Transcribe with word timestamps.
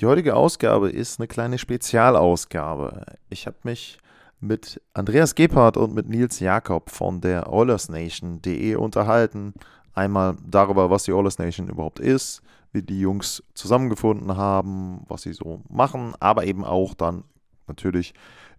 Die 0.00 0.06
heutige 0.06 0.34
Ausgabe 0.34 0.88
ist 0.88 1.20
eine 1.20 1.28
kleine 1.28 1.58
Spezialausgabe. 1.58 3.04
Ich 3.28 3.46
habe 3.46 3.58
mich 3.64 3.98
mit 4.40 4.80
Andreas 4.94 5.34
Gebhardt 5.34 5.76
und 5.76 5.94
mit 5.94 6.08
Nils 6.08 6.40
Jakob 6.40 6.88
von 6.88 7.20
der 7.20 7.52
OilersNation.de 7.52 8.76
unterhalten. 8.76 9.52
Einmal 9.92 10.38
darüber, 10.42 10.88
was 10.88 11.02
die 11.02 11.12
Oilers 11.12 11.38
Nation 11.38 11.68
überhaupt 11.68 11.98
ist, 11.98 12.40
wie 12.72 12.80
die 12.80 12.98
Jungs 12.98 13.42
zusammengefunden 13.52 14.38
haben, 14.38 15.04
was 15.06 15.20
sie 15.20 15.34
so 15.34 15.60
machen, 15.68 16.14
aber 16.18 16.46
eben 16.46 16.64
auch 16.64 16.94
dann 16.94 17.24
natürlich 17.66 18.14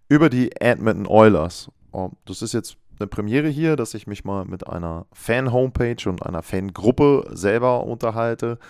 über 0.08 0.30
die 0.30 0.52
Edmonton 0.60 1.08
Oilers. 1.08 1.72
Das 2.24 2.42
ist 2.42 2.52
jetzt 2.52 2.76
eine 3.00 3.08
Premiere 3.08 3.48
hier, 3.48 3.74
dass 3.74 3.94
ich 3.94 4.06
mich 4.06 4.24
mal 4.24 4.44
mit 4.44 4.68
einer 4.68 5.06
Fan-Homepage 5.12 6.08
und 6.08 6.24
einer 6.24 6.42
Fangruppe 6.44 7.28
selber 7.32 7.82
unterhalte. 7.82 8.60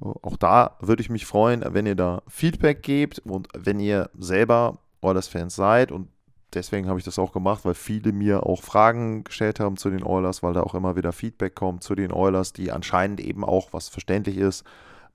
Auch 0.00 0.36
da 0.36 0.76
würde 0.80 1.02
ich 1.02 1.10
mich 1.10 1.26
freuen, 1.26 1.62
wenn 1.66 1.86
ihr 1.86 1.94
da 1.94 2.22
Feedback 2.26 2.82
gebt 2.82 3.18
und 3.20 3.48
wenn 3.54 3.80
ihr 3.80 4.10
selber 4.18 4.78
Oilers-Fans 5.02 5.54
seid 5.54 5.92
und 5.92 6.08
deswegen 6.54 6.88
habe 6.88 6.98
ich 6.98 7.04
das 7.04 7.18
auch 7.18 7.32
gemacht, 7.32 7.64
weil 7.64 7.74
viele 7.74 8.12
mir 8.12 8.46
auch 8.46 8.62
Fragen 8.62 9.24
gestellt 9.24 9.60
haben 9.60 9.76
zu 9.76 9.90
den 9.90 10.02
Oilers, 10.02 10.42
weil 10.42 10.54
da 10.54 10.62
auch 10.62 10.74
immer 10.74 10.96
wieder 10.96 11.12
Feedback 11.12 11.54
kommt 11.54 11.82
zu 11.82 11.94
den 11.94 12.12
Oilers, 12.12 12.52
die 12.52 12.72
anscheinend 12.72 13.20
eben 13.20 13.44
auch, 13.44 13.72
was 13.72 13.88
verständlich 13.88 14.38
ist, 14.38 14.64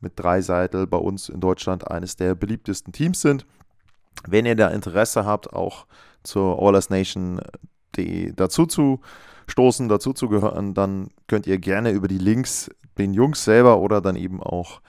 mit 0.02 0.14
drei 0.16 0.42
Seitel 0.42 0.88
bei 0.88 0.98
uns 0.98 1.30
in 1.30 1.40
Deutschland 1.40 1.90
eines 1.90 2.16
der 2.16 2.36
beliebtesten 2.36 2.94
Teams 2.94 3.22
sind. 3.22 3.46
Wenn 4.28 4.46
ihr 4.46 4.56
da 4.56 4.70
Interesse 4.70 5.26
habt, 5.26 5.52
auch 5.52 5.88
zur 6.24 6.60
Oilers 6.60 6.90
Nation 6.90 7.42
dazu 8.36 8.66
zu 8.66 9.00
stoßen, 9.48 9.88
dazu 9.88 10.14
zu 10.14 10.28
gehören, 10.28 10.74
dann 10.74 11.10
könnt 11.28 11.48
ihr 11.48 11.58
gerne 11.58 11.92
über 11.92 12.08
die 12.08 12.18
Links 12.18 12.70
den 12.98 13.14
Jungs 13.14 13.44
selber 13.44 13.80
oder 13.80 14.02
dann 14.02 14.16
eben 14.16 14.42
auch 14.42 14.82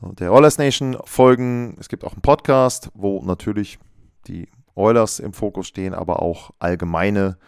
der 0.00 0.32
Oilers 0.32 0.58
Nation 0.58 0.96
folgen. 1.04 1.76
Es 1.80 1.88
gibt 1.88 2.04
auch 2.04 2.12
einen 2.12 2.22
Podcast, 2.22 2.90
wo 2.94 3.22
natürlich 3.22 3.78
die 4.26 4.48
Oilers 4.74 5.18
im 5.20 5.32
Fokus 5.32 5.66
stehen, 5.66 5.94
aber 5.94 6.22
auch 6.22 6.50
allgemeine 6.58 7.38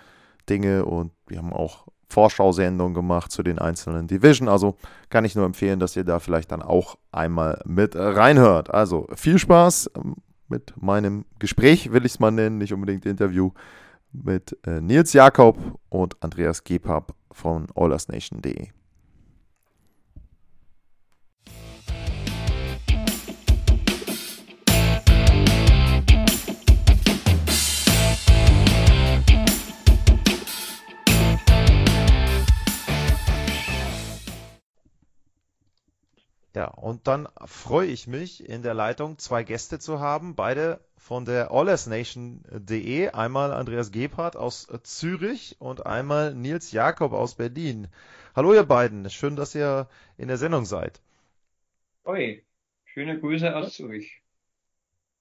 Dinge 0.48 0.84
und 0.84 1.12
wir 1.27 1.38
haben 1.38 1.52
auch 1.52 1.86
Vorschausendungen 2.08 2.94
gemacht 2.94 3.30
zu 3.30 3.42
den 3.42 3.58
einzelnen 3.58 4.06
Division. 4.06 4.48
Also 4.48 4.77
kann 5.10 5.27
ich 5.27 5.34
nur 5.34 5.44
empfehlen, 5.44 5.78
dass 5.78 5.94
ihr 5.94 6.05
da 6.05 6.20
vielleicht 6.20 6.50
dann 6.52 6.62
auch 6.62 6.96
einmal 7.12 7.60
mit 7.66 7.94
reinhört. 7.96 8.72
Also 8.72 9.06
viel 9.14 9.38
Spaß 9.38 9.90
mit 10.48 10.72
meinem 10.80 11.27
Gespräch, 11.38 11.92
will 11.92 12.06
ich 12.06 12.12
es 12.12 12.20
mal 12.20 12.30
nennen, 12.30 12.56
nicht 12.56 12.72
unbedingt 12.72 13.05
Interview 13.05 13.50
mit 14.10 14.56
äh, 14.66 14.80
Nils 14.80 15.12
Jakob 15.12 15.58
und 15.90 16.16
Andreas 16.22 16.64
Gebhab 16.64 17.14
von 17.30 17.66
allersnation.de. 17.74 18.77
Ja, 36.58 36.64
und 36.64 37.07
dann 37.07 37.29
freue 37.46 37.86
ich 37.86 38.08
mich, 38.08 38.45
in 38.48 38.64
der 38.64 38.74
Leitung 38.74 39.17
zwei 39.19 39.45
Gäste 39.45 39.79
zu 39.79 40.01
haben, 40.01 40.35
beide 40.35 40.80
von 40.96 41.24
der 41.24 41.52
allersnation.de. 41.52 43.11
Einmal 43.11 43.52
Andreas 43.52 43.92
Gebhardt 43.92 44.35
aus 44.35 44.67
Zürich 44.83 45.55
und 45.61 45.86
einmal 45.86 46.35
Nils 46.35 46.73
Jakob 46.73 47.13
aus 47.13 47.36
Berlin. 47.36 47.86
Hallo 48.35 48.52
ihr 48.55 48.64
beiden, 48.64 49.08
schön, 49.08 49.36
dass 49.36 49.55
ihr 49.55 49.89
in 50.17 50.27
der 50.27 50.36
Sendung 50.36 50.64
seid. 50.64 51.01
Hoi, 52.05 52.42
schöne 52.86 53.20
Grüße 53.20 53.55
aus 53.55 53.74
Zürich. 53.74 54.20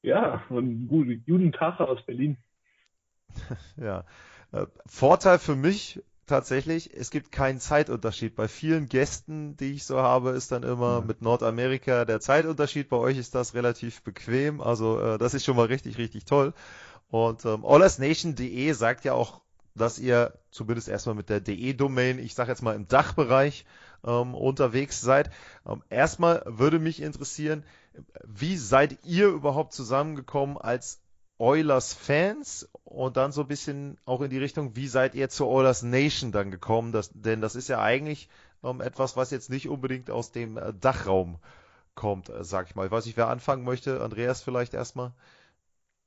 Ja, 0.02 0.44
und 0.50 0.88
guten 0.88 1.52
Tag 1.52 1.80
aus 1.80 2.04
Berlin. 2.04 2.38
ja, 3.78 4.06
äh, 4.54 4.66
Vorteil 4.88 5.38
für 5.38 5.56
mich 5.56 6.02
tatsächlich, 6.28 6.94
es 6.94 7.10
gibt 7.10 7.32
keinen 7.32 7.60
Zeitunterschied. 7.60 8.36
Bei 8.36 8.48
vielen 8.48 8.88
Gästen, 8.88 9.58
die 9.58 9.74
ich 9.74 9.86
so 9.86 9.98
habe, 10.00 10.32
ist 10.32 10.52
dann 10.52 10.64
immer 10.64 11.02
mit 11.02 11.22
Nordamerika 11.22 12.06
der 12.06 12.20
Zeitunterschied. 12.20 12.90
Bei 12.90 12.98
euch 12.98 13.18
ist 13.18 13.34
das 13.34 13.54
relativ 13.54 14.04
bequem. 14.04 14.62
Also 14.62 15.00
äh, 15.00 15.18
das 15.18 15.34
ist 15.34 15.46
schon 15.46 15.56
mal 15.56 15.66
richtig, 15.66 15.98
richtig 15.98 16.26
toll. 16.26 16.54
Und 17.10 17.46
ähm, 17.46 17.66
allersnation.de 17.66 18.72
sagt 18.74 19.06
ja 19.06 19.14
auch, 19.14 19.42
dass 19.76 20.00
ihr 20.00 20.34
zumindest 20.52 20.90
erstmal 20.90 21.16
mit 21.16 21.30
der 21.30 21.40
DE-Domain, 21.40 22.20
ich 22.20 22.36
sage 22.36 22.52
jetzt 22.52 22.62
mal 22.62 22.76
im 22.76 22.88
Dachbereich, 22.88 23.66
ähm, 24.06 24.36
unterwegs 24.36 25.02
seid. 25.02 25.32
Ähm, 25.66 25.84
erstmal 25.90 26.44
würde 26.46 26.80
mich 26.80 27.02
interessieren, 27.02 27.64
wie 28.24 28.58
seid 28.58 29.00
ihr 29.04 29.28
überhaupt 29.28 29.74
zusammengekommen 29.74 30.58
als 30.58 31.02
Oilers-Fans 31.40 32.70
und 32.84 33.18
dann 33.18 33.32
so 33.32 33.42
ein 33.42 33.48
bisschen 33.48 33.98
auch 34.06 34.22
in 34.22 34.30
die 34.30 34.40
Richtung, 34.40 34.76
wie 34.76 34.88
seid 34.88 35.16
ihr 35.16 35.30
zur 35.30 35.48
Oilers 35.48 35.84
Nation 35.84 36.32
dann 36.32 36.52
gekommen? 36.52 36.92
Das, 36.92 37.12
denn 37.14 37.42
das 37.42 37.56
ist 37.56 37.68
ja 37.70 37.82
eigentlich 37.82 38.30
ähm, 38.64 38.82
etwas, 38.82 39.16
was 39.18 39.32
jetzt 39.32 39.50
nicht 39.50 39.70
unbedingt 39.70 40.10
aus 40.10 40.32
dem 40.32 40.58
äh, 40.58 40.74
Dachraum 40.80 41.40
kommt, 41.96 42.30
äh, 42.30 42.44
sag 42.44 42.68
ich 42.70 42.76
mal. 42.76 42.86
Ich 42.86 42.92
weiß 42.92 43.06
nicht, 43.06 43.18
wer 43.18 43.30
anfangen 43.30 43.64
möchte. 43.64 44.02
Andreas 44.02 44.42
vielleicht 44.42 44.74
erstmal. 44.74 45.12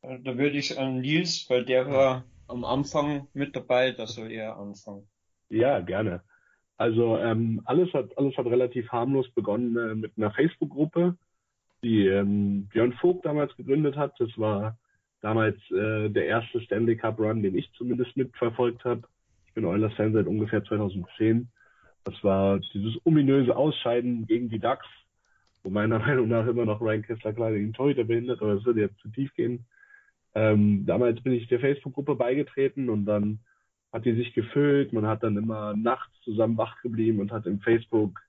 Äh, 0.03 0.19
da 0.21 0.37
würde 0.37 0.57
ich 0.57 0.79
an 0.79 1.01
Nils, 1.01 1.47
weil 1.49 1.65
der 1.65 1.91
war 1.91 2.25
am 2.49 2.65
Anfang 2.65 3.29
mit 3.33 3.55
dabei, 3.55 3.93
da 3.93 4.07
soll 4.07 4.33
er 4.33 4.57
anfangen. 4.57 5.07
Ja, 5.49 5.81
gerne. 5.81 6.23
Also 6.77 7.19
ähm, 7.19 7.61
alles 7.67 7.93
hat 7.93 8.17
alles 8.17 8.37
hat 8.37 8.47
relativ 8.47 8.89
harmlos 8.89 9.31
begonnen 9.33 9.77
äh, 9.77 9.95
mit 9.95 10.13
einer 10.17 10.31
Facebook-Gruppe, 10.31 11.17
die 11.85 12.07
ähm, 12.07 12.69
Björn 12.69 12.95
Vogt 12.95 13.27
damals 13.27 13.55
gegründet 13.57 13.97
hat. 13.97 14.19
Das 14.19 14.31
war 14.37 14.79
damals 15.21 15.57
äh, 15.71 16.09
der 16.09 16.27
erste 16.27 16.61
Stanley 16.61 16.97
Cup 16.97 17.19
Run, 17.19 17.43
den 17.43 17.57
ich 17.57 17.71
zumindest 17.73 18.17
mitverfolgt 18.17 18.85
habe. 18.85 19.03
Ich 19.47 19.55
bin 19.55 19.65
Oilers 19.65 19.95
Fan 19.95 20.13
seit 20.13 20.27
ungefähr 20.27 20.65
2010. 20.65 21.49
Das 22.05 22.15
war 22.25 22.61
dieses 22.73 22.99
ominöse 23.05 23.55
Ausscheiden 23.55 24.27
gegen 24.27 24.49
die 24.49 24.59
Ducks, 24.59 24.87
wo 25.63 25.71
meiner 25.71 25.99
Meinung 26.07 26.29
nach 26.29 26.47
immer 26.47 26.65
noch 26.65 26.81
Ryan 26.81 27.03
Kessler 27.03 27.33
klar 27.33 27.51
den 27.51 27.73
Torhüter 27.73 28.05
behindert, 28.05 28.41
aber 28.41 28.55
das 28.55 28.65
würde 28.65 28.81
jetzt 28.81 28.99
zu 29.01 29.09
tief 29.09 29.35
gehen. 29.35 29.67
Ähm, 30.35 30.87
damals 30.87 31.21
bin 31.23 31.33
ich 31.33 31.49
der 31.49 31.61
Facebook-Gruppe 31.61 32.15
beigetreten 32.15 32.89
und 32.89 33.05
dann 33.05 33.41
hat 33.93 34.05
die 34.05 34.15
sich 34.15 34.33
gefüllt. 34.33 34.93
Man 34.93 35.07
hat 35.07 35.23
dann 35.23 35.37
immer 35.37 35.75
nachts 35.77 36.13
zusammen 36.23 36.57
wach 36.57 36.81
geblieben 36.83 37.19
und 37.19 37.33
hat 37.33 37.47
im 37.47 37.61
Facebook 37.61 38.21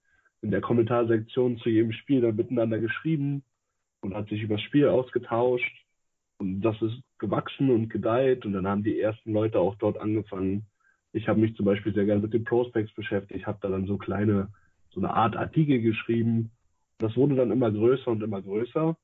in 0.42 0.52
der 0.52 0.62
Kommentarsektion 0.62 1.58
zu 1.60 1.70
jedem 1.70 1.92
Spiel 1.92 2.22
dann 2.22 2.36
miteinander 2.36 2.80
geschrieben 2.80 3.44
und 4.02 4.16
hat 4.16 4.30
sich 4.30 4.42
über 4.42 4.56
das 4.56 4.64
Spiel 4.64 4.88
ausgetauscht. 4.88 5.81
Und 6.42 6.62
das 6.62 6.82
ist 6.82 7.00
gewachsen 7.20 7.70
und 7.70 7.90
gedeiht 7.90 8.48
und 8.48 8.54
dann 8.54 8.68
haben 8.68 8.82
die 8.82 9.00
ersten 9.00 9.32
Leute 9.32 9.60
auch 9.60 9.76
dort 9.76 10.00
angefangen. 10.00 10.66
Ich 11.14 11.28
habe 11.28 11.40
mich 11.40 11.56
zum 11.56 11.66
Beispiel 11.68 11.94
sehr 11.94 12.06
gerne 12.06 12.24
mit 12.24 12.34
den 12.34 12.46
Prospects 12.46 12.92
beschäftigt, 12.96 13.46
habe 13.46 13.60
da 13.62 13.70
dann 13.70 13.86
so 13.86 14.00
kleine, 14.00 14.52
so 14.90 15.00
eine 15.00 15.14
Art 15.14 15.36
Artikel 15.36 15.82
geschrieben. 15.82 16.50
Das 16.98 17.16
wurde 17.16 17.36
dann 17.36 17.52
immer 17.52 17.70
größer 17.70 18.10
und 18.10 18.24
immer 18.24 18.42
größer. 18.42 18.98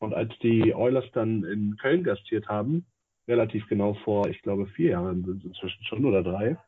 Und 0.00 0.12
als 0.12 0.38
die 0.40 0.74
Oilers 0.74 1.06
dann 1.14 1.44
in 1.44 1.78
Köln 1.78 2.04
gastiert 2.04 2.48
haben, 2.48 2.84
relativ 3.26 3.66
genau 3.68 3.94
vor, 4.04 4.28
ich 4.28 4.42
glaube, 4.42 4.66
vier 4.66 4.90
Jahren 4.90 5.24
sind 5.24 5.38
es 5.38 5.44
inzwischen 5.46 5.84
schon 5.86 6.04
oder 6.04 6.22
drei, 6.22 6.58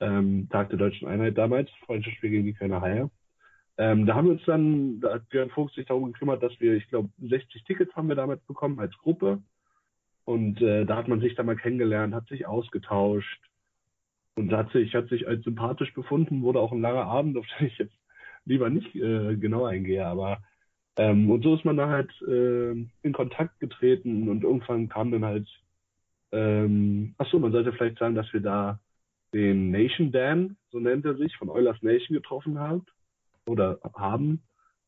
ähm, 0.00 0.46
Tag 0.50 0.68
der 0.68 0.78
Deutschen 0.78 1.08
Einheit 1.08 1.38
damals, 1.38 1.70
Freundschaftsspiel 1.86 2.30
gegen 2.30 2.44
die 2.44 2.52
Kölner 2.52 2.82
Haie, 2.82 3.10
ähm, 3.78 4.06
da 4.06 4.16
haben 4.16 4.26
wir 4.26 4.32
uns 4.32 4.44
dann, 4.44 5.00
da 5.00 5.14
hat 5.14 5.28
Björn 5.28 5.50
Vogt 5.50 5.74
sich 5.74 5.86
darum 5.86 6.12
gekümmert, 6.12 6.42
dass 6.42 6.58
wir, 6.60 6.74
ich 6.74 6.88
glaube, 6.88 7.10
60 7.20 7.62
Tickets 7.62 7.94
haben 7.94 8.08
wir 8.08 8.16
damals 8.16 8.42
bekommen 8.42 8.80
als 8.80 8.96
Gruppe. 8.98 9.40
Und 10.24 10.60
äh, 10.60 10.84
da 10.84 10.96
hat 10.96 11.06
man 11.06 11.20
sich 11.20 11.36
dann 11.36 11.46
mal 11.46 11.56
kennengelernt, 11.56 12.12
hat 12.12 12.26
sich 12.26 12.46
ausgetauscht. 12.46 13.40
Und 14.34 14.52
hat 14.52 14.72
sich, 14.72 14.94
hat 14.94 15.08
sich 15.08 15.28
als 15.28 15.44
sympathisch 15.44 15.94
befunden, 15.94 16.42
wurde 16.42 16.58
auch 16.60 16.72
ein 16.72 16.80
langer 16.80 17.04
Abend, 17.04 17.36
auf 17.38 17.46
den 17.58 17.68
ich 17.68 17.78
jetzt 17.78 17.94
lieber 18.44 18.68
nicht 18.68 18.94
äh, 18.96 19.36
genau 19.36 19.64
eingehe, 19.64 20.06
aber 20.06 20.38
ähm, 20.96 21.30
und 21.30 21.42
so 21.42 21.54
ist 21.54 21.64
man 21.64 21.76
dann 21.76 21.90
halt 21.90 22.10
äh, 22.22 22.70
in 22.70 23.12
Kontakt 23.12 23.60
getreten 23.60 24.28
und 24.28 24.42
irgendwann 24.42 24.88
kam 24.88 25.10
dann 25.10 25.24
halt, 25.24 25.48
ähm, 26.32 27.14
ach 27.18 27.28
so, 27.30 27.38
man 27.38 27.52
sollte 27.52 27.72
vielleicht 27.72 27.98
sagen, 27.98 28.14
dass 28.14 28.32
wir 28.32 28.40
da 28.40 28.80
den 29.34 29.70
Nation 29.70 30.12
Dan, 30.12 30.56
so 30.70 30.80
nennt 30.80 31.04
er 31.04 31.16
sich, 31.16 31.36
von 31.36 31.50
Eulers 31.50 31.82
Nation 31.82 32.16
getroffen 32.16 32.58
haben 32.58 32.86
oder 33.48 33.78
haben. 33.94 34.42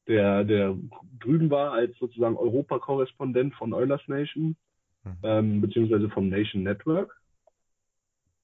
der, 0.06 0.44
der 0.44 0.76
drüben 1.20 1.50
war 1.50 1.72
als 1.72 1.96
sozusagen 1.98 2.36
Europakorrespondent 2.36 3.54
von 3.54 3.72
Oilers 3.72 4.02
Nation, 4.08 4.56
mhm. 5.04 5.16
ähm, 5.22 5.60
beziehungsweise 5.60 6.08
vom 6.10 6.28
Nation 6.28 6.62
Network. 6.62 7.16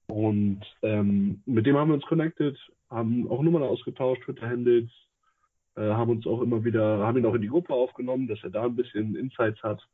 Und 0.07 0.61
ähm, 0.81 1.41
mit 1.45 1.65
dem 1.65 1.75
haben 1.75 1.89
wir 1.89 1.95
uns 1.95 2.05
connected, 2.05 2.57
haben 2.89 3.29
auch 3.29 3.41
Nummern 3.41 3.63
ausgetauscht, 3.63 4.23
Twitter-Handles, 4.23 4.89
äh, 5.75 5.81
haben 5.81 6.11
uns 6.11 6.25
auch 6.25 6.41
immer 6.41 6.63
wieder, 6.63 7.05
haben 7.05 7.17
ihn 7.17 7.25
auch 7.25 7.33
in 7.33 7.41
die 7.41 7.49
Gruppe 7.49 7.73
aufgenommen, 7.73 8.27
dass 8.27 8.41
er 8.43 8.49
da 8.49 8.63
ein 8.63 8.75
bisschen 8.75 9.15
Insights 9.15 9.61
hat. 9.61 9.85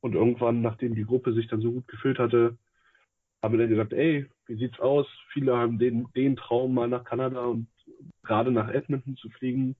Und 0.00 0.14
irgendwann, 0.14 0.62
nachdem 0.62 0.94
die 0.94 1.04
Gruppe 1.04 1.34
sich 1.34 1.48
dann 1.48 1.60
so 1.60 1.72
gut 1.72 1.88
gefüllt 1.88 2.18
hatte, 2.18 2.56
haben 3.42 3.52
wir 3.52 3.58
dann 3.58 3.68
gesagt, 3.68 3.92
ey, 3.92 4.26
wie 4.46 4.56
sieht's 4.56 4.80
aus? 4.80 5.06
Viele 5.32 5.56
haben 5.56 5.78
den, 5.78 6.08
den 6.16 6.36
Traum, 6.36 6.72
mal 6.72 6.88
nach 6.88 7.04
Kanada 7.04 7.44
und 7.44 7.66
gerade 8.22 8.50
nach 8.50 8.68
Edmonton 8.68 9.16
zu 9.16 9.28
fliegen. 9.30 9.76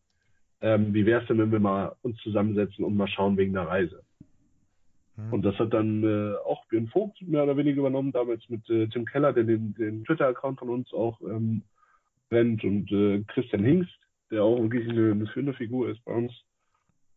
Ähm, 0.61 0.95
wie 0.95 1.07
wär's 1.07 1.27
denn, 1.27 1.39
wenn 1.39 1.53
wir 1.53 1.61
mal 1.61 1.95
uns 2.03 2.17
zusammensetzen 2.19 2.85
und 2.85 2.97
mal 2.97 3.09
schauen 3.09 3.37
wegen 3.37 3.53
der 3.53 3.67
Reise? 3.69 4.03
Mhm. 5.17 5.33
Und 5.33 5.43
das 5.43 5.59
hat 5.59 5.73
dann 5.73 6.03
äh, 6.03 6.35
auch 6.45 6.65
Björn 6.67 6.89
Vogt 6.89 7.21
mehr 7.23 7.45
oder 7.45 7.57
weniger 7.57 7.81
übernommen, 7.81 8.13
damals 8.13 8.49
mit 8.49 8.69
äh, 8.71 8.89
Tim 8.89 9.05
Keller, 9.05 9.33
der 9.33 9.45
den, 9.45 9.75
den 9.75 10.05
Twitter-Account 10.05 10.59
von 10.59 10.71
uns 10.71 10.93
auch 10.93 11.21
ähm, 11.23 11.63
rennt 12.31 12.65
und 12.65 12.91
äh, 12.93 13.23
Christian 13.29 13.65
Hingst, 13.65 13.99
der 14.31 14.43
auch 14.43 14.61
wirklich 14.61 14.89
eine, 14.89 15.13
eine 15.13 15.27
führende 15.27 15.55
Figur 15.55 15.91
ist 15.91 16.05
bei 16.05 16.13
uns. 16.13 16.33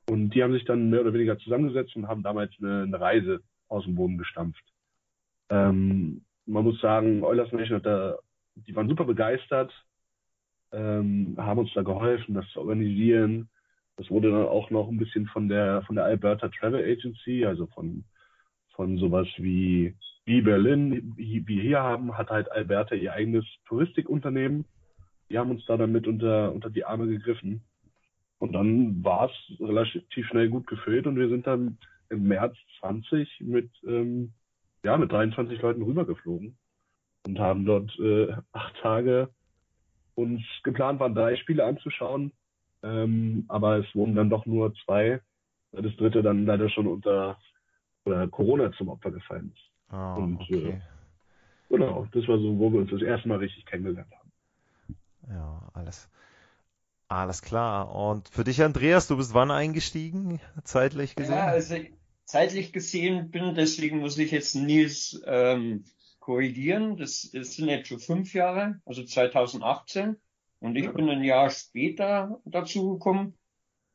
Und 0.10 0.30
die 0.30 0.42
haben 0.42 0.54
sich 0.54 0.66
dann 0.66 0.90
mehr 0.90 1.02
oder 1.02 1.14
weniger 1.14 1.38
zusammengesetzt 1.40 1.96
und 1.96 2.08
haben 2.08 2.24
damals 2.24 2.52
eine, 2.60 2.84
eine 2.84 3.00
Reise 3.00 3.42
aus 3.68 3.84
dem 3.84 3.96
Boden 3.96 4.18
gestampft. 4.18 4.64
Ähm, 5.50 6.22
man 6.46 6.64
muss 6.64 6.80
sagen, 6.80 7.24
Eulers 7.24 7.52
Nation 7.52 7.78
hat 7.78 7.86
da, 7.86 8.18
die 8.56 8.76
waren 8.76 8.88
super 8.88 9.04
begeistert, 9.04 9.74
ähm, 10.72 11.36
haben 11.38 11.60
uns 11.60 11.74
da 11.74 11.82
geholfen, 11.82 12.36
das 12.36 12.48
zu 12.50 12.60
organisieren. 12.60 13.50
Das 13.98 14.10
wurde 14.12 14.32
dann 14.32 14.46
auch 14.46 14.70
noch 14.70 14.90
ein 14.90 14.98
bisschen 14.98 15.26
von 15.28 15.50
der 15.50 15.82
von 15.84 15.96
der 15.96 16.06
Alberta 16.06 16.50
Travel 16.50 16.84
Agency, 16.84 17.46
also 17.46 17.68
von 17.68 18.04
von 18.76 18.98
sowas 18.98 19.28
wie 19.38 19.96
wie 20.26 20.42
Berlin, 20.42 21.14
wie 21.16 21.62
hier 21.62 21.82
haben, 21.82 22.18
hat 22.18 22.30
halt 22.30 22.52
Alberta 22.52 22.96
ihr 22.96 23.14
eigenes 23.14 23.46
Touristikunternehmen. 23.66 24.66
Die 25.30 25.38
haben 25.38 25.52
uns 25.52 25.66
da 25.66 25.78
dann 25.78 25.92
mit 25.92 26.06
unter 26.06 26.54
unter 26.54 26.70
die 26.70 26.86
Arme 26.86 27.08
gegriffen. 27.08 27.62
Und 28.40 28.54
dann 28.54 29.04
war 29.04 29.32
es 29.32 29.60
relativ 29.60 30.28
schnell 30.28 30.50
gut 30.50 30.68
gefüllt 30.68 31.08
und 31.08 31.16
wir 31.16 31.30
sind 31.30 31.48
dann 31.48 31.78
im 32.10 32.28
März 32.28 32.56
20 32.80 33.42
mit 33.42 33.70
ähm, 33.88 34.34
ja 34.84 34.96
mit 34.98 35.12
23 35.12 35.62
Leuten 35.62 35.82
rübergeflogen 35.82 36.58
und 37.26 37.40
haben 37.40 37.66
dort 37.66 37.98
äh, 38.00 38.34
acht 38.52 38.76
Tage 38.82 39.30
uns 40.18 40.42
geplant 40.64 41.00
waren 41.00 41.16
drei 41.16 41.36
Spiele 41.38 41.64
anzuschauen 41.64 42.32
ähm, 42.84 43.46
aber 43.48 43.78
es 43.78 43.96
wurden 43.96 44.16
dann 44.16 44.30
doch 44.30 44.46
nur 44.46 44.74
zwei, 44.86 45.22
weil 45.72 45.84
das 45.84 45.96
dritte 45.98 46.22
dann 46.22 46.46
leider 46.46 46.70
schon 46.70 46.88
unter 46.88 47.38
oder 48.06 48.28
Corona 48.28 48.72
zum 48.74 48.90
Opfer 48.90 49.12
gefallen 49.12 49.52
ist. 49.54 49.94
Oh, 49.94 50.20
und 50.22 50.42
okay. 50.42 50.70
äh, 50.70 50.80
genau, 51.70 52.08
das 52.12 52.28
war 52.28 52.38
so, 52.38 52.58
wo 52.58 52.72
wir 52.72 52.80
uns 52.80 52.92
das 52.92 53.02
erste 53.02 53.28
Mal 53.28 53.40
richtig 53.40 53.66
kennengelernt 53.66 54.12
haben. 54.18 54.32
Ja, 55.30 55.70
alles. 55.74 56.10
Alles 57.10 57.42
klar. 57.42 57.94
Und 57.94 58.30
für 58.30 58.44
dich, 58.44 58.62
Andreas, 58.62 59.08
du 59.08 59.18
bist 59.18 59.34
wann 59.34 59.52
eingestiegen, 59.52 60.40
zeitlich 60.64 61.16
gesehen? 61.16 61.36
Ja, 61.36 61.48
also 61.48 61.76
zeitlich 62.26 62.74
gesehen 62.74 63.32
bin, 63.32 63.56
deswegen 63.56 64.00
muss 64.00 64.18
ich 64.18 64.32
jetzt 64.32 64.56
Nils 64.56 65.22
ähm, 65.26 65.86
korrigieren. 66.28 66.98
Das, 66.98 67.32
das 67.32 67.56
sind 67.56 67.70
jetzt 67.70 67.88
schon 67.88 68.00
fünf 68.00 68.34
Jahre, 68.34 68.82
also 68.86 69.02
2018. 69.02 70.18
Und 70.60 70.76
ich 70.76 70.92
bin 70.92 71.10
ein 71.10 71.24
Jahr 71.24 71.50
später 71.50 72.42
dazu 72.44 72.94
gekommen. 72.94 73.38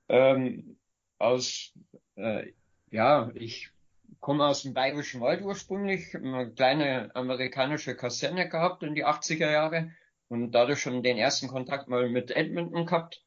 Ähm, 0.09 0.79
aus, 1.19 1.75
äh, 2.17 2.53
ja, 2.91 3.31
ich 3.35 3.71
komme 4.21 4.47
aus 4.47 4.63
dem 4.63 4.73
Bayerischen 4.73 5.21
Wald 5.21 5.43
ursprünglich, 5.43 6.15
eine 6.15 6.51
kleine 6.51 7.15
amerikanische 7.15 7.95
Kaserne 7.95 8.49
gehabt 8.49 8.83
in 8.83 8.95
die 8.95 9.05
80er 9.05 9.51
Jahre 9.51 9.91
und 10.29 10.53
dadurch 10.53 10.81
schon 10.81 11.03
den 11.03 11.19
ersten 11.19 11.49
Kontakt 11.49 11.89
mal 11.89 12.09
mit 12.09 12.31
Edmonton 12.31 12.87
gehabt. 12.87 13.23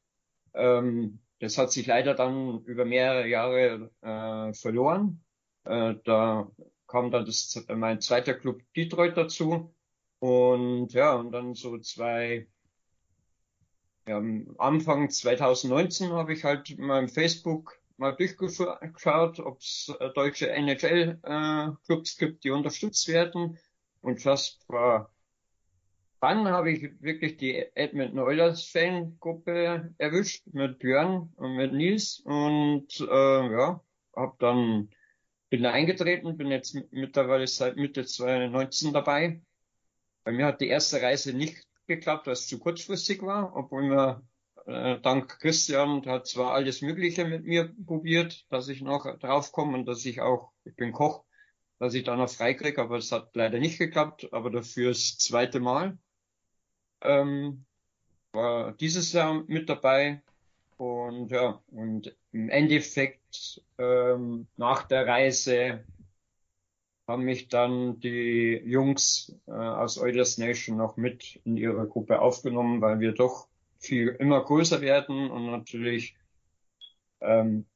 Ähm, 0.52 1.20
das 1.38 1.58
hat 1.58 1.70
sich 1.70 1.86
leider 1.86 2.14
dann 2.14 2.64
über 2.64 2.84
mehrere 2.84 3.28
Jahre 3.28 3.92
äh, 4.00 4.52
verloren. 4.52 5.22
Äh, 5.64 5.94
da 6.04 6.50
kam 6.96 7.10
dann 7.10 7.26
das, 7.26 7.62
mein 7.68 8.00
zweiter 8.00 8.32
Club 8.32 8.62
Detroit 8.74 9.18
dazu. 9.18 9.74
Und 10.18 10.94
ja, 10.94 11.14
und 11.14 11.30
dann 11.30 11.54
so 11.54 11.78
zwei 11.78 12.46
ja, 14.08 14.22
Anfang 14.56 15.10
2019 15.10 16.12
habe 16.12 16.32
ich 16.32 16.44
halt 16.44 16.70
im 16.70 17.08
Facebook 17.10 17.78
mal 17.98 18.12
durchgeschaut, 18.12 19.40
ob 19.40 19.58
es 19.58 19.94
äh, 20.00 20.10
deutsche 20.14 20.50
NHL-Clubs 20.50 22.14
äh, 22.14 22.18
gibt, 22.18 22.44
die 22.44 22.50
unterstützt 22.50 23.08
werden. 23.08 23.58
Und 24.00 24.22
fast 24.22 24.64
vor 24.64 25.10
dann 26.20 26.48
habe 26.48 26.72
ich 26.72 27.02
wirklich 27.02 27.36
die 27.36 27.56
Edmonton 27.74 28.20
Oilers 28.20 28.64
Fangruppe 28.64 29.94
erwischt 29.98 30.46
mit 30.46 30.78
Björn 30.78 31.30
und 31.36 31.56
mit 31.56 31.74
Nils 31.74 32.20
und 32.20 32.88
äh, 33.00 33.52
ja, 33.52 33.84
habe 34.16 34.36
dann 34.38 34.88
bin 35.48 35.66
eingetreten, 35.66 36.36
bin 36.36 36.50
jetzt 36.50 36.76
mittlerweile 36.90 37.46
seit 37.46 37.76
Mitte 37.76 38.04
2019 38.04 38.92
dabei. 38.92 39.40
Bei 40.24 40.32
mir 40.32 40.46
hat 40.46 40.60
die 40.60 40.68
erste 40.68 41.00
Reise 41.00 41.32
nicht 41.32 41.64
geklappt, 41.86 42.26
was 42.26 42.48
zu 42.48 42.58
kurzfristig 42.58 43.22
war, 43.22 43.54
obwohl 43.54 43.90
wir 43.90 44.22
äh, 44.66 45.00
dank 45.00 45.38
Christian 45.38 46.04
hat 46.06 46.26
zwar 46.26 46.52
alles 46.52 46.82
Mögliche 46.82 47.24
mit 47.24 47.44
mir 47.44 47.72
probiert, 47.86 48.44
dass 48.50 48.68
ich 48.68 48.82
noch 48.82 49.06
draufkomme 49.18 49.78
und 49.78 49.86
dass 49.86 50.04
ich 50.04 50.20
auch, 50.20 50.50
ich 50.64 50.74
bin 50.74 50.92
Koch, 50.92 51.24
dass 51.78 51.94
ich 51.94 52.04
da 52.04 52.16
noch 52.16 52.28
freikriege, 52.28 52.80
aber 52.82 52.96
es 52.96 53.12
hat 53.12 53.30
leider 53.34 53.60
nicht 53.60 53.78
geklappt, 53.78 54.28
aber 54.32 54.50
dafür 54.50 54.88
das 54.88 55.18
zweite 55.18 55.60
Mal. 55.60 55.98
Ähm, 57.02 57.66
war 58.32 58.72
dieses 58.72 59.12
Jahr 59.12 59.44
mit 59.46 59.68
dabei 59.68 60.22
und 60.76 61.30
ja, 61.30 61.60
und 61.68 62.14
im 62.32 62.48
Endeffekt 62.50 63.62
ähm, 63.78 64.46
nach 64.56 64.82
der 64.84 65.06
Reise 65.06 65.84
haben 67.06 67.24
mich 67.24 67.48
dann 67.48 68.00
die 68.00 68.60
Jungs 68.64 69.34
äh, 69.46 69.52
aus 69.52 69.98
Oilers 69.98 70.38
Nation 70.38 70.76
noch 70.76 70.96
mit 70.96 71.40
in 71.44 71.56
ihre 71.56 71.86
Gruppe 71.86 72.20
aufgenommen, 72.20 72.80
weil 72.80 73.00
wir 73.00 73.12
doch 73.12 73.48
viel 73.78 74.08
immer 74.08 74.44
größer 74.44 74.80
werden 74.80 75.30
und 75.30 75.50
natürlich 75.50 76.16
ähm, 77.20 77.66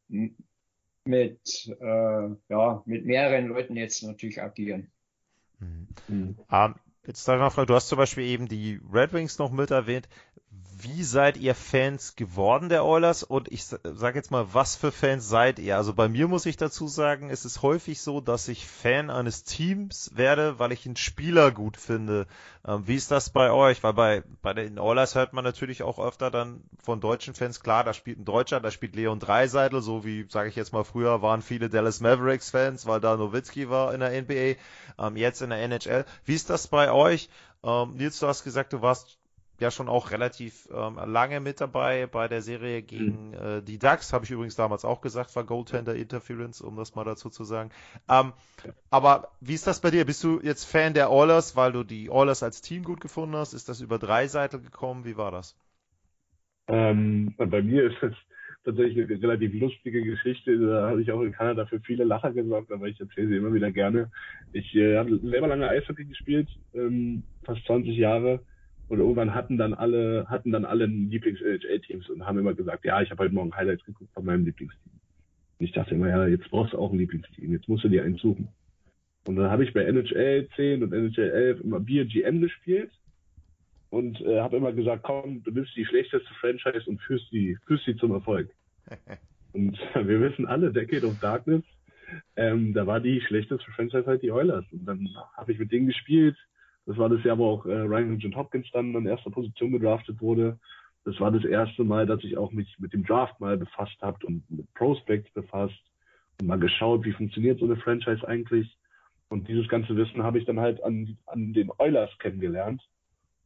mit 1.04 1.76
äh, 1.80 2.28
ja 2.48 2.82
mit 2.84 3.06
mehreren 3.06 3.46
Leuten 3.46 3.76
jetzt 3.76 4.02
natürlich 4.02 4.42
agieren. 4.42 4.90
Mhm. 5.58 5.88
Mhm. 6.08 6.38
Um, 6.50 6.74
jetzt 7.06 7.24
sag 7.24 7.36
ich 7.36 7.56
mal, 7.56 7.66
du 7.66 7.74
hast 7.74 7.88
zum 7.88 7.98
Beispiel 7.98 8.24
eben 8.24 8.48
die 8.48 8.80
Red 8.92 9.12
Wings 9.12 9.38
noch 9.38 9.50
mit 9.52 9.70
erwähnt 9.70 10.08
wie 10.82 11.04
seid 11.04 11.36
ihr 11.36 11.54
Fans 11.54 12.16
geworden 12.16 12.68
der 12.68 12.84
Oilers? 12.84 13.22
Und 13.22 13.50
ich 13.52 13.64
sage 13.64 14.18
jetzt 14.18 14.30
mal, 14.30 14.52
was 14.52 14.76
für 14.76 14.92
Fans 14.92 15.28
seid 15.28 15.58
ihr? 15.58 15.76
Also 15.76 15.94
bei 15.94 16.08
mir 16.08 16.28
muss 16.28 16.46
ich 16.46 16.56
dazu 16.56 16.88
sagen, 16.88 17.30
es 17.30 17.44
ist 17.44 17.62
häufig 17.62 18.00
so, 18.00 18.20
dass 18.20 18.48
ich 18.48 18.66
Fan 18.66 19.10
eines 19.10 19.44
Teams 19.44 20.10
werde, 20.14 20.58
weil 20.58 20.72
ich 20.72 20.86
einen 20.86 20.96
Spieler 20.96 21.50
gut 21.50 21.76
finde. 21.76 22.26
Ähm, 22.66 22.86
wie 22.86 22.96
ist 22.96 23.10
das 23.10 23.30
bei 23.30 23.50
euch? 23.50 23.82
Weil 23.82 23.92
bei, 23.92 24.22
bei 24.42 24.54
den 24.54 24.78
Oilers 24.78 25.14
hört 25.14 25.32
man 25.32 25.44
natürlich 25.44 25.82
auch 25.82 25.98
öfter 25.98 26.30
dann 26.30 26.62
von 26.82 27.00
deutschen 27.00 27.34
Fans, 27.34 27.60
klar, 27.60 27.84
da 27.84 27.94
spielt 27.94 28.18
ein 28.18 28.24
Deutscher, 28.24 28.60
da 28.60 28.70
spielt 28.70 28.96
Leon 28.96 29.20
Dreiseitel, 29.20 29.82
so 29.82 30.04
wie, 30.04 30.26
sage 30.28 30.48
ich 30.48 30.56
jetzt 30.56 30.72
mal, 30.72 30.84
früher 30.84 31.22
waren 31.22 31.42
viele 31.42 31.68
Dallas 31.68 32.00
Mavericks 32.00 32.50
Fans, 32.50 32.86
weil 32.86 33.00
da 33.00 33.16
Nowitzki 33.16 33.70
war 33.70 33.94
in 33.94 34.00
der 34.00 34.10
NBA, 34.22 34.60
ähm, 34.98 35.16
jetzt 35.16 35.42
in 35.42 35.50
der 35.50 35.60
NHL. 35.60 36.04
Wie 36.24 36.34
ist 36.34 36.50
das 36.50 36.68
bei 36.68 36.90
euch? 36.90 37.28
Ähm, 37.62 37.96
Nils, 37.96 38.18
du 38.18 38.26
hast 38.26 38.44
gesagt, 38.44 38.72
du 38.72 38.82
warst 38.82 39.19
ja 39.60 39.70
schon 39.70 39.88
auch 39.88 40.10
relativ 40.10 40.68
ähm, 40.74 40.98
lange 41.06 41.40
mit 41.40 41.60
dabei 41.60 42.06
bei 42.06 42.28
der 42.28 42.42
Serie 42.42 42.82
gegen 42.82 43.28
mhm. 43.28 43.34
äh, 43.34 43.62
die 43.62 43.78
Ducks. 43.78 44.12
Habe 44.12 44.24
ich 44.24 44.30
übrigens 44.30 44.56
damals 44.56 44.84
auch 44.84 45.00
gesagt, 45.00 45.34
war 45.36 45.44
Goaltender 45.44 45.94
Interference, 45.94 46.60
um 46.60 46.76
das 46.76 46.94
mal 46.94 47.04
dazu 47.04 47.30
zu 47.30 47.44
sagen. 47.44 47.70
Ähm, 48.08 48.32
aber 48.90 49.28
wie 49.40 49.54
ist 49.54 49.66
das 49.66 49.80
bei 49.80 49.90
dir? 49.90 50.04
Bist 50.04 50.24
du 50.24 50.40
jetzt 50.42 50.64
Fan 50.64 50.94
der 50.94 51.10
Oilers, 51.10 51.56
weil 51.56 51.72
du 51.72 51.84
die 51.84 52.10
Oilers 52.10 52.42
als 52.42 52.62
Team 52.62 52.84
gut 52.84 53.00
gefunden 53.00 53.36
hast? 53.36 53.52
Ist 53.52 53.68
das 53.68 53.80
über 53.80 53.98
drei 53.98 54.26
Seiten 54.26 54.62
gekommen? 54.62 55.04
Wie 55.04 55.16
war 55.16 55.30
das? 55.30 55.56
Ähm, 56.68 57.34
bei 57.36 57.62
mir 57.62 57.90
ist 57.90 58.02
es 58.02 58.14
tatsächlich 58.64 59.10
eine 59.10 59.22
relativ 59.22 59.54
lustige 59.60 60.02
Geschichte. 60.02 60.58
Da 60.58 60.90
habe 60.90 61.02
ich 61.02 61.10
auch 61.10 61.22
in 61.22 61.32
Kanada 61.32 61.66
für 61.66 61.80
viele 61.80 62.04
Lacher 62.04 62.32
gesorgt, 62.32 62.70
aber 62.70 62.86
ich 62.86 63.00
erzähle 63.00 63.28
sie 63.28 63.36
immer 63.36 63.52
wieder 63.52 63.70
gerne. 63.72 64.10
Ich 64.52 64.74
äh, 64.74 64.96
habe 64.96 65.18
selber 65.18 65.48
lange 65.48 65.68
Eishockey 65.68 66.04
gespielt, 66.04 66.48
ähm, 66.74 67.22
fast 67.44 67.64
20 67.66 67.96
Jahre 67.96 68.40
und 68.90 68.98
irgendwann 68.98 69.34
hatten 69.34 69.56
dann 69.56 69.72
alle, 69.72 70.26
hatten 70.28 70.50
dann 70.50 70.64
alle 70.64 70.86
Lieblings-NHL-Teams 70.86 72.10
und 72.10 72.26
haben 72.26 72.38
immer 72.40 72.54
gesagt, 72.54 72.84
ja, 72.84 73.00
ich 73.00 73.10
habe 73.12 73.22
heute 73.22 73.34
Morgen 73.34 73.54
Highlights 73.54 73.84
geguckt 73.84 74.12
von 74.12 74.24
meinem 74.24 74.44
Lieblingsteam. 74.44 74.92
Und 75.58 75.64
ich 75.64 75.70
dachte 75.70 75.94
immer, 75.94 76.08
ja, 76.08 76.26
jetzt 76.26 76.50
brauchst 76.50 76.72
du 76.72 76.78
auch 76.78 76.92
ein 76.92 76.98
Lieblingsteam, 76.98 77.52
jetzt 77.52 77.68
musst 77.68 77.84
du 77.84 77.88
dir 77.88 78.02
eins 78.02 78.20
suchen. 78.20 78.48
Und 79.28 79.36
dann 79.36 79.48
habe 79.48 79.62
ich 79.62 79.72
bei 79.72 79.84
NHL 79.84 80.48
10 80.56 80.82
und 80.82 80.92
NHL 80.92 81.30
11 81.30 81.60
immer 81.60 81.78
Bier 81.78 82.04
GM 82.04 82.40
gespielt. 82.40 82.90
und 83.90 84.20
äh, 84.22 84.40
habe 84.40 84.56
immer 84.56 84.72
gesagt, 84.72 85.04
komm, 85.04 85.44
du 85.44 85.52
nimmst 85.52 85.76
die 85.76 85.86
schlechteste 85.86 86.32
Franchise 86.40 86.90
und 86.90 87.00
führst 87.00 87.30
sie, 87.30 87.56
führst 87.66 87.84
sie 87.84 87.94
zum 87.94 88.10
Erfolg. 88.10 88.50
und 89.52 89.78
wir 89.94 90.20
wissen 90.20 90.46
alle, 90.46 90.72
Decade 90.72 91.06
of 91.06 91.20
Darkness, 91.20 91.62
ähm, 92.34 92.74
da 92.74 92.88
war 92.88 92.98
die 92.98 93.20
schlechteste 93.20 93.70
Franchise 93.70 94.06
halt 94.06 94.22
die 94.22 94.32
Oilers. 94.32 94.64
Und 94.72 94.84
dann 94.84 95.08
habe 95.36 95.52
ich 95.52 95.60
mit 95.60 95.70
denen 95.70 95.86
gespielt. 95.86 96.36
Das 96.86 96.96
war 96.96 97.08
das 97.08 97.22
Jahr, 97.24 97.38
wo 97.38 97.46
auch 97.46 97.66
äh, 97.66 97.72
Ryan 97.72 98.18
John 98.18 98.36
Hopkins 98.36 98.66
dann 98.72 98.94
in 98.94 99.06
erster 99.06 99.30
Position 99.30 99.72
gedraftet 99.72 100.20
wurde. 100.20 100.58
Das 101.04 101.18
war 101.20 101.30
das 101.30 101.44
erste 101.44 101.84
Mal, 101.84 102.06
dass 102.06 102.22
ich 102.24 102.36
auch 102.36 102.52
mich 102.52 102.78
mit 102.78 102.92
dem 102.92 103.04
Draft 103.04 103.40
mal 103.40 103.56
befasst 103.56 103.96
habe 104.02 104.26
und 104.26 104.48
mit 104.50 104.72
Prospects 104.74 105.30
befasst 105.32 105.80
und 106.40 106.46
mal 106.46 106.58
geschaut, 106.58 107.04
wie 107.04 107.12
funktioniert 107.12 107.58
so 107.58 107.64
eine 107.64 107.76
Franchise 107.76 108.26
eigentlich. 108.26 108.76
Und 109.28 109.48
dieses 109.48 109.68
ganze 109.68 109.96
Wissen 109.96 110.22
habe 110.22 110.38
ich 110.38 110.44
dann 110.44 110.60
halt 110.60 110.82
an, 110.82 111.16
an 111.26 111.52
den 111.52 111.70
Oilers 111.78 112.10
kennengelernt. 112.18 112.82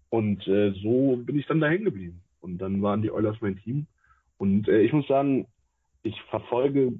Und 0.08 0.46
äh, 0.48 0.72
so 0.82 1.16
bin 1.16 1.38
ich 1.38 1.46
dann 1.46 1.60
da 1.60 1.68
hängen 1.68 1.84
geblieben. 1.84 2.22
Und 2.40 2.58
dann 2.58 2.82
waren 2.82 3.02
die 3.02 3.10
Oilers 3.10 3.36
mein 3.40 3.58
Team. 3.58 3.86
Und 4.38 4.68
äh, 4.68 4.80
ich 4.80 4.92
muss 4.92 5.06
sagen, 5.06 5.46
ich 6.02 6.20
verfolge 6.22 6.92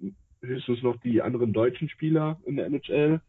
höchstens 0.43 0.83
noch 0.83 0.97
die 0.99 1.23
anderen 1.23 1.53
deutschen 1.53 1.89
Spieler 1.89 2.39
in 2.45 2.57
der 2.57 2.67
NHL. 2.67 3.21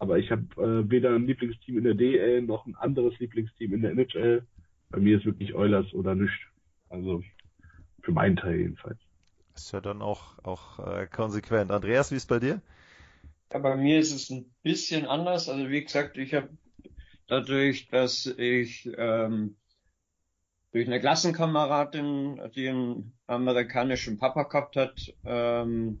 Aber 0.00 0.18
ich 0.18 0.30
habe 0.30 0.42
äh, 0.56 0.90
weder 0.90 1.14
ein 1.14 1.26
Lieblingsteam 1.26 1.76
in 1.76 1.84
der 1.84 1.94
DL 1.94 2.40
noch 2.42 2.66
ein 2.66 2.74
anderes 2.74 3.18
Lieblingsteam 3.18 3.74
in 3.74 3.82
der 3.82 3.92
NHL. 3.92 4.46
Bei 4.88 4.98
mir 4.98 5.18
ist 5.18 5.26
wirklich 5.26 5.54
Oilers 5.54 5.92
oder 5.92 6.14
nichts. 6.14 6.34
Also 6.88 7.22
für 8.02 8.12
meinen 8.12 8.36
Teil 8.36 8.56
jedenfalls. 8.56 8.98
Ist 9.54 9.72
ja 9.72 9.80
dann 9.82 10.00
auch, 10.00 10.38
auch 10.42 10.78
äh, 10.78 11.06
konsequent. 11.06 11.70
Andreas, 11.70 12.10
wie 12.10 12.16
ist 12.16 12.28
bei 12.28 12.38
dir? 12.38 12.62
Ja, 13.52 13.58
bei 13.58 13.76
mir 13.76 13.98
ist 13.98 14.14
es 14.14 14.30
ein 14.30 14.46
bisschen 14.62 15.04
anders. 15.04 15.50
Also 15.50 15.68
wie 15.68 15.84
gesagt, 15.84 16.16
ich 16.16 16.32
habe 16.32 16.48
dadurch, 17.26 17.88
dass 17.88 18.24
ich 18.24 18.90
ähm, 18.96 19.56
durch 20.72 20.86
eine 20.86 20.98
Klassenkameradin, 20.98 22.40
die 22.56 22.70
einen 22.70 23.12
amerikanischen 23.26 24.18
Papa 24.18 24.44
gehabt 24.44 24.76
hat, 24.76 25.14
ähm, 25.26 26.00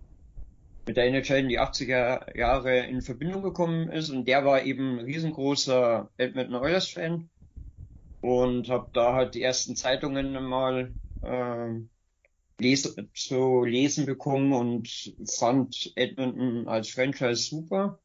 mit 0.86 0.96
der 0.96 1.06
NHL 1.06 1.38
in 1.38 1.48
die 1.48 1.60
80er 1.60 2.36
Jahre 2.36 2.86
in 2.86 3.02
Verbindung 3.02 3.42
gekommen 3.42 3.90
ist 3.90 4.10
und 4.10 4.26
der 4.26 4.44
war 4.44 4.62
eben 4.62 4.98
ein 4.98 5.04
riesengroßer 5.04 6.10
Edmonton 6.16 6.56
Oilers 6.56 6.88
Fan 6.88 7.28
und 8.20 8.68
habe 8.68 8.90
da 8.92 9.14
halt 9.14 9.34
die 9.34 9.42
ersten 9.42 9.76
Zeitungen 9.76 10.32
mal 10.44 10.92
äh, 11.22 11.80
les 12.60 12.96
zu 13.14 13.64
lesen 13.64 14.06
bekommen 14.06 14.52
und 14.52 15.14
fand 15.26 15.92
Edmonton 15.96 16.68
als 16.68 16.90
Franchise 16.90 17.42
super. 17.42 17.98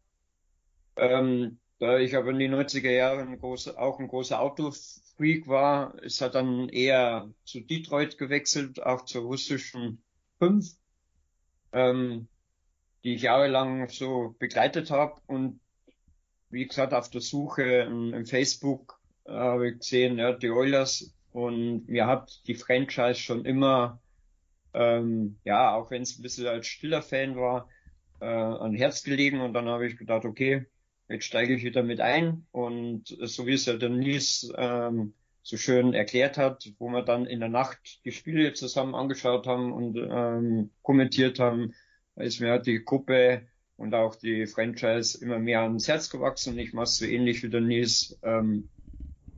Ähm, 0.95 1.59
da 1.79 1.99
ich 1.99 2.15
aber 2.15 2.29
in 2.29 2.39
den 2.39 2.55
90er 2.55 2.91
Jahren 2.91 3.27
ein 3.27 3.39
großer, 3.39 3.77
auch 3.77 3.99
ein 3.99 4.07
großer 4.07 4.39
Autofreak 4.39 5.47
war, 5.47 6.01
ist 6.01 6.21
er 6.21 6.29
dann 6.29 6.69
eher 6.69 7.29
zu 7.43 7.59
Detroit 7.59 8.17
gewechselt, 8.17 8.81
auch 8.81 9.03
zur 9.03 9.23
russischen 9.23 10.01
5. 10.39 10.65
Ähm, 11.73 12.29
die 13.05 13.13
ich 13.13 13.21
jahrelang 13.21 13.87
so 13.87 14.35
begleitet 14.39 14.89
habe 14.89 15.21
und 15.27 15.59
wie 16.49 16.67
gesagt 16.67 16.93
auf 16.93 17.09
der 17.09 17.21
Suche 17.21 17.63
im, 17.63 18.25
Facebook 18.25 18.99
äh, 19.25 19.31
habe 19.31 19.69
ich 19.69 19.79
gesehen, 19.79 20.17
ja, 20.17 20.33
die 20.33 20.49
Oilers. 20.49 21.13
Und 21.31 21.87
mir 21.87 22.07
hat 22.07 22.41
die 22.47 22.55
Franchise 22.55 23.19
schon 23.19 23.45
immer, 23.45 23.99
ähm, 24.73 25.37
ja, 25.43 25.75
auch 25.75 25.91
wenn 25.91 26.01
es 26.01 26.17
ein 26.17 26.21
bisschen 26.21 26.47
als 26.47 26.65
stiller 26.65 27.01
Fan 27.01 27.35
war, 27.35 27.69
äh, 28.21 28.25
an 28.25 28.73
Herz 28.73 29.03
gelegen. 29.03 29.41
Und 29.41 29.53
dann 29.53 29.67
habe 29.67 29.85
ich 29.85 29.97
gedacht, 29.97 30.25
okay, 30.25 30.65
jetzt 31.09 31.25
steige 31.25 31.55
ich 31.55 31.63
wieder 31.63 31.83
mit 31.83 31.99
ein. 31.99 32.47
Und 32.51 33.15
so 33.21 33.45
wie 33.45 33.53
es 33.53 33.65
ja 33.65 33.73
der 33.73 33.89
Nils 33.89 34.51
ähm, 34.55 35.13
so 35.43 35.57
schön 35.57 35.93
erklärt 35.93 36.37
hat, 36.37 36.71
wo 36.79 36.87
wir 36.89 37.03
dann 37.03 37.25
in 37.25 37.41
der 37.41 37.49
Nacht 37.49 38.03
die 38.05 38.11
Spiele 38.11 38.53
zusammen 38.53 38.95
angeschaut 38.95 39.45
haben 39.45 39.73
und 39.73 39.97
ähm, 39.97 40.71
kommentiert 40.81 41.39
haben, 41.39 41.75
ist 42.15 42.39
mir 42.39 42.59
die 42.59 42.83
Gruppe 42.83 43.47
und 43.77 43.93
auch 43.93 44.15
die 44.15 44.45
Franchise 44.47 45.17
immer 45.21 45.39
mehr 45.39 45.61
ans 45.61 45.87
Herz 45.87 46.09
gewachsen 46.09 46.53
und 46.53 46.59
ich 46.59 46.73
mache 46.73 46.87
so 46.87 47.05
ähnlich 47.05 47.43
wie 47.43 47.49
der 47.49 47.61
Nils. 47.61 48.17
Ähm, 48.23 48.69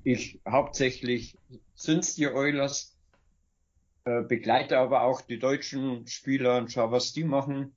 ich 0.03 0.39
hauptsächlich 0.47 1.37
sind's 1.75 2.15
die 2.15 2.27
Oilers, 2.27 2.95
äh, 4.05 4.21
begleite 4.21 4.77
aber 4.77 5.01
auch 5.01 5.21
die 5.21 5.39
deutschen 5.39 6.07
Spieler 6.07 6.57
und 6.57 6.71
schaue, 6.71 6.91
was 6.91 7.13
die 7.13 7.23
machen. 7.23 7.75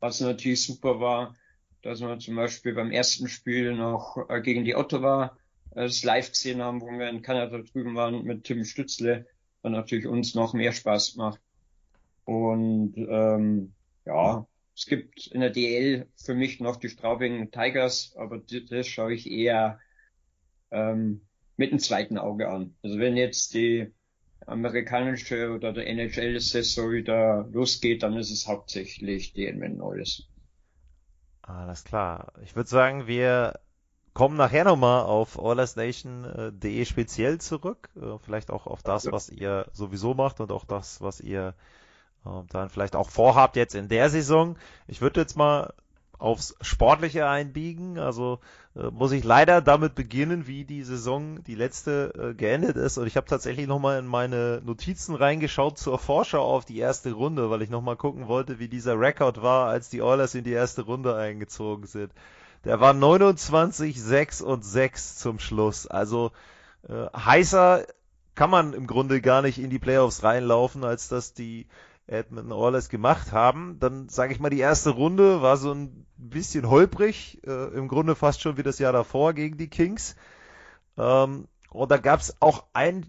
Was 0.00 0.20
natürlich 0.20 0.64
super 0.64 1.00
war, 1.00 1.36
dass 1.82 2.00
wir 2.00 2.18
zum 2.18 2.34
Beispiel 2.34 2.74
beim 2.74 2.90
ersten 2.90 3.28
Spiel 3.28 3.74
noch 3.74 4.18
äh, 4.28 4.40
gegen 4.40 4.64
die 4.64 4.74
Ottawa 4.74 5.36
äh, 5.70 5.82
das 5.82 6.02
live 6.02 6.30
gesehen 6.30 6.60
haben, 6.60 6.80
wo 6.80 6.86
wir 6.86 7.08
in 7.08 7.22
Kanada 7.22 7.58
drüben 7.58 7.94
waren 7.94 8.24
mit 8.24 8.44
Tim 8.44 8.64
Stützle, 8.64 9.26
dann 9.62 9.72
natürlich 9.72 10.06
uns 10.06 10.34
noch 10.34 10.54
mehr 10.54 10.72
Spaß 10.72 11.12
gemacht. 11.12 11.40
Und 12.24 12.94
ähm, 12.96 13.72
ja, 14.04 14.46
es 14.74 14.86
gibt 14.86 15.26
in 15.28 15.40
der 15.40 15.50
DL 15.50 16.06
für 16.16 16.34
mich 16.34 16.60
noch 16.60 16.76
die 16.76 16.88
Straubing 16.88 17.50
Tigers, 17.50 18.14
aber 18.16 18.38
das 18.38 18.86
schaue 18.86 19.14
ich 19.14 19.30
eher 19.30 19.78
ähm, 20.70 21.22
mit 21.56 21.72
dem 21.72 21.78
zweiten 21.78 22.18
Auge 22.18 22.48
an. 22.48 22.74
Also 22.82 22.98
wenn 22.98 23.16
jetzt 23.16 23.54
die 23.54 23.92
amerikanische 24.46 25.52
oder 25.52 25.72
der 25.72 25.86
NHL-Saison 25.86 26.90
wieder 26.90 27.48
losgeht, 27.52 28.02
dann 28.02 28.16
ist 28.16 28.30
es 28.30 28.48
hauptsächlich 28.48 29.32
die 29.34 29.46
Edmonton 29.46 29.82
Oilers. 29.82 30.28
Alles 31.42 31.84
klar. 31.84 32.32
Ich 32.42 32.56
würde 32.56 32.70
sagen, 32.70 33.06
wir 33.06 33.60
kommen 34.14 34.36
nachher 34.36 34.64
nochmal 34.64 35.04
auf 35.04 35.38
allersnation.de 35.38 36.84
speziell 36.84 37.40
zurück. 37.40 37.90
Äh, 37.96 38.18
vielleicht 38.18 38.50
auch 38.50 38.66
auf 38.66 38.82
das, 38.82 39.10
was 39.10 39.28
ihr 39.28 39.66
sowieso 39.72 40.14
macht 40.14 40.40
und 40.40 40.52
auch 40.52 40.64
das, 40.64 41.00
was 41.00 41.20
ihr 41.20 41.54
dann 42.50 42.68
vielleicht 42.68 42.96
auch 42.96 43.10
vorhabt 43.10 43.56
jetzt 43.56 43.74
in 43.74 43.88
der 43.88 44.10
Saison. 44.10 44.56
Ich 44.86 45.00
würde 45.00 45.20
jetzt 45.20 45.36
mal 45.36 45.72
aufs 46.22 46.54
Sportliche 46.60 47.26
einbiegen. 47.26 47.98
Also 47.98 48.38
äh, 48.76 48.90
muss 48.90 49.10
ich 49.12 49.24
leider 49.24 49.60
damit 49.60 49.96
beginnen, 49.96 50.46
wie 50.46 50.64
die 50.64 50.84
Saison, 50.84 51.42
die 51.42 51.56
letzte, 51.56 52.30
äh, 52.30 52.34
geendet 52.34 52.76
ist. 52.76 52.96
Und 52.96 53.08
ich 53.08 53.16
habe 53.16 53.26
tatsächlich 53.26 53.66
nochmal 53.66 53.98
in 53.98 54.06
meine 54.06 54.62
Notizen 54.64 55.16
reingeschaut 55.16 55.78
zur 55.78 55.98
Vorschau 55.98 56.42
auf 56.42 56.64
die 56.64 56.78
erste 56.78 57.12
Runde, 57.12 57.50
weil 57.50 57.62
ich 57.62 57.70
nochmal 57.70 57.96
gucken 57.96 58.28
wollte, 58.28 58.60
wie 58.60 58.68
dieser 58.68 58.98
Rekord 58.98 59.42
war, 59.42 59.68
als 59.68 59.90
die 59.90 60.00
Oilers 60.00 60.36
in 60.36 60.44
die 60.44 60.52
erste 60.52 60.82
Runde 60.82 61.16
eingezogen 61.16 61.86
sind. 61.86 62.12
Der 62.64 62.78
war 62.78 62.92
29, 62.92 64.00
6 64.00 64.42
und 64.42 64.64
6 64.64 65.16
zum 65.18 65.40
Schluss. 65.40 65.88
Also 65.88 66.30
äh, 66.88 67.06
heißer 67.16 67.84
kann 68.36 68.50
man 68.50 68.72
im 68.74 68.86
Grunde 68.86 69.20
gar 69.20 69.42
nicht 69.42 69.58
in 69.58 69.70
die 69.70 69.80
Playoffs 69.80 70.22
reinlaufen, 70.22 70.84
als 70.84 71.08
dass 71.08 71.34
die 71.34 71.66
Edmonton 72.06 72.52
Oilers 72.52 72.88
gemacht 72.88 73.32
haben. 73.32 73.78
Dann 73.78 74.08
sage 74.08 74.32
ich 74.32 74.40
mal, 74.40 74.50
die 74.50 74.58
erste 74.58 74.90
Runde 74.90 75.42
war 75.42 75.56
so 75.56 75.72
ein 75.72 76.06
bisschen 76.16 76.68
holprig, 76.68 77.40
äh, 77.46 77.68
im 77.74 77.88
Grunde 77.88 78.14
fast 78.14 78.40
schon 78.40 78.56
wie 78.56 78.62
das 78.62 78.78
Jahr 78.78 78.92
davor 78.92 79.32
gegen 79.32 79.56
die 79.56 79.68
Kings. 79.68 80.16
Ähm, 80.98 81.48
und 81.70 81.90
da 81.90 81.96
gab 81.96 82.20
es 82.20 82.36
auch 82.40 82.64
ein 82.72 83.06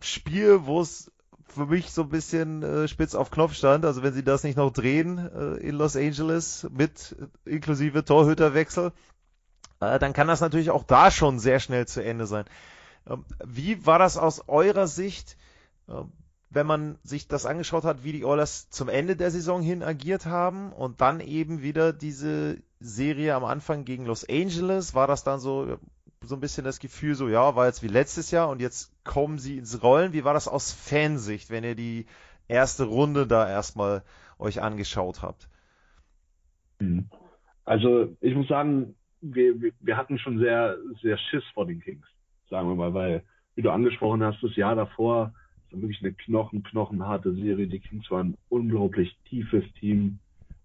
Spiel, 0.00 0.66
wo 0.66 0.80
es 0.80 1.10
für 1.46 1.66
mich 1.66 1.92
so 1.92 2.02
ein 2.02 2.08
bisschen 2.08 2.62
äh, 2.62 2.88
spitz 2.88 3.14
auf 3.14 3.30
Knopf 3.30 3.54
stand. 3.54 3.84
Also 3.84 4.02
wenn 4.02 4.14
sie 4.14 4.24
das 4.24 4.44
nicht 4.44 4.56
noch 4.56 4.72
drehen 4.72 5.18
äh, 5.18 5.56
in 5.56 5.76
Los 5.76 5.96
Angeles 5.96 6.66
mit 6.70 7.16
äh, 7.46 7.50
inklusive 7.50 8.04
Torhüterwechsel, 8.04 8.92
äh, 9.80 9.98
dann 9.98 10.12
kann 10.12 10.28
das 10.28 10.40
natürlich 10.40 10.70
auch 10.70 10.84
da 10.84 11.10
schon 11.10 11.38
sehr 11.38 11.60
schnell 11.60 11.86
zu 11.86 12.02
Ende 12.02 12.26
sein. 12.26 12.44
Ähm, 13.08 13.24
wie 13.44 13.86
war 13.86 13.98
das 13.98 14.16
aus 14.16 14.48
eurer 14.48 14.86
Sicht? 14.86 15.36
Wenn 16.54 16.66
man 16.66 16.98
sich 17.02 17.26
das 17.26 17.46
angeschaut 17.46 17.84
hat, 17.84 18.04
wie 18.04 18.12
die 18.12 18.24
Oilers 18.24 18.70
zum 18.70 18.88
Ende 18.88 19.16
der 19.16 19.30
Saison 19.30 19.60
hin 19.60 19.82
agiert 19.82 20.24
haben 20.24 20.72
und 20.72 21.00
dann 21.00 21.20
eben 21.20 21.62
wieder 21.62 21.92
diese 21.92 22.62
Serie 22.78 23.34
am 23.34 23.44
Anfang 23.44 23.84
gegen 23.84 24.06
Los 24.06 24.28
Angeles, 24.28 24.94
war 24.94 25.08
das 25.08 25.24
dann 25.24 25.40
so, 25.40 25.78
so 26.20 26.36
ein 26.36 26.40
bisschen 26.40 26.64
das 26.64 26.78
Gefühl, 26.78 27.16
so 27.16 27.28
ja, 27.28 27.56
war 27.56 27.66
jetzt 27.66 27.82
wie 27.82 27.88
letztes 27.88 28.30
Jahr 28.30 28.48
und 28.48 28.60
jetzt 28.60 28.92
kommen 29.04 29.38
sie 29.38 29.58
ins 29.58 29.82
Rollen. 29.82 30.12
Wie 30.12 30.24
war 30.24 30.32
das 30.32 30.46
aus 30.46 30.72
Fansicht, 30.72 31.50
wenn 31.50 31.64
ihr 31.64 31.74
die 31.74 32.06
erste 32.46 32.84
Runde 32.84 33.26
da 33.26 33.48
erstmal 33.48 34.02
euch 34.38 34.62
angeschaut 34.62 35.22
habt? 35.22 35.48
Mhm. 36.78 37.08
Also 37.64 38.16
ich 38.20 38.34
muss 38.34 38.48
sagen, 38.48 38.94
wir, 39.20 39.54
wir 39.80 39.96
hatten 39.96 40.18
schon 40.18 40.38
sehr, 40.38 40.76
sehr 41.02 41.16
Schiss 41.18 41.44
vor 41.54 41.66
den 41.66 41.80
Kings, 41.80 42.06
sagen 42.50 42.68
wir 42.68 42.74
mal, 42.74 42.92
weil, 42.92 43.24
wie 43.54 43.62
du 43.62 43.70
angesprochen 43.70 44.22
hast, 44.22 44.42
das 44.42 44.54
Jahr 44.56 44.76
davor 44.76 45.32
wirklich 45.80 46.02
eine 46.02 46.12
knochen, 46.12 46.62
knochenharte 46.62 47.34
Serie. 47.34 47.66
Die 47.66 47.78
Kings 47.78 48.10
waren 48.10 48.36
unglaublich 48.48 49.16
tiefes 49.28 49.64
Team, 49.80 50.18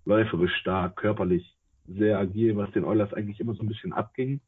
läuferisch 0.06 0.56
stark, 0.58 0.96
körperlich 0.98 1.56
sehr 1.88 2.20
agil, 2.20 2.56
was 2.56 2.72
den 2.72 2.86
Oilers 2.86 3.14
eigentlich 3.14 3.40
immer 3.40 3.54
so 3.56 3.64
ein 3.64 3.68
bisschen 3.68 3.94
abging. 3.94 4.40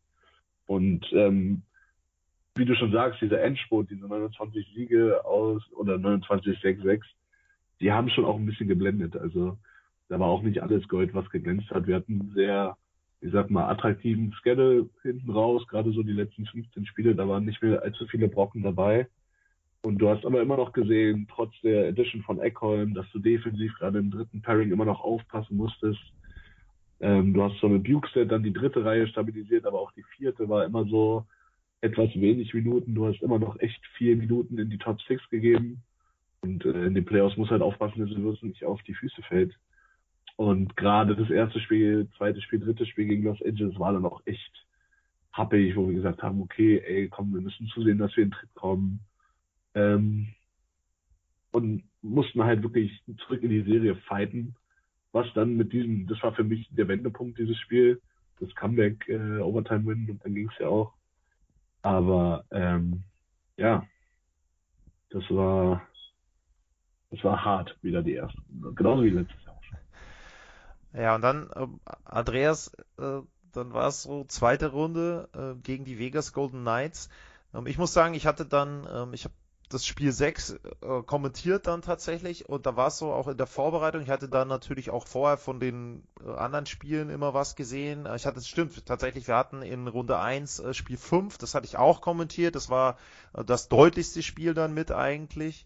Und 0.68 1.06
ähm, 1.14 1.64
wie 2.56 2.66
du 2.66 2.76
schon 2.76 2.92
sagst, 2.92 3.22
dieser 3.22 3.42
Endspurt, 3.42 3.90
diese 3.90 4.08
29 4.08 4.74
Siege 4.76 5.26
aus 5.26 5.64
oder 5.74 5.96
29-6-6, 5.96 7.02
die 7.80 7.92
haben 7.92 8.10
schon 8.10 8.26
auch 8.26 8.38
ein 8.38 8.46
bisschen 8.46 8.68
geblendet. 8.68 9.16
Also 9.16 9.58
da 10.10 10.20
war 10.20 10.28
auch 10.28 10.44
nicht 10.44 10.62
alles 10.62 10.88
Gold, 10.88 11.14
was 11.14 11.30
geglänzt 11.30 11.70
hat. 11.72 11.88
Wir 11.88 11.96
hatten 11.96 12.32
sehr 12.36 12.78
ich 13.22 13.32
sag 13.32 13.52
mal, 13.52 13.70
attraktiven 13.70 14.34
Schedule 14.34 14.90
hinten 15.04 15.30
raus, 15.30 15.66
gerade 15.68 15.92
so 15.92 16.02
die 16.02 16.12
letzten 16.12 16.46
15 16.48 16.88
Spiele, 16.88 17.16
da 17.16 17.28
waren 17.28 17.46
nicht 17.46 17.62
mehr 17.62 17.82
allzu 17.84 18.08
viele 18.08 18.28
Brocken 18.28 18.64
dabei. 18.64 19.08
Und 19.84 19.98
du 19.98 20.10
hast 20.10 20.26
aber 20.26 20.42
immer 20.42 20.58
noch 20.58 20.74
gesehen, 20.74 21.28
trotz 21.30 21.54
der 21.62 21.88
Edition 21.88 22.22
von 22.22 22.40
Eckholm, 22.40 22.94
dass 22.94 23.10
du 23.12 23.20
defensiv 23.20 23.74
gerade 23.80 24.00
im 24.00 24.12
dritten 24.12 24.42
Pairing 24.42 24.72
immer 24.72 24.86
noch 24.86 25.02
aufpassen 25.02 25.58
musstest. 25.58 26.00
Ähm, 27.00 27.34
du 27.34 27.42
hast 27.42 27.60
so 27.60 27.68
mit 27.68 27.84
Bukestead 27.84 28.32
dann 28.32 28.44
die 28.44 28.54
dritte 28.54 28.86
Reihe 28.86 29.08
stabilisiert, 29.08 29.66
aber 29.66 29.80
auch 29.80 29.92
die 29.94 30.04
vierte 30.16 30.48
war 30.48 30.66
immer 30.66 30.86
so 30.86 31.26
etwas 31.82 32.10
wenig 32.14 32.54
Minuten. 32.54 32.94
Du 32.94 33.08
hast 33.08 33.24
immer 33.24 33.40
noch 33.40 33.60
echt 33.60 33.84
vier 33.98 34.16
Minuten 34.16 34.60
in 34.60 34.70
die 34.70 34.78
Top 34.78 35.02
Six 35.02 35.28
gegeben. 35.30 35.82
Und 36.42 36.64
äh, 36.66 36.86
in 36.86 36.94
den 36.94 37.06
Playoffs 37.06 37.38
muss 37.38 37.50
halt 37.50 37.64
aufpassen, 37.64 38.00
dass 38.00 38.10
du 38.10 38.48
nicht 38.48 38.64
auf 38.64 38.82
die 38.84 38.94
Füße 38.94 39.24
fällt. 39.24 39.58
Und 40.36 40.76
gerade 40.78 41.16
das 41.16 41.30
erste 41.30 41.60
Spiel, 41.60 42.08
zweites 42.18 42.44
Spiel, 42.44 42.60
drittes 42.60 42.88
Spiel 42.88 43.06
gegen 43.06 43.24
Los 43.24 43.42
Angeles 43.44 43.78
war 43.80 43.94
dann 43.94 44.06
auch 44.06 44.22
echt 44.26 44.66
happig, 45.34 45.76
wo 45.76 45.88
wir 45.88 45.96
gesagt 45.96 46.22
haben, 46.22 46.42
okay, 46.42 46.82
ey, 46.86 47.08
komm, 47.10 47.34
wir 47.34 47.42
müssen 47.42 47.68
zusehen, 47.68 47.98
dass 47.98 48.16
wir 48.16 48.24
in 48.24 48.30
den 48.30 48.38
Tritt 48.38 48.54
kommen. 48.54 49.00
Ähm, 49.76 50.34
und 51.52 51.84
mussten 52.02 52.44
halt 52.44 52.64
wirklich 52.64 53.04
zurück 53.26 53.44
in 53.44 53.50
die 53.50 53.64
Serie 53.64 53.96
fighten. 53.96 54.56
Was 55.12 55.28
dann 55.34 55.56
mit 55.56 55.74
diesem, 55.74 56.08
das 56.08 56.22
war 56.24 56.34
für 56.34 56.44
mich 56.44 56.68
der 56.72 56.88
Wendepunkt, 56.88 57.38
dieses 57.38 57.58
Spiel, 57.60 58.02
das 58.40 58.54
Comeback, 58.56 59.08
äh, 59.10 59.40
Overtime 59.40 59.86
Win 59.86 60.10
und 60.10 60.24
dann 60.24 60.34
ging 60.34 60.50
es 60.50 60.58
ja 60.60 60.68
auch. 60.68 60.94
Aber 61.82 62.46
ähm, 62.52 63.04
ja, 63.58 63.86
das 65.10 65.24
war 65.30 65.86
das 67.12 67.24
war 67.24 67.44
hart 67.44 67.78
wieder 67.82 68.02
die 68.02 68.14
erste 68.14 68.42
Genauso 68.76 69.04
wie 69.04 69.10
letztes 69.10 69.44
Jahr. 69.44 69.52
Ja, 70.94 71.16
und 71.16 71.22
dann, 71.22 71.50
äh, 71.56 71.68
Andreas, 72.04 72.74
äh, 72.98 73.22
dann 73.54 73.74
war 73.74 73.88
es 73.88 74.04
so 74.04 74.26
zweite 74.26 74.72
Runde 74.72 75.30
äh, 75.34 75.62
gegen 75.62 75.86
die 75.86 76.00
Vegas 76.00 76.34
Golden 76.34 76.62
Knights. 76.62 77.10
Ähm, 77.54 77.66
ich 77.68 77.78
muss 77.78 77.94
sagen, 77.94 78.14
ich 78.14 78.26
hatte 78.26 78.46
dann, 78.46 78.88
ähm, 78.94 79.14
ich 79.14 79.24
habe 79.26 79.34
das 79.74 79.86
Spiel 79.86 80.12
6 80.12 80.52
äh, 80.82 81.02
kommentiert 81.06 81.68
dann 81.68 81.82
tatsächlich 81.82 82.48
und 82.48 82.66
da 82.66 82.76
war 82.76 82.88
es 82.88 82.98
so 82.98 83.12
auch 83.12 83.28
in 83.28 83.38
der 83.38 83.48
Vorbereitung. 83.48 84.02
Ich 84.02 84.10
hatte 84.10 84.30
dann 84.30 84.48
natürlich 84.48 84.90
auch 84.90 85.08
vorher 85.08 85.38
von 85.38 85.60
den 85.60 86.04
äh, 86.26 86.30
anderen 86.32 86.66
Spielen 86.66 87.10
immer 87.10 87.34
was 87.34 87.56
gesehen. 87.56 88.06
Äh, 88.06 88.16
ich 88.16 88.26
hatte, 88.26 88.40
es 88.40 88.48
stimmt, 88.48 88.86
tatsächlich, 88.86 89.28
wir 89.28 89.36
hatten 89.36 89.62
in 89.62 89.88
Runde 89.88 90.20
1 90.20 90.60
äh, 90.60 90.74
Spiel 90.74 90.98
5, 90.98 91.38
das 91.38 91.56
hatte 91.56 91.66
ich 91.66 91.78
auch 91.78 92.02
kommentiert. 92.02 92.56
Das 92.56 92.70
war 92.70 92.98
äh, 93.34 93.44
das 93.44 93.70
deutlichste 93.70 94.22
Spiel 94.22 94.54
dann 94.54 94.74
mit 94.74 94.92
eigentlich. 94.92 95.66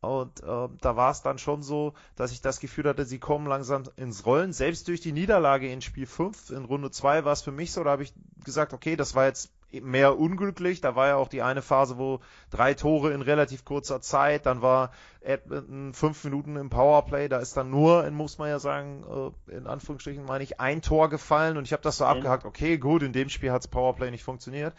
Und 0.00 0.42
äh, 0.42 0.68
da 0.80 0.96
war 0.96 1.10
es 1.10 1.22
dann 1.22 1.38
schon 1.38 1.62
so, 1.62 1.94
dass 2.16 2.32
ich 2.32 2.42
das 2.42 2.60
Gefühl 2.60 2.88
hatte, 2.88 3.04
sie 3.04 3.18
kommen 3.18 3.46
langsam 3.46 3.84
ins 3.96 4.26
Rollen. 4.26 4.52
Selbst 4.52 4.88
durch 4.88 5.00
die 5.00 5.12
Niederlage 5.12 5.70
in 5.70 5.80
Spiel 5.80 6.06
5, 6.06 6.50
in 6.50 6.64
Runde 6.64 6.90
2 6.90 7.24
war 7.24 7.32
es 7.32 7.42
für 7.42 7.52
mich 7.52 7.72
so, 7.72 7.82
da 7.82 7.90
habe 7.90 8.02
ich 8.02 8.12
gesagt, 8.44 8.74
okay, 8.74 8.96
das 8.96 9.14
war 9.14 9.26
jetzt 9.26 9.50
mehr 9.82 10.18
unglücklich. 10.18 10.80
Da 10.80 10.96
war 10.96 11.08
ja 11.08 11.16
auch 11.16 11.28
die 11.28 11.42
eine 11.42 11.62
Phase, 11.62 11.98
wo 11.98 12.20
drei 12.50 12.74
Tore 12.74 13.12
in 13.12 13.22
relativ 13.22 13.64
kurzer 13.64 14.00
Zeit, 14.00 14.46
dann 14.46 14.62
war 14.62 14.92
Edmonton 15.20 15.94
fünf 15.94 16.22
Minuten 16.24 16.56
im 16.56 16.70
Powerplay, 16.70 17.28
da 17.28 17.38
ist 17.38 17.56
dann 17.56 17.70
nur, 17.70 18.08
muss 18.10 18.38
man 18.38 18.48
ja 18.48 18.58
sagen, 18.58 19.32
äh, 19.48 19.56
in 19.56 19.66
Anführungsstrichen 19.66 20.24
meine 20.24 20.44
ich, 20.44 20.60
ein 20.60 20.82
Tor 20.82 21.08
gefallen 21.08 21.56
und 21.56 21.64
ich 21.64 21.72
habe 21.72 21.82
das 21.82 21.96
so 21.96 22.04
mhm. 22.04 22.10
abgehakt, 22.10 22.44
okay, 22.44 22.78
gut, 22.78 23.02
in 23.02 23.12
dem 23.12 23.28
Spiel 23.28 23.52
hat's 23.52 23.68
Powerplay 23.68 24.10
nicht 24.10 24.24
funktioniert. 24.24 24.74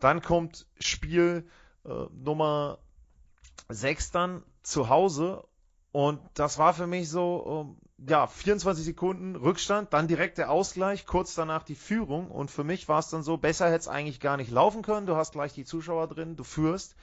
Dann 0.00 0.22
kommt 0.22 0.66
Spiel 0.78 1.48
äh, 1.84 1.90
Nummer 2.12 2.78
6 3.68 4.10
dann 4.12 4.42
zu 4.62 4.88
Hause 4.88 5.44
und 5.92 6.20
das 6.34 6.58
war 6.58 6.74
für 6.74 6.86
mich 6.86 7.08
so, 7.08 7.66
ähm, 7.66 8.06
ja, 8.08 8.26
24 8.26 8.84
Sekunden 8.84 9.36
Rückstand, 9.36 9.92
dann 9.92 10.06
direkt 10.06 10.38
der 10.38 10.50
Ausgleich, 10.50 11.06
kurz 11.06 11.34
danach 11.34 11.62
die 11.62 11.74
Führung. 11.74 12.30
Und 12.30 12.50
für 12.50 12.64
mich 12.64 12.88
war 12.88 13.00
es 13.00 13.08
dann 13.08 13.22
so, 13.22 13.36
besser 13.36 13.66
hätte 13.66 13.78
es 13.78 13.88
eigentlich 13.88 14.20
gar 14.20 14.36
nicht 14.36 14.50
laufen 14.50 14.82
können, 14.82 15.06
du 15.06 15.16
hast 15.16 15.32
gleich 15.32 15.52
die 15.52 15.64
Zuschauer 15.64 16.06
drin, 16.06 16.36
du 16.36 16.44
führst. 16.44 16.94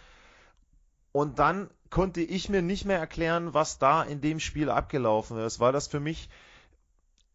Und 1.12 1.40
dann 1.40 1.70
konnte 1.90 2.22
ich 2.22 2.50
mir 2.50 2.62
nicht 2.62 2.86
mehr 2.86 3.00
erklären, 3.00 3.54
was 3.54 3.80
da 3.80 4.04
in 4.04 4.22
dem 4.22 4.40
Spiel 4.40 4.70
abgelaufen 4.70 5.38
ist, 5.40 5.60
weil 5.60 5.72
das 5.72 5.88
für 5.88 6.00
mich 6.00 6.30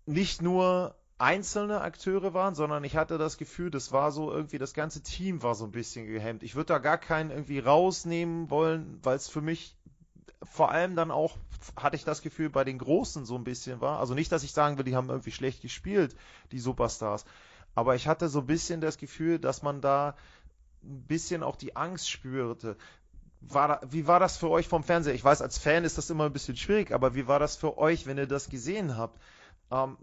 nicht 0.07 0.43
nur 0.43 0.95
einzelne 1.19 1.83
Akteure 1.83 2.33
waren, 2.33 2.55
sondern 2.55 2.83
ich 2.85 2.97
hatte 2.97 3.19
das 3.19 3.37
Gefühl, 3.37 3.71
das 3.71 3.93
war 3.93 4.11
so 4.11 4.33
irgendwie, 4.33 4.59
das 4.59 4.73
ganze 4.73 5.03
Team 5.03 5.43
war 5.43 5.55
so 5.55 5.65
ein 5.65 5.71
bisschen 5.71 6.07
gehemmt. 6.07 6.43
Ich 6.43 6.55
würde 6.55 6.69
da 6.69 6.79
gar 6.79 6.99
keinen 6.99 7.31
irgendwie 7.31 7.59
rausnehmen 7.59 8.51
wollen, 8.51 8.99
weil 9.03 9.17
es 9.17 9.29
für 9.29 9.43
mich 9.43 9.77
vor 10.43 10.71
allem 10.71 10.97
dann 10.97 11.11
auch, 11.11 11.37
hatte 11.77 11.97
ich 11.97 12.05
das 12.05 12.23
Gefühl, 12.23 12.51
bei 12.51 12.65
den 12.65 12.79
Großen 12.79 13.25
so 13.25 13.37
ein 13.37 13.45
bisschen 13.45 13.81
war. 13.81 14.01
Also 14.01 14.15
nicht, 14.15 14.33
dass 14.33 14.43
ich 14.43 14.53
sagen 14.53 14.79
will, 14.79 14.85
die 14.85 14.97
haben 14.97 15.11
irgendwie 15.11 15.33
schlecht 15.33 15.63
gespielt, 15.63 16.17
die 16.53 16.59
Superstars. 16.59 17.25
Aber 17.75 17.95
ich 17.95 18.09
hatte 18.09 18.29
so 18.29 18.41
ein 18.41 18.47
bisschen 18.47 18.81
das 18.81 18.99
Gefühl, 18.99 19.39
dass 19.39 19.63
man 19.63 19.81
da 19.81 20.17
ein 20.83 21.03
bisschen 21.03 21.43
auch 21.43 21.57
die 21.57 21.77
Angst 21.77 22.11
spürte. 22.11 22.77
War 23.43 23.69
da, 23.69 23.81
wie 23.91 24.07
war 24.07 24.21
das 24.21 24.37
für 24.37 24.51
euch 24.51 24.69
vom 24.69 24.83
Fernseher? 24.83 25.15
Ich 25.15 25.25
weiß, 25.25 25.43
als 25.43 25.59
Fan 25.59 25.85
ist 25.85 25.99
das 25.99 26.11
immer 26.11 26.25
ein 26.25 26.33
bisschen 26.33 26.57
schwierig, 26.57 26.93
aber 26.93 27.15
wie 27.15 27.27
war 27.27 27.39
das 27.39 27.57
für 27.57 27.79
euch, 27.79 28.07
wenn 28.07 28.19
ihr 28.19 28.27
das 28.27 28.49
gesehen 28.49 28.97
habt? 28.97 29.21
Ähm, 29.71 29.97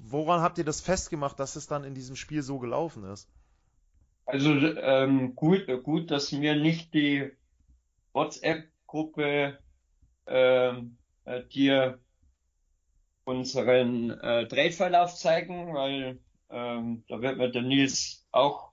woran 0.00 0.40
habt 0.40 0.58
ihr 0.58 0.64
das 0.64 0.80
festgemacht, 0.80 1.38
dass 1.40 1.56
es 1.56 1.66
dann 1.66 1.84
in 1.84 1.94
diesem 1.94 2.16
Spiel 2.16 2.42
so 2.42 2.58
gelaufen 2.58 3.04
ist? 3.04 3.28
Also 4.26 4.52
ähm, 4.52 5.36
gut, 5.36 5.66
gut, 5.84 6.10
dass 6.10 6.32
mir 6.32 6.56
nicht 6.56 6.94
die 6.94 7.30
WhatsApp-Gruppe 8.12 8.75
ähm, 10.26 10.96
äh, 11.24 11.42
dir 11.44 12.00
unseren 13.24 14.10
äh, 14.10 14.46
Trade-Verlauf 14.46 15.14
zeigen, 15.14 15.74
weil 15.74 16.20
ähm, 16.50 17.04
da 17.08 17.20
wird 17.20 17.38
mir 17.38 17.50
der 17.50 17.62
Nils 17.62 18.26
auch 18.30 18.72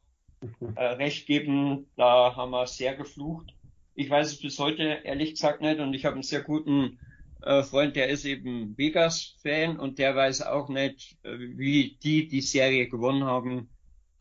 äh, 0.76 0.84
recht 0.84 1.26
geben. 1.26 1.88
Da 1.96 2.36
haben 2.36 2.52
wir 2.52 2.68
sehr 2.68 2.96
geflucht. 2.96 3.54
Ich 3.96 4.10
weiß 4.10 4.28
es 4.28 4.42
bis 4.42 4.60
heute 4.60 4.84
ehrlich 5.04 5.32
gesagt 5.32 5.62
nicht 5.62 5.80
und 5.80 5.94
ich 5.94 6.06
habe 6.06 6.16
einen 6.16 6.24
sehr 6.24 6.42
guten 6.42 7.00
äh, 7.42 7.64
Freund, 7.64 7.96
der 7.96 8.10
ist 8.10 8.26
eben 8.26 8.78
Vegas-Fan 8.78 9.78
und 9.80 10.00
der 10.00 10.16
weiß 10.16 10.44
auch 10.44 10.70
nicht, 10.70 11.18
äh, 11.24 11.38
wie 11.38 11.98
die 12.02 12.28
die 12.28 12.42
Serie 12.42 12.88
gewonnen 12.88 13.26
haben. 13.26 13.70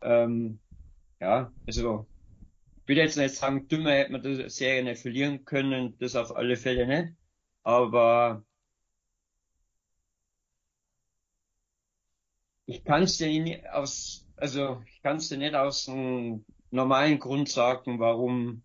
Ähm, 0.01 0.59
ja, 1.19 1.51
also 1.65 2.07
will 2.87 2.97
jetzt 2.97 3.17
nicht 3.17 3.35
sagen, 3.35 3.67
dümmer 3.67 3.91
hätte 3.91 4.11
man 4.11 4.21
die 4.21 4.49
Serie 4.49 4.83
nicht 4.83 5.01
verlieren 5.01 5.45
können, 5.45 5.97
das 5.99 6.15
auf 6.15 6.35
alle 6.35 6.57
Fälle 6.57 6.87
nicht. 6.87 7.15
Aber 7.63 8.43
ich 12.65 12.83
kann 12.83 13.03
es 13.03 13.17
dir 13.17 13.27
nicht 13.41 13.69
aus, 13.69 14.27
also 14.35 14.81
ich 14.87 15.01
kann 15.01 15.17
es 15.17 15.29
dir 15.29 15.37
nicht 15.37 15.55
aus 15.55 15.87
einem 15.87 16.45
normalen 16.71 17.19
Grund 17.19 17.49
sagen, 17.49 17.99
warum 17.99 18.63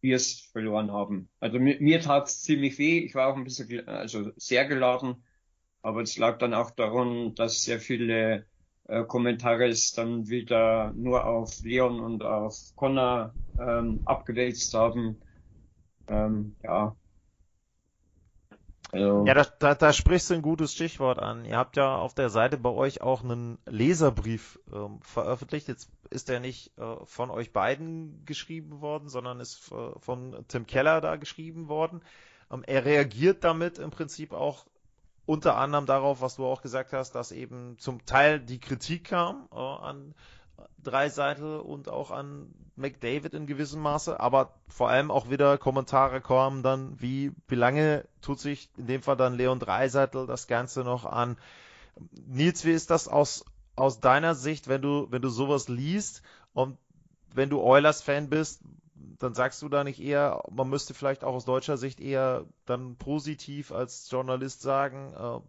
wir 0.00 0.16
es 0.16 0.40
verloren 0.52 0.92
haben. 0.92 1.28
Also 1.40 1.58
mir, 1.58 1.80
mir 1.80 2.00
tat 2.00 2.28
es 2.28 2.42
ziemlich 2.42 2.78
weh. 2.78 2.98
Ich 2.98 3.14
war 3.14 3.28
auch 3.28 3.36
ein 3.36 3.44
bisschen, 3.44 3.88
also 3.88 4.30
sehr 4.36 4.66
geladen. 4.66 5.24
Aber 5.82 6.02
es 6.02 6.16
lag 6.16 6.38
dann 6.38 6.54
auch 6.54 6.70
daran, 6.72 7.34
dass 7.34 7.62
sehr 7.62 7.80
viele 7.80 8.46
äh, 8.88 9.04
Kommentare 9.04 9.68
es 9.68 9.92
dann 9.92 10.28
wieder 10.28 10.92
nur 10.94 11.24
auf 11.24 11.62
Leon 11.62 12.00
und 12.00 12.22
auf 12.22 12.56
Connor 12.76 13.32
ähm, 13.58 14.00
abgewälzt 14.04 14.74
haben. 14.74 15.16
Ähm, 16.08 16.54
ja, 16.62 16.94
also. 18.92 19.24
Ja, 19.26 19.34
da, 19.34 19.44
da, 19.58 19.74
da 19.74 19.92
sprichst 19.92 20.30
du 20.30 20.34
ein 20.34 20.42
gutes 20.42 20.72
Stichwort 20.72 21.18
an. 21.18 21.44
Ihr 21.44 21.56
habt 21.56 21.76
ja 21.76 21.96
auf 21.96 22.14
der 22.14 22.30
Seite 22.30 22.56
bei 22.56 22.70
euch 22.70 23.00
auch 23.00 23.22
einen 23.22 23.58
Leserbrief 23.66 24.58
ähm, 24.72 25.00
veröffentlicht. 25.02 25.68
Jetzt 25.68 25.90
ist 26.10 26.28
der 26.28 26.40
nicht 26.40 26.76
äh, 26.78 26.96
von 27.04 27.30
euch 27.30 27.52
beiden 27.52 28.24
geschrieben 28.24 28.80
worden, 28.80 29.08
sondern 29.08 29.40
ist 29.40 29.72
äh, 29.72 29.98
von 29.98 30.44
Tim 30.48 30.66
Keller 30.66 31.00
da 31.00 31.16
geschrieben 31.16 31.68
worden. 31.68 32.00
Ähm, 32.50 32.62
er 32.66 32.84
reagiert 32.84 33.42
damit 33.42 33.78
im 33.78 33.90
Prinzip 33.90 34.32
auch 34.32 34.66
unter 35.26 35.56
anderem 35.56 35.86
darauf, 35.86 36.20
was 36.20 36.36
du 36.36 36.46
auch 36.46 36.62
gesagt 36.62 36.92
hast, 36.92 37.12
dass 37.12 37.32
eben 37.32 37.76
zum 37.78 38.06
Teil 38.06 38.40
die 38.40 38.60
Kritik 38.60 39.04
kam 39.04 39.48
äh, 39.52 39.56
an 39.56 40.14
Dreiseitel 40.82 41.58
und 41.58 41.88
auch 41.88 42.10
an 42.10 42.54
McDavid 42.76 43.34
in 43.34 43.46
gewissem 43.46 43.82
Maße, 43.82 44.20
aber 44.20 44.54
vor 44.68 44.88
allem 44.88 45.10
auch 45.10 45.28
wieder 45.28 45.58
Kommentare 45.58 46.20
kommen 46.20 46.62
dann, 46.62 47.00
wie, 47.00 47.32
wie 47.48 47.54
lange 47.56 48.06
tut 48.22 48.38
sich 48.38 48.70
in 48.76 48.86
dem 48.86 49.02
Fall 49.02 49.16
dann 49.16 49.34
Leon 49.34 49.58
Dreiseitel 49.58 50.26
das 50.26 50.46
Ganze 50.46 50.82
noch 50.82 51.04
an. 51.04 51.36
Nils, 52.26 52.64
wie 52.64 52.72
ist 52.72 52.90
das 52.90 53.08
aus, 53.08 53.44
aus 53.74 54.00
deiner 54.00 54.34
Sicht, 54.34 54.68
wenn 54.68 54.82
du, 54.82 55.08
wenn 55.10 55.22
du 55.22 55.28
sowas 55.28 55.68
liest 55.68 56.22
und 56.52 56.78
wenn 57.34 57.50
du 57.50 57.60
Oilers-Fan 57.60 58.28
bist, 58.28 58.62
dann 59.18 59.34
sagst 59.34 59.62
du 59.62 59.68
da 59.68 59.84
nicht 59.84 60.00
eher, 60.00 60.42
man 60.50 60.68
müsste 60.68 60.94
vielleicht 60.94 61.24
auch 61.24 61.34
aus 61.34 61.44
deutscher 61.44 61.76
Sicht 61.76 62.00
eher 62.00 62.44
dann 62.64 62.96
positiv 62.96 63.72
als 63.72 64.10
Journalist 64.10 64.62
sagen, 64.62 65.14
äh, 65.14 65.40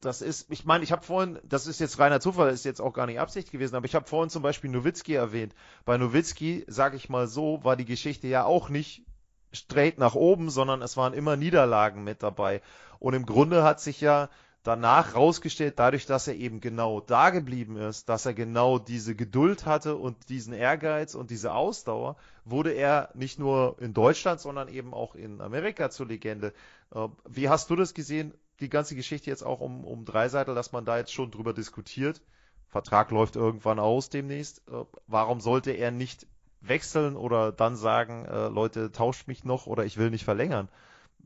das 0.00 0.22
ist, 0.22 0.50
ich 0.52 0.64
meine, 0.64 0.84
ich 0.84 0.92
habe 0.92 1.04
vorhin, 1.04 1.40
das 1.42 1.66
ist 1.66 1.80
jetzt 1.80 1.98
reiner 1.98 2.20
Zufall, 2.20 2.50
ist 2.50 2.64
jetzt 2.64 2.80
auch 2.80 2.92
gar 2.92 3.06
nicht 3.06 3.18
Absicht 3.18 3.50
gewesen, 3.50 3.74
aber 3.74 3.86
ich 3.86 3.96
habe 3.96 4.06
vorhin 4.06 4.30
zum 4.30 4.42
Beispiel 4.42 4.70
Nowitzki 4.70 5.14
erwähnt. 5.14 5.54
Bei 5.84 5.98
Nowitzki, 5.98 6.64
sage 6.68 6.96
ich 6.96 7.08
mal 7.08 7.26
so, 7.26 7.64
war 7.64 7.74
die 7.74 7.84
Geschichte 7.84 8.28
ja 8.28 8.44
auch 8.44 8.68
nicht 8.68 9.04
straight 9.52 9.98
nach 9.98 10.14
oben, 10.14 10.50
sondern 10.50 10.82
es 10.82 10.96
waren 10.96 11.14
immer 11.14 11.36
Niederlagen 11.36 12.04
mit 12.04 12.22
dabei. 12.22 12.62
Und 13.00 13.14
im 13.14 13.26
Grunde 13.26 13.64
hat 13.64 13.80
sich 13.80 14.00
ja 14.00 14.28
danach 14.68 15.14
rausgestellt, 15.14 15.78
dadurch, 15.78 16.04
dass 16.04 16.28
er 16.28 16.34
eben 16.34 16.60
genau 16.60 17.00
da 17.00 17.30
geblieben 17.30 17.78
ist, 17.78 18.10
dass 18.10 18.26
er 18.26 18.34
genau 18.34 18.78
diese 18.78 19.14
Geduld 19.14 19.64
hatte 19.64 19.96
und 19.96 20.28
diesen 20.28 20.52
Ehrgeiz 20.52 21.14
und 21.14 21.30
diese 21.30 21.54
Ausdauer, 21.54 22.16
wurde 22.44 22.72
er 22.72 23.08
nicht 23.14 23.38
nur 23.38 23.76
in 23.80 23.94
Deutschland, 23.94 24.40
sondern 24.40 24.68
eben 24.68 24.92
auch 24.92 25.14
in 25.14 25.40
Amerika 25.40 25.88
zur 25.88 26.06
Legende. 26.06 26.52
Äh, 26.94 27.08
wie 27.26 27.48
hast 27.48 27.70
du 27.70 27.76
das 27.76 27.94
gesehen, 27.94 28.34
die 28.60 28.68
ganze 28.68 28.94
Geschichte 28.94 29.30
jetzt 29.30 29.42
auch 29.42 29.60
um, 29.60 29.86
um 29.86 30.04
Dreiseitel, 30.04 30.54
dass 30.54 30.70
man 30.70 30.84
da 30.84 30.98
jetzt 30.98 31.14
schon 31.14 31.30
drüber 31.30 31.54
diskutiert? 31.54 32.20
Vertrag 32.66 33.10
läuft 33.10 33.36
irgendwann 33.36 33.78
aus 33.78 34.10
demnächst. 34.10 34.68
Äh, 34.68 34.84
warum 35.06 35.40
sollte 35.40 35.70
er 35.70 35.92
nicht 35.92 36.26
wechseln 36.60 37.16
oder 37.16 37.52
dann 37.52 37.74
sagen, 37.74 38.26
äh, 38.26 38.48
Leute, 38.48 38.92
tauscht 38.92 39.28
mich 39.28 39.44
noch 39.44 39.66
oder 39.66 39.86
ich 39.86 39.96
will 39.96 40.10
nicht 40.10 40.24
verlängern? 40.24 40.68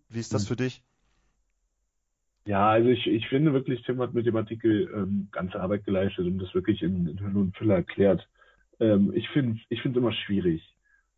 Wie 0.08 0.20
ist 0.20 0.32
das 0.32 0.42
hm. 0.42 0.48
für 0.48 0.56
dich? 0.56 0.84
Ja, 2.44 2.70
also 2.70 2.88
ich, 2.88 3.06
ich 3.06 3.28
finde 3.28 3.52
wirklich, 3.52 3.82
Tim 3.82 4.00
hat 4.00 4.14
mit 4.14 4.26
dem 4.26 4.36
Artikel 4.36 4.90
ähm, 4.94 5.28
ganze 5.30 5.60
Arbeit 5.60 5.84
geleistet 5.84 6.26
und 6.26 6.38
das 6.38 6.52
wirklich 6.54 6.82
in, 6.82 7.06
in 7.06 7.20
Hülle 7.20 7.38
und 7.38 7.56
Fülle 7.56 7.74
erklärt. 7.74 8.26
Ähm, 8.80 9.12
ich 9.14 9.28
finde 9.28 9.58
es 9.58 9.66
ich 9.68 9.82
find's 9.82 9.96
immer 9.98 10.12
schwierig, 10.12 10.60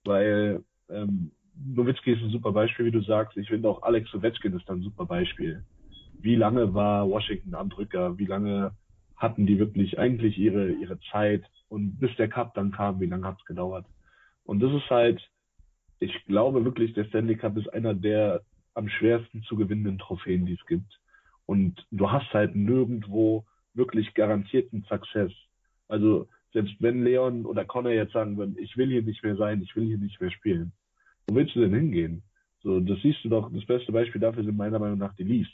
weil 0.04 0.62
ähm, 0.90 1.32
Nowitzki 1.56 2.12
ist 2.12 2.22
ein 2.22 2.30
super 2.30 2.52
Beispiel, 2.52 2.87
wie 2.87 2.90
du 2.90 3.00
sagst. 3.02 3.38
Ich 3.38 3.48
finde 3.48 3.68
auch 3.68 3.82
Alex 3.82 4.14
Ovechkin 4.14 4.54
ist 4.54 4.68
ein 4.68 4.82
super 4.82 5.06
Beispiel. 5.06 5.64
Wie 6.20 6.37
lange 6.37 6.74
war 6.74 7.08
Washington 7.08 7.54
am 7.54 7.70
Drücker? 7.70 8.18
Wie 8.18 8.26
lange 8.26 8.72
hatten 9.16 9.46
die 9.46 9.58
wirklich 9.58 9.98
eigentlich 9.98 10.37
ihre, 10.38 10.72
ihre 10.72 10.98
Zeit? 11.10 11.44
Und 11.68 11.98
bis 11.98 12.14
der 12.16 12.28
Cup 12.28 12.54
dann 12.54 12.72
kam, 12.72 13.00
wie 13.00 13.06
lange 13.06 13.26
hat 13.26 13.38
es 13.38 13.46
gedauert? 13.46 13.87
Und 14.44 14.60
das 14.60 14.72
ist 14.72 14.90
halt, 14.90 15.22
ich 16.00 16.12
glaube 16.26 16.64
wirklich, 16.64 16.92
der 16.92 17.04
Stanley 17.06 17.37
Cup 17.37 17.56
ist 17.56 17.72
einer 17.72 17.94
der 17.94 18.42
am 18.74 18.88
schwersten 18.88 19.42
zu 19.44 19.56
gewinnenden 19.56 19.98
Trophäen, 19.98 20.44
die 20.44 20.54
es 20.54 20.66
gibt. 20.66 21.00
Und 21.46 21.87
du 21.90 22.11
hast 22.11 22.33
halt 22.33 22.54
nirgendwo 22.54 23.44
wirklich 23.74 24.14
garantierten 24.14 24.85
Success. 24.88 25.33
Also 25.88 26.28
selbst 26.52 26.74
wenn 26.78 27.04
Leon 27.04 27.44
oder 27.44 27.64
Connor 27.64 27.92
jetzt 27.92 28.12
sagen 28.12 28.37
würden, 28.37 28.57
ich 28.59 28.76
will 28.76 28.88
hier 28.88 29.02
nicht 29.02 29.22
mehr 29.22 29.37
sein, 29.37 29.61
ich 29.62 29.74
will 29.76 29.85
hier 29.85 29.98
nicht 29.98 30.20
mehr 30.20 30.30
spielen, 30.30 30.72
wo 31.26 31.35
willst 31.35 31.54
du 31.54 31.61
denn 31.61 31.74
hingehen? 31.74 32.22
So, 32.62 32.80
das 32.80 32.98
siehst 33.02 33.24
du 33.24 33.28
doch, 33.28 33.52
das 33.52 33.66
beste 33.66 33.92
Beispiel 33.92 34.20
dafür 34.20 34.44
sind 34.44 34.57
meiner 34.57 34.78
Meinung 34.78 34.98
nach 34.98 35.14
die 35.14 35.24
Leafs. 35.24 35.50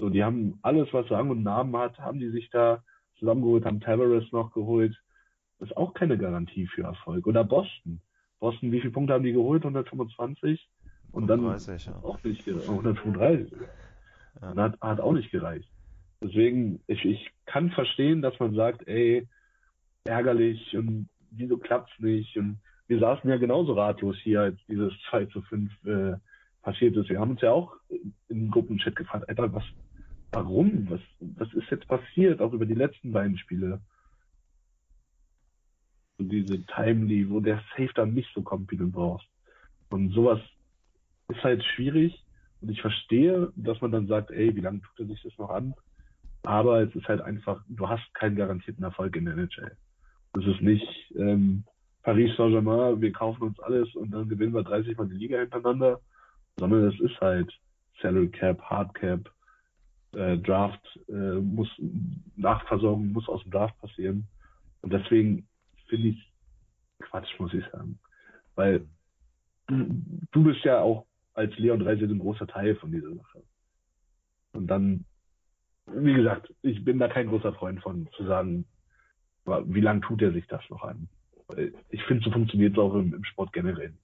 So, 0.00 0.08
die 0.08 0.24
haben 0.24 0.58
alles, 0.62 0.92
was 0.92 1.10
Rang 1.10 1.30
und 1.30 1.44
Namen 1.44 1.76
hat, 1.76 1.98
haben 1.98 2.18
die 2.18 2.30
sich 2.30 2.50
da 2.50 2.82
zusammengeholt, 3.18 3.64
haben 3.64 3.80
Tavares 3.80 4.32
noch 4.32 4.52
geholt. 4.52 5.00
Das 5.58 5.70
ist 5.70 5.76
auch 5.76 5.94
keine 5.94 6.18
Garantie 6.18 6.66
für 6.66 6.82
Erfolg. 6.82 7.26
Oder 7.28 7.44
Boston. 7.44 8.00
Boston, 8.40 8.72
wie 8.72 8.80
viele 8.80 8.92
Punkte 8.92 9.14
haben 9.14 9.22
die 9.22 9.32
geholt? 9.32 9.62
125? 9.62 10.68
Und 11.12 11.30
130, 11.30 11.84
dann 11.84 11.94
ja. 11.94 12.00
auch 12.02 12.24
nicht 12.24 12.48
135. 12.48 13.52
Ja. 14.40 14.54
Hat, 14.56 14.80
hat 14.80 15.00
auch 15.00 15.12
nicht 15.12 15.30
gereicht. 15.30 15.68
Deswegen, 16.22 16.80
ich, 16.86 17.04
ich 17.04 17.30
kann 17.46 17.70
verstehen, 17.70 18.22
dass 18.22 18.38
man 18.38 18.54
sagt, 18.54 18.86
ey, 18.86 19.26
ärgerlich 20.04 20.76
und 20.76 21.08
wieso 21.30 21.58
klappt's 21.58 21.92
nicht? 21.98 22.36
Und 22.36 22.60
wir 22.86 22.98
saßen 22.98 23.28
ja 23.28 23.36
genauso 23.36 23.74
ratlos 23.74 24.16
hier, 24.22 24.42
als 24.42 24.58
dieses 24.68 24.92
2 25.10 25.26
zu 25.26 25.42
5 25.42 25.84
äh, 25.84 26.12
passiert 26.62 26.96
ist. 26.96 27.08
Wir 27.08 27.20
haben 27.20 27.32
uns 27.32 27.40
ja 27.40 27.52
auch 27.52 27.74
im 28.28 28.50
Gruppenchat 28.50 28.96
gefragt, 28.96 29.28
Alter, 29.28 29.52
was, 29.52 29.64
warum? 30.30 30.88
Was, 30.88 31.00
was 31.20 31.52
ist 31.54 31.70
jetzt 31.70 31.88
passiert? 31.88 32.40
Auch 32.40 32.52
über 32.52 32.66
die 32.66 32.74
letzten 32.74 33.12
beiden 33.12 33.36
Spiele. 33.38 33.80
Und 36.18 36.28
diese 36.28 36.64
Timely, 36.66 37.28
wo 37.28 37.40
der 37.40 37.62
Safe 37.70 37.90
dann 37.94 38.14
nicht 38.14 38.32
so 38.34 38.42
kommt, 38.42 38.70
wie 38.70 38.76
du 38.76 38.90
brauchst. 38.90 39.26
Und 39.90 40.10
sowas 40.12 40.40
ist 41.28 41.42
halt 41.42 41.64
schwierig. 41.64 42.21
Und 42.62 42.70
ich 42.70 42.80
verstehe, 42.80 43.52
dass 43.56 43.80
man 43.80 43.90
dann 43.90 44.06
sagt, 44.06 44.30
ey, 44.30 44.54
wie 44.54 44.60
lange 44.60 44.80
tut 44.80 45.00
er 45.00 45.06
sich 45.06 45.22
das 45.22 45.36
noch 45.36 45.50
an? 45.50 45.74
Aber 46.44 46.80
es 46.80 46.94
ist 46.94 47.06
halt 47.08 47.20
einfach, 47.20 47.62
du 47.68 47.88
hast 47.88 48.02
keinen 48.14 48.36
garantierten 48.36 48.84
Erfolg 48.84 49.16
in 49.16 49.24
der 49.24 49.34
NHL. 49.34 49.76
Das 50.32 50.44
ist 50.46 50.62
nicht 50.62 50.86
ähm, 51.16 51.64
Paris 52.02 52.34
Saint-Germain, 52.36 53.00
wir 53.00 53.12
kaufen 53.12 53.42
uns 53.42 53.60
alles 53.60 53.94
und 53.94 54.10
dann 54.10 54.28
gewinnen 54.28 54.54
wir 54.54 54.62
30 54.62 54.96
Mal 54.96 55.08
die 55.08 55.16
Liga 55.16 55.38
hintereinander, 55.38 56.00
sondern 56.56 56.88
es 56.88 56.98
ist 57.00 57.20
halt 57.20 57.52
Salary 58.00 58.28
Cap, 58.28 58.60
Hard 58.62 58.94
Cap, 58.94 59.30
äh, 60.14 60.36
Draft 60.38 61.00
äh, 61.08 61.40
muss 61.40 61.68
Nachversorgung 62.36 63.12
muss 63.12 63.28
aus 63.28 63.42
dem 63.42 63.52
Draft 63.52 63.78
passieren. 63.80 64.26
Und 64.82 64.92
deswegen 64.92 65.46
finde 65.88 66.08
ich 66.08 66.32
Quatsch, 67.00 67.38
muss 67.38 67.54
ich 67.54 67.64
sagen. 67.70 67.98
Weil 68.54 68.86
du 69.68 70.42
bist 70.42 70.64
ja 70.64 70.80
auch 70.80 71.06
als 71.34 71.56
Leon 71.58 71.82
Reise 71.82 72.04
ein 72.04 72.18
großer 72.18 72.46
Teil 72.46 72.76
von 72.76 72.92
dieser 72.92 73.14
Sache. 73.14 73.42
Und 74.52 74.66
dann, 74.66 75.04
wie 75.86 76.14
gesagt, 76.14 76.52
ich 76.62 76.84
bin 76.84 76.98
da 76.98 77.08
kein 77.08 77.28
großer 77.28 77.54
Freund 77.54 77.80
von, 77.82 78.08
zu 78.16 78.24
sagen, 78.24 78.66
wie 79.44 79.80
lange 79.80 80.00
tut 80.02 80.22
er 80.22 80.32
sich 80.32 80.46
das 80.46 80.62
noch 80.70 80.82
an? 80.82 81.08
Ich 81.90 82.02
finde, 82.04 82.24
so 82.24 82.30
funktioniert 82.30 82.74
es 82.74 82.78
auch 82.78 82.94
im, 82.94 83.14
im 83.14 83.24
Sport 83.24 83.52
generell. 83.52 83.94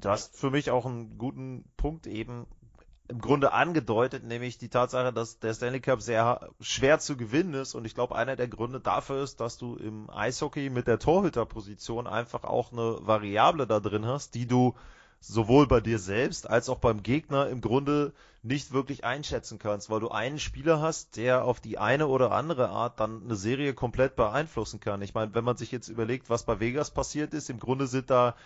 Du 0.00 0.08
hast 0.08 0.38
für 0.38 0.50
mich 0.50 0.70
auch 0.70 0.86
einen 0.86 1.16
guten 1.16 1.64
Punkt 1.76 2.06
eben 2.06 2.46
im 3.08 3.20
Grunde 3.20 3.52
angedeutet, 3.52 4.24
nämlich 4.24 4.58
die 4.58 4.68
Tatsache, 4.68 5.12
dass 5.12 5.38
der 5.38 5.54
Stanley 5.54 5.80
Cup 5.80 6.02
sehr 6.02 6.50
schwer 6.60 6.98
zu 6.98 7.16
gewinnen 7.16 7.54
ist. 7.54 7.74
Und 7.74 7.84
ich 7.84 7.94
glaube, 7.94 8.16
einer 8.16 8.36
der 8.36 8.48
Gründe 8.48 8.80
dafür 8.80 9.22
ist, 9.22 9.40
dass 9.40 9.58
du 9.58 9.76
im 9.76 10.10
Eishockey 10.10 10.70
mit 10.70 10.86
der 10.86 10.98
Torhüterposition 10.98 12.06
einfach 12.06 12.44
auch 12.44 12.72
eine 12.72 12.98
Variable 13.00 13.66
da 13.66 13.80
drin 13.80 14.06
hast, 14.06 14.34
die 14.34 14.46
du 14.46 14.74
sowohl 15.20 15.66
bei 15.66 15.80
dir 15.80 15.98
selbst 15.98 16.48
als 16.48 16.68
auch 16.68 16.78
beim 16.78 17.02
Gegner 17.02 17.48
im 17.48 17.60
Grunde 17.60 18.12
nicht 18.42 18.72
wirklich 18.72 19.04
einschätzen 19.04 19.58
kannst, 19.58 19.90
weil 19.90 20.00
du 20.00 20.10
einen 20.10 20.38
Spieler 20.38 20.80
hast, 20.80 21.16
der 21.16 21.44
auf 21.44 21.60
die 21.60 21.78
eine 21.78 22.06
oder 22.06 22.32
andere 22.32 22.68
Art 22.68 23.00
dann 23.00 23.24
eine 23.24 23.34
Serie 23.34 23.74
komplett 23.74 24.14
beeinflussen 24.14 24.78
kann. 24.78 25.02
Ich 25.02 25.14
meine, 25.14 25.34
wenn 25.34 25.44
man 25.44 25.56
sich 25.56 25.72
jetzt 25.72 25.88
überlegt, 25.88 26.30
was 26.30 26.44
bei 26.44 26.60
Vegas 26.60 26.90
passiert 26.90 27.34
ist, 27.34 27.50
im 27.50 27.58
Grunde 27.58 27.86
sind 27.86 28.10
da 28.10 28.36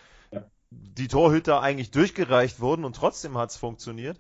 die 0.70 1.09
Torhüter 1.09 1.61
eigentlich 1.61 1.90
durchgereicht 1.90 2.61
worden 2.61 2.85
und 2.85 2.96
trotzdem 2.96 3.37
hat 3.37 3.51
es 3.51 3.57
funktioniert. 3.57 4.18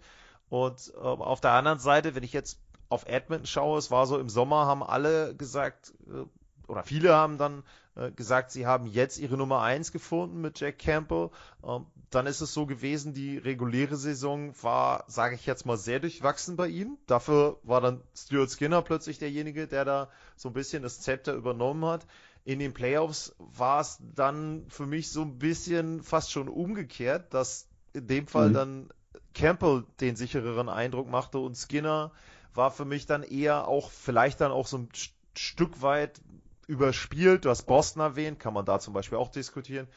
Und 0.50 0.92
äh, 0.94 0.98
auf 0.98 1.40
der 1.40 1.52
anderen 1.52 1.78
Seite, 1.78 2.14
wenn 2.14 2.24
ich 2.24 2.32
jetzt 2.32 2.60
auf 2.90 3.06
Edmonton 3.06 3.46
schaue, 3.46 3.78
es 3.78 3.90
war 3.90 4.06
so 4.06 4.18
im 4.18 4.28
Sommer, 4.28 4.66
haben 4.66 4.82
alle 4.82 5.34
gesagt, 5.34 5.94
äh, 6.06 6.24
oder 6.70 6.82
viele 6.82 7.14
haben 7.14 7.38
dann 7.38 7.62
äh, 7.96 8.10
gesagt, 8.10 8.50
sie 8.50 8.66
haben 8.66 8.86
jetzt 8.86 9.18
ihre 9.18 9.36
Nummer 9.36 9.62
eins 9.62 9.92
gefunden 9.92 10.40
mit 10.40 10.60
Jack 10.60 10.78
Campbell. 10.78 11.30
Ähm, 11.64 11.86
dann 12.10 12.26
ist 12.26 12.40
es 12.40 12.52
so 12.52 12.66
gewesen, 12.66 13.14
die 13.14 13.38
reguläre 13.38 13.96
Saison 13.96 14.52
war, 14.62 15.04
sage 15.06 15.36
ich 15.36 15.46
jetzt 15.46 15.66
mal, 15.66 15.76
sehr 15.76 16.00
durchwachsen 16.00 16.56
bei 16.56 16.66
ihm. 16.66 16.98
Dafür 17.06 17.58
war 17.62 17.80
dann 17.80 18.02
Stuart 18.16 18.50
Skinner 18.50 18.82
plötzlich 18.82 19.18
derjenige, 19.18 19.68
der 19.68 19.84
da 19.84 20.08
so 20.36 20.48
ein 20.48 20.52
bisschen 20.52 20.82
das 20.82 21.00
Zepter 21.00 21.34
übernommen 21.34 21.84
hat. 21.84 22.06
In 22.44 22.58
den 22.58 22.72
Playoffs 22.72 23.36
war 23.38 23.80
es 23.80 23.98
dann 24.00 24.64
für 24.68 24.86
mich 24.86 25.10
so 25.10 25.22
ein 25.22 25.38
bisschen 25.38 26.02
fast 26.02 26.32
schon 26.32 26.48
umgekehrt, 26.48 27.32
dass 27.32 27.68
in 27.92 28.06
dem 28.08 28.26
Fall 28.26 28.48
mhm. 28.48 28.54
dann 28.54 28.88
Campbell 29.34 29.84
den 30.00 30.16
sichereren 30.16 30.68
Eindruck 30.68 31.08
machte 31.08 31.38
und 31.38 31.56
Skinner 31.56 32.12
war 32.54 32.70
für 32.70 32.84
mich 32.84 33.06
dann 33.06 33.22
eher 33.22 33.68
auch 33.68 33.90
vielleicht 33.90 34.40
dann 34.40 34.52
auch 34.52 34.66
so 34.66 34.78
ein 34.78 34.88
Stück 35.36 35.82
weit 35.82 36.20
überspielt. 36.66 37.44
Du 37.44 37.50
hast 37.50 37.64
Boston 37.64 38.02
erwähnt, 38.02 38.40
kann 38.40 38.54
man 38.54 38.64
da 38.64 38.80
zum 38.80 38.94
Beispiel 38.94 39.18
auch 39.18 39.30
diskutieren. 39.30 39.88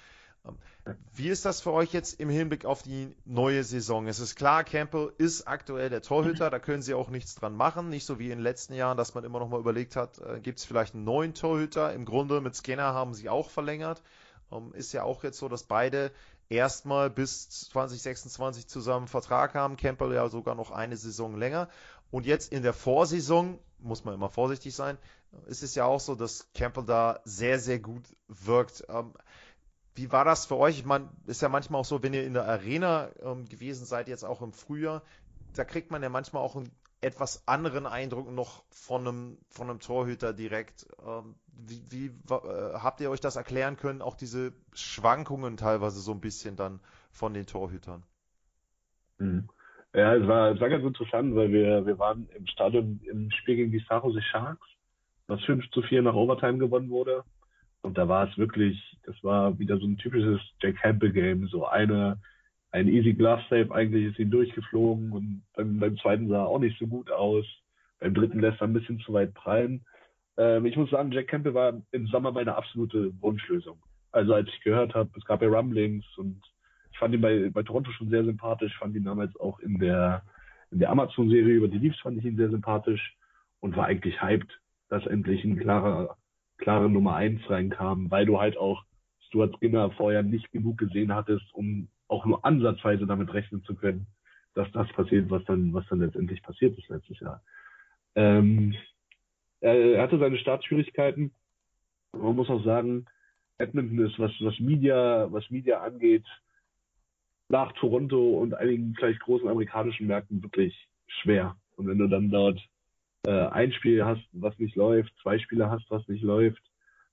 Ähm, 0.46 0.58
wie 1.16 1.30
ist 1.30 1.46
das 1.46 1.62
für 1.62 1.72
euch 1.72 1.94
jetzt 1.94 2.20
im 2.20 2.30
Hinblick 2.30 2.66
auf 2.66 2.84
die 2.84 3.16
neue 3.26 3.64
Saison? 3.64 4.08
Es 4.08 4.20
ist 4.20 4.36
klar, 4.36 4.64
Campbell 4.64 5.14
ist 5.18 5.48
aktuell 5.48 5.90
der 5.90 6.02
Torhüter, 6.02 6.50
da 6.50 6.60
können 6.60 6.82
sie 6.82 6.94
auch 6.94 7.10
nichts 7.10 7.36
dran 7.36 7.56
machen. 7.56 7.90
Nicht 7.90 8.06
so 8.06 8.20
wie 8.20 8.26
in 8.26 8.38
den 8.38 8.44
letzten 8.44 8.74
Jahren, 8.74 8.98
dass 8.98 9.14
man 9.14 9.24
immer 9.24 9.40
noch 9.40 9.50
mal 9.50 9.60
überlegt 9.60 9.96
hat, 9.96 10.20
äh, 10.20 10.40
gibt 10.40 10.60
es 10.60 10.66
vielleicht 10.66 10.94
einen 10.94 11.06
neuen 11.06 11.34
Torhüter? 11.34 11.94
Im 11.94 12.06
Grunde 12.06 12.42
mit 12.42 12.56
Skinner 12.56 12.94
haben 12.94 13.14
sie 13.14 13.30
auch 13.30 13.50
verlängert. 13.50 14.02
Ähm, 14.52 14.74
ist 14.74 14.94
ja 14.94 15.04
auch 15.04 15.24
jetzt 15.24 15.38
so, 15.38 15.48
dass 15.48 15.64
beide 15.64 16.12
erstmal 16.54 17.10
bis 17.10 17.50
2026 17.50 18.68
zusammen 18.68 19.08
Vertrag 19.08 19.56
haben. 19.56 19.76
Campbell 19.76 20.14
ja 20.14 20.30
sogar 20.30 20.56
noch 20.56 20.72
eine 20.72 20.98
Saison 20.98 21.38
länger. 21.38 21.70
Und 22.12 22.26
jetzt 22.26 22.52
in 22.52 22.64
der 22.64 22.74
Vorsaison, 22.74 23.60
muss 23.80 24.06
man 24.06 24.14
immer 24.14 24.30
vorsichtig 24.30 24.76
sein, 24.76 24.98
ist 25.48 25.64
es 25.64 25.74
ja 25.76 25.86
auch 25.86 26.00
so, 26.00 26.16
dass 26.16 26.48
Campbell 26.54 26.86
da 26.86 27.20
sehr, 27.26 27.60
sehr 27.60 27.80
gut 27.80 28.04
wirkt. 28.28 28.86
Ähm, 28.88 29.14
wie 29.96 30.12
war 30.12 30.26
das 30.26 30.46
für 30.46 30.58
euch? 30.58 30.80
Ich 30.80 30.86
ist 31.26 31.42
ja 31.42 31.50
manchmal 31.50 31.82
auch 31.82 31.86
so, 31.86 32.04
wenn 32.04 32.14
ihr 32.14 32.26
in 32.26 32.34
der 32.34 32.46
Arena 32.46 33.10
ähm, 33.22 33.46
gewesen 33.46 33.86
seid, 33.86 34.08
jetzt 34.08 34.24
auch 34.24 34.42
im 34.42 34.54
Frühjahr, 34.54 35.02
da 35.56 35.66
kriegt 35.66 35.92
man 35.92 36.02
ja 36.02 36.10
manchmal 36.10 36.44
auch 36.44 36.56
einen 36.56 36.72
etwas 37.02 37.48
anderen 37.48 37.86
Eindruck 37.86 38.32
noch 38.32 38.64
von 38.70 39.08
einem, 39.08 39.38
von 39.50 39.70
einem 39.70 39.80
Torhüter 39.80 40.34
direkt. 40.34 40.88
Ähm, 41.06 41.36
wie, 41.56 41.82
wie 41.90 42.06
äh, 42.08 42.74
habt 42.74 43.02
ihr 43.02 43.10
euch 43.10 43.22
das 43.22 43.36
erklären 43.36 43.78
können, 43.78 44.02
auch 44.02 44.16
diese 44.16 44.54
Schwankungen 44.74 45.58
teilweise 45.58 46.00
so 46.00 46.12
ein 46.12 46.22
bisschen 46.22 46.56
dann 46.56 46.80
von 47.12 47.34
den 47.34 47.46
Torhütern? 47.46 48.04
Mhm. 49.20 49.50
Ja, 49.94 50.16
es 50.16 50.28
war, 50.28 50.52
es 50.52 50.60
war 50.60 50.70
ganz 50.70 50.84
interessant, 50.84 51.36
weil 51.36 51.52
wir, 51.52 51.86
wir 51.86 52.00
waren 52.00 52.28
im 52.36 52.48
Stadion 52.48 53.00
im 53.04 53.30
Spiel 53.32 53.58
gegen 53.58 53.72
die 53.72 53.86
San 53.88 54.02
Sharks, 54.32 54.68
was 55.28 55.42
5 55.44 55.70
zu 55.70 55.84
4 55.84 56.02
nach 56.02 56.16
Overtime 56.16 56.58
gewonnen 56.58 56.90
wurde. 56.90 57.24
Und 57.84 57.98
da 57.98 58.08
war 58.08 58.28
es 58.28 58.38
wirklich, 58.38 58.98
das 59.04 59.16
war 59.24 59.60
wieder 59.60 59.78
so 59.78 59.86
ein 59.86 59.98
typisches 59.98 60.42
Jack 60.62 60.78
Campbell 60.78 61.12
Game, 61.12 61.48
so 61.48 61.68
eine, 61.68 62.20
ein 62.72 62.88
Easy 62.88 63.14
Glass 63.14 63.42
Save, 63.50 63.74
eigentlich 63.74 64.06
ist 64.06 64.20
ihn 64.20 64.32
durchgeflogen 64.32 65.12
und 65.12 65.44
beim, 65.54 65.80
beim 65.80 65.98
zweiten 65.98 66.28
sah 66.28 66.44
er 66.44 66.48
auch 66.48 66.60
nicht 66.60 66.80
so 66.80 66.88
gut 66.88 67.12
aus. 67.12 67.46
Beim 68.00 68.16
dritten 68.16 68.40
lässt 68.40 68.62
er 68.62 68.68
ein 68.68 68.74
bisschen 68.74 69.00
zu 69.02 69.14
weit 69.14 69.34
prallen. 69.34 69.86
Ähm, 70.38 70.66
ich 70.66 70.76
muss 70.76 70.90
sagen, 70.90 71.12
Jack 71.12 71.28
Campbell 71.28 71.54
war 71.54 71.82
im 71.92 72.08
Sommer 72.08 72.32
meine 72.32 72.56
absolute 72.56 73.12
Wunschlösung. 73.22 73.82
Also 74.12 74.34
als 74.34 74.48
ich 74.50 74.62
gehört 74.62 74.94
habe, 74.94 75.10
es 75.18 75.26
gab 75.26 75.42
ja 75.42 75.48
Rumblings 75.48 76.06
und 76.18 76.42
ich 76.92 76.98
fand 77.00 77.14
ihn 77.14 77.22
bei, 77.22 77.50
bei 77.50 77.64
Toronto 77.64 77.92
schon 77.92 78.10
sehr 78.10 78.24
sympathisch, 78.24 78.78
fand 78.78 78.96
ihn 78.96 79.06
damals 79.06 79.36
auch 79.40 79.60
in 79.60 79.80
der, 79.80 80.24
in 80.72 80.80
der 80.80 80.92
Amazon-Serie 80.92 81.56
über 81.56 81.68
die 81.68 81.80
Leafs 81.80 82.00
fand 82.00 82.18
ich 82.20 82.26
ihn 82.26 82.38
sehr 82.38 82.50
sympathisch 82.50 83.18
und 83.60 83.76
war 83.76 83.86
eigentlich 83.86 84.22
hyped, 84.22 84.60
dass 84.90 85.06
endlich 85.08 85.44
ein 85.44 85.58
klarer, 85.58 86.18
klare 86.58 86.90
Nummer 86.90 87.16
eins 87.16 87.42
reinkam, 87.50 88.12
weil 88.12 88.26
du 88.26 88.40
halt 88.40 88.58
auch 88.58 88.84
Stuart 89.28 89.56
Skinner 89.58 89.90
vorher 89.92 90.22
nicht 90.22 90.52
genug 90.52 90.78
gesehen 90.78 91.14
hattest, 91.14 91.46
um 91.54 91.88
auch 92.08 92.26
nur 92.26 92.46
ansatzweise 92.46 93.08
damit 93.08 93.34
rechnen 93.34 93.64
zu 93.64 93.74
können, 93.74 94.06
dass 94.54 94.72
das 94.72 94.88
passiert, 94.94 95.32
was 95.32 95.44
dann, 95.46 95.74
was 95.74 95.88
dann 95.88 96.00
letztendlich 96.00 96.44
passiert 96.44 96.78
ist 96.78 96.90
letztes 96.90 97.20
Jahr. 97.20 97.42
Ähm, 98.16 98.76
er 99.70 100.02
hatte 100.02 100.20
seine 100.20 100.38
Startschwierigkeiten. 100.38 101.32
Man 102.12 102.36
muss 102.36 102.50
auch 102.50 102.64
sagen, 102.64 103.06
Edmonton 103.58 104.06
ist, 104.06 104.20
was, 104.20 104.32
was 104.42 104.60
Media, 104.60 105.28
was 105.32 105.50
Media 105.50 105.82
angeht, 105.82 106.26
nach 107.50 107.72
Toronto 107.74 108.40
und 108.40 108.54
einigen 108.54 108.96
vielleicht 108.96 109.22
großen 109.22 109.48
amerikanischen 109.48 110.08
Märkten 110.08 110.42
wirklich 110.42 110.88
schwer. 111.08 111.56
Und 111.76 111.88
wenn 111.88 111.98
du 111.98 112.08
dann 112.08 112.30
dort 112.30 112.60
äh, 113.26 113.48
ein 113.48 113.72
Spiel 113.74 114.04
hast, 114.04 114.24
was 114.34 114.58
nicht 114.60 114.76
läuft, 114.76 115.14
zwei 115.22 115.40
Spiele 115.40 115.70
hast, 115.70 115.90
was 115.90 116.08
nicht 116.08 116.24
läuft, 116.24 116.62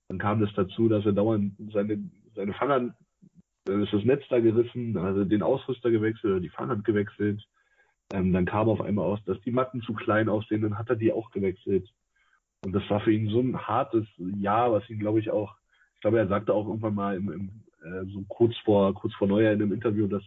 dann 0.07 0.17
kam 0.17 0.41
das 0.41 0.53
dazu, 0.55 0.89
dass 0.89 1.05
er 1.05 1.13
dauernd 1.13 1.53
seine, 1.71 1.99
seine 2.35 2.53
Fanger, 2.53 2.93
dann 3.65 3.83
ist 3.83 3.93
das 3.93 4.03
Netz 4.03 4.23
da 4.29 4.39
gerissen, 4.39 4.97
also 4.97 5.23
den 5.23 5.43
Ausrüster 5.43 5.91
gewechselt 5.91 6.31
oder 6.31 6.41
die 6.41 6.49
Fanghand 6.49 6.83
gewechselt. 6.83 7.41
Ähm, 8.11 8.33
dann 8.33 8.45
kam 8.45 8.67
auf 8.67 8.81
einmal 8.81 9.05
aus, 9.05 9.23
dass 9.25 9.39
die 9.41 9.51
Matten 9.51 9.81
zu 9.81 9.93
klein 9.93 10.27
aussehen, 10.27 10.63
dann 10.63 10.77
hat 10.77 10.89
er 10.89 10.97
die 10.97 11.13
auch 11.13 11.31
gewechselt. 11.31 11.87
Und 12.63 12.73
das 12.73 12.87
war 12.89 12.99
für 12.99 13.11
ihn 13.11 13.29
so 13.29 13.39
ein 13.39 13.57
hartes 13.57 14.05
Jahr, 14.17 14.71
was 14.71 14.87
ihn, 14.89 14.99
glaube 14.99 15.19
ich, 15.19 15.31
auch, 15.31 15.55
ich 15.95 16.01
glaube, 16.01 16.19
er 16.19 16.27
sagte 16.27 16.53
auch 16.53 16.67
irgendwann 16.67 16.95
mal 16.95 17.15
im, 17.15 17.31
im 17.31 17.49
äh, 17.83 18.05
so 18.11 18.23
kurz 18.27 18.55
vor, 18.57 18.93
kurz 18.93 19.13
vor 19.15 19.27
Neujahr 19.27 19.53
in 19.53 19.61
einem 19.61 19.73
Interview, 19.73 20.07
dass, 20.07 20.23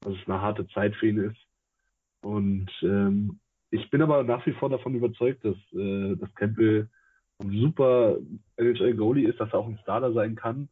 dass 0.00 0.14
es 0.14 0.28
eine 0.28 0.40
harte 0.40 0.66
Zeit 0.68 0.94
für 0.96 1.08
ihn 1.08 1.18
ist. 1.18 1.38
Und 2.22 2.70
ähm, 2.82 3.40
ich 3.70 3.90
bin 3.90 4.02
aber 4.02 4.22
nach 4.22 4.46
wie 4.46 4.52
vor 4.52 4.70
davon 4.70 4.94
überzeugt, 4.94 5.44
dass, 5.44 5.56
äh, 5.72 6.14
dass 6.16 6.32
Campbell 6.36 6.88
ein 7.42 7.50
super 7.60 8.18
NHL-Goalie 8.56 9.28
ist, 9.28 9.40
dass 9.40 9.52
er 9.52 9.58
auch 9.58 9.66
ein 9.68 9.78
Starter 9.82 10.12
sein 10.12 10.36
kann. 10.36 10.68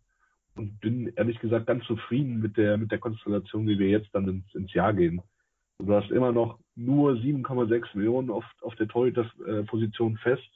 Und 0.55 0.81
bin 0.81 1.13
ehrlich 1.17 1.39
gesagt 1.41 1.67
ganz 1.67 1.85
zufrieden 1.87 2.41
mit 2.41 2.57
der, 2.59 2.77
mit 2.77 2.93
der 2.93 2.99
Konstellation, 2.99 3.67
wie 3.67 3.79
wir 3.79 3.89
jetzt 3.89 4.11
dann 4.13 4.29
ins, 4.29 4.55
ins 4.55 4.73
Jahr 4.75 4.93
gehen. 4.93 5.23
Du 5.79 5.93
hast 5.95 6.11
immer 6.11 6.31
noch 6.31 6.59
nur 6.77 7.13
7,6 7.15 7.97
Millionen 7.97 8.31
auf, 8.31 8.45
auf 8.61 8.75
der 8.77 8.87
Torhüter-Position 8.87 10.19
fest 10.19 10.49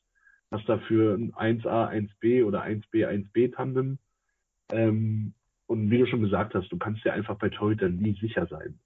hast 0.50 0.68
dafür 0.68 1.14
ein 1.14 1.32
1A, 1.32 1.90
1B 1.90 2.44
oder 2.44 2.62
1B, 2.62 3.06
1B 3.06 3.54
Tandem. 3.54 3.98
Ähm, 4.70 5.34
und 5.66 5.90
wie 5.90 5.98
du 5.98 6.06
schon 6.06 6.22
gesagt 6.22 6.54
hast, 6.54 6.70
du 6.70 6.78
kannst 6.78 7.04
ja 7.04 7.12
einfach 7.12 7.36
bei 7.36 7.48
Torhüter 7.48 7.88
nie 7.88 8.16
sicher 8.20 8.46
sein. 8.46 8.78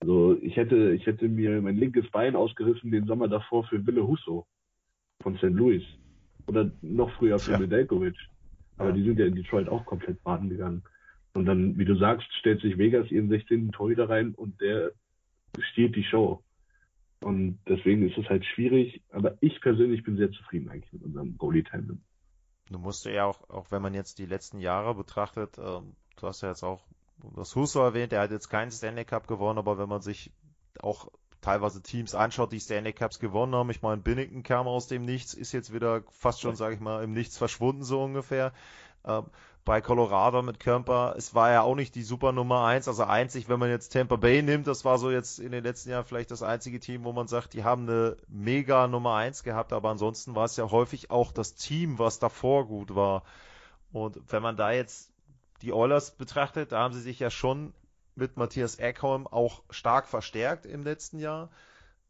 Also 0.00 0.38
ich 0.40 0.56
hätte, 0.56 0.92
ich 0.92 1.06
hätte 1.06 1.28
mir 1.28 1.60
mein 1.60 1.76
linkes 1.76 2.10
Bein 2.10 2.36
ausgerissen 2.36 2.90
den 2.90 3.06
Sommer 3.06 3.28
davor 3.28 3.64
für 3.64 3.86
Wille 3.86 4.06
Husso 4.06 4.46
von 5.22 5.36
St. 5.36 5.44
Louis. 5.44 5.82
Oder 6.46 6.70
noch 6.82 7.10
früher 7.12 7.38
für 7.38 7.52
ja. 7.52 7.58
Nedeljkovic. 7.58 8.16
Aber 8.78 8.90
ja. 8.90 8.94
die 8.94 9.02
sind 9.04 9.18
ja 9.18 9.26
in 9.26 9.34
Detroit 9.34 9.68
auch 9.68 9.84
komplett 9.84 10.22
baden 10.22 10.48
gegangen. 10.48 10.82
Und 11.34 11.44
dann, 11.46 11.78
wie 11.78 11.84
du 11.84 11.96
sagst, 11.96 12.26
stellt 12.34 12.60
sich 12.60 12.76
Vegas 12.76 13.10
ihren 13.10 13.28
16. 13.28 13.72
Torhüter 13.72 14.08
rein 14.08 14.34
und 14.34 14.60
der 14.60 14.92
stiehlt 15.60 15.94
die 15.96 16.04
Show. 16.04 16.42
Und 17.20 17.58
deswegen 17.68 18.08
ist 18.08 18.16
es 18.16 18.28
halt 18.28 18.44
schwierig, 18.46 19.02
aber 19.10 19.36
ich 19.40 19.60
persönlich 19.60 20.02
bin 20.02 20.16
sehr 20.16 20.30
zufrieden 20.30 20.70
eigentlich 20.70 20.92
mit 20.92 21.02
unserem 21.02 21.36
Goalie-Tandem. 21.36 22.00
Du 22.70 22.78
musst 22.78 23.04
ja 23.04 23.24
auch, 23.24 23.48
auch 23.50 23.70
wenn 23.70 23.82
man 23.82 23.94
jetzt 23.94 24.18
die 24.18 24.26
letzten 24.26 24.58
Jahre 24.58 24.94
betrachtet, 24.94 25.58
ähm, 25.58 25.96
du 26.16 26.26
hast 26.26 26.40
ja 26.42 26.48
jetzt 26.48 26.62
auch 26.62 26.82
das 27.36 27.54
Husso 27.54 27.82
erwähnt, 27.82 28.12
der 28.12 28.20
hat 28.20 28.30
jetzt 28.30 28.48
keinen 28.48 28.70
Stanley 28.70 29.04
Cup 29.04 29.26
gewonnen, 29.26 29.58
aber 29.58 29.76
wenn 29.76 29.88
man 29.88 30.00
sich 30.00 30.32
auch 30.80 31.10
teilweise 31.40 31.82
Teams 31.82 32.14
anschaut, 32.14 32.52
die 32.52 32.60
Stanley 32.60 32.92
Cups 32.92 33.18
gewonnen 33.18 33.54
haben, 33.54 33.70
ich 33.70 33.82
meine, 33.82 34.00
Binnington 34.00 34.42
kam 34.42 34.66
aus 34.66 34.86
dem 34.86 35.04
Nichts, 35.04 35.34
ist 35.34 35.52
jetzt 35.52 35.72
wieder 35.72 36.02
fast 36.10 36.40
schon, 36.40 36.56
sage 36.56 36.74
ich 36.74 36.80
mal, 36.80 37.02
im 37.02 37.12
Nichts 37.12 37.38
verschwunden 37.38 37.82
so 37.82 38.02
ungefähr. 38.02 38.52
Bei 39.64 39.80
Colorado 39.80 40.42
mit 40.42 40.58
Kemper, 40.58 41.14
es 41.16 41.34
war 41.34 41.50
ja 41.50 41.62
auch 41.62 41.74
nicht 41.74 41.94
die 41.94 42.02
super 42.02 42.32
Nummer 42.32 42.64
eins. 42.64 42.88
Also 42.88 43.04
einzig, 43.04 43.48
wenn 43.48 43.58
man 43.58 43.68
jetzt 43.68 43.92
Tampa 43.92 44.16
Bay 44.16 44.42
nimmt, 44.42 44.66
das 44.66 44.84
war 44.84 44.98
so 44.98 45.10
jetzt 45.10 45.38
in 45.38 45.52
den 45.52 45.62
letzten 45.62 45.90
Jahren 45.90 46.04
vielleicht 46.04 46.30
das 46.30 46.42
einzige 46.42 46.80
Team, 46.80 47.04
wo 47.04 47.12
man 47.12 47.28
sagt, 47.28 47.52
die 47.52 47.62
haben 47.62 47.88
eine 47.88 48.16
mega 48.28 48.88
Nummer 48.88 49.16
eins 49.16 49.42
gehabt, 49.42 49.72
aber 49.72 49.90
ansonsten 49.90 50.34
war 50.34 50.46
es 50.46 50.56
ja 50.56 50.70
häufig 50.70 51.10
auch 51.10 51.30
das 51.30 51.54
Team, 51.54 51.98
was 51.98 52.18
davor 52.18 52.66
gut 52.66 52.94
war. 52.94 53.22
Und 53.92 54.18
wenn 54.28 54.42
man 54.42 54.56
da 54.56 54.72
jetzt 54.72 55.12
die 55.62 55.72
Oilers 55.72 56.12
betrachtet, 56.12 56.72
da 56.72 56.80
haben 56.80 56.94
sie 56.94 57.02
sich 57.02 57.18
ja 57.18 57.30
schon 57.30 57.74
mit 58.14 58.36
Matthias 58.36 58.76
Eckholm 58.76 59.26
auch 59.26 59.62
stark 59.70 60.08
verstärkt 60.08 60.66
im 60.66 60.82
letzten 60.82 61.18
Jahr. 61.18 61.50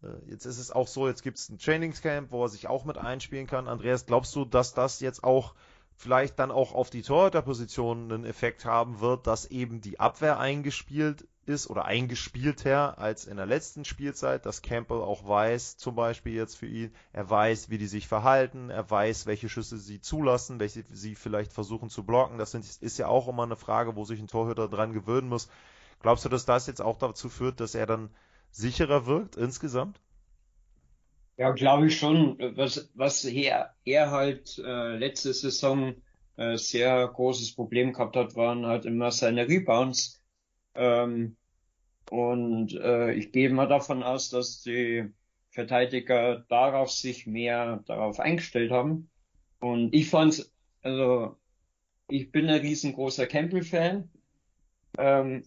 Äh, 0.02 0.08
jetzt 0.30 0.44
ist 0.44 0.58
es 0.58 0.70
auch 0.70 0.88
so, 0.88 1.08
jetzt 1.08 1.22
gibt 1.22 1.38
es 1.38 1.48
ein 1.48 1.58
Trainingscamp, 1.58 2.30
wo 2.30 2.44
er 2.44 2.48
sich 2.48 2.68
auch 2.68 2.84
mit 2.84 2.98
einspielen 2.98 3.46
kann. 3.46 3.68
Andreas, 3.68 4.06
glaubst 4.06 4.34
du, 4.36 4.44
dass 4.44 4.74
das 4.74 5.00
jetzt 5.00 5.24
auch 5.24 5.54
vielleicht 6.00 6.38
dann 6.38 6.50
auch 6.50 6.72
auf 6.72 6.88
die 6.88 7.02
Torhüterposition 7.02 8.10
einen 8.10 8.24
Effekt 8.24 8.64
haben 8.64 9.00
wird, 9.00 9.26
dass 9.26 9.44
eben 9.44 9.82
die 9.82 10.00
Abwehr 10.00 10.40
eingespielt 10.40 11.28
ist 11.44 11.68
oder 11.68 11.84
eingespielter 11.84 12.98
als 12.98 13.26
in 13.26 13.36
der 13.36 13.44
letzten 13.44 13.84
Spielzeit, 13.84 14.46
dass 14.46 14.62
Campbell 14.62 15.02
auch 15.02 15.28
weiß, 15.28 15.76
zum 15.76 15.94
Beispiel 15.94 16.32
jetzt 16.32 16.56
für 16.56 16.66
ihn, 16.66 16.94
er 17.12 17.28
weiß, 17.28 17.68
wie 17.68 17.76
die 17.76 17.86
sich 17.86 18.08
verhalten, 18.08 18.70
er 18.70 18.90
weiß, 18.90 19.26
welche 19.26 19.50
Schüsse 19.50 19.76
sie 19.76 20.00
zulassen, 20.00 20.58
welche 20.58 20.84
sie 20.90 21.16
vielleicht 21.16 21.52
versuchen 21.52 21.90
zu 21.90 22.02
blocken. 22.02 22.38
Das 22.38 22.54
ist 22.54 22.98
ja 22.98 23.06
auch 23.08 23.28
immer 23.28 23.42
eine 23.42 23.56
Frage, 23.56 23.94
wo 23.94 24.06
sich 24.06 24.20
ein 24.20 24.28
Torhüter 24.28 24.68
dran 24.68 24.94
gewöhnen 24.94 25.28
muss. 25.28 25.50
Glaubst 26.00 26.24
du, 26.24 26.30
dass 26.30 26.46
das 26.46 26.66
jetzt 26.66 26.80
auch 26.80 26.96
dazu 26.96 27.28
führt, 27.28 27.60
dass 27.60 27.74
er 27.74 27.84
dann 27.84 28.08
sicherer 28.50 29.04
wirkt 29.04 29.36
insgesamt? 29.36 30.00
Ja, 31.40 31.52
glaube 31.52 31.86
ich 31.86 31.98
schon. 31.98 32.36
Was, 32.54 32.90
was 32.94 33.24
er, 33.24 33.74
er 33.86 34.10
halt 34.10 34.58
äh, 34.58 34.96
letzte 34.98 35.32
Saison 35.32 35.94
äh, 36.36 36.58
sehr 36.58 37.08
großes 37.08 37.54
Problem 37.54 37.94
gehabt 37.94 38.14
hat, 38.14 38.36
waren 38.36 38.66
halt 38.66 38.84
immer 38.84 39.10
seine 39.10 39.48
Rebounds. 39.48 40.22
Ähm, 40.74 41.38
und 42.10 42.74
äh, 42.74 43.14
ich 43.14 43.32
gehe 43.32 43.48
mal 43.48 43.68
davon 43.68 44.02
aus, 44.02 44.28
dass 44.28 44.60
die 44.60 45.06
Verteidiger 45.48 46.44
darauf 46.50 46.90
sich 46.90 47.26
mehr 47.26 47.82
darauf 47.86 48.20
eingestellt 48.20 48.70
haben. 48.70 49.08
Und 49.60 49.94
ich 49.94 50.10
fand's, 50.10 50.52
also 50.82 51.38
ich 52.10 52.32
bin 52.32 52.50
ein 52.50 52.60
riesengroßer 52.60 53.26
Campbell-Fan. 53.26 54.10
Ähm, 54.98 55.44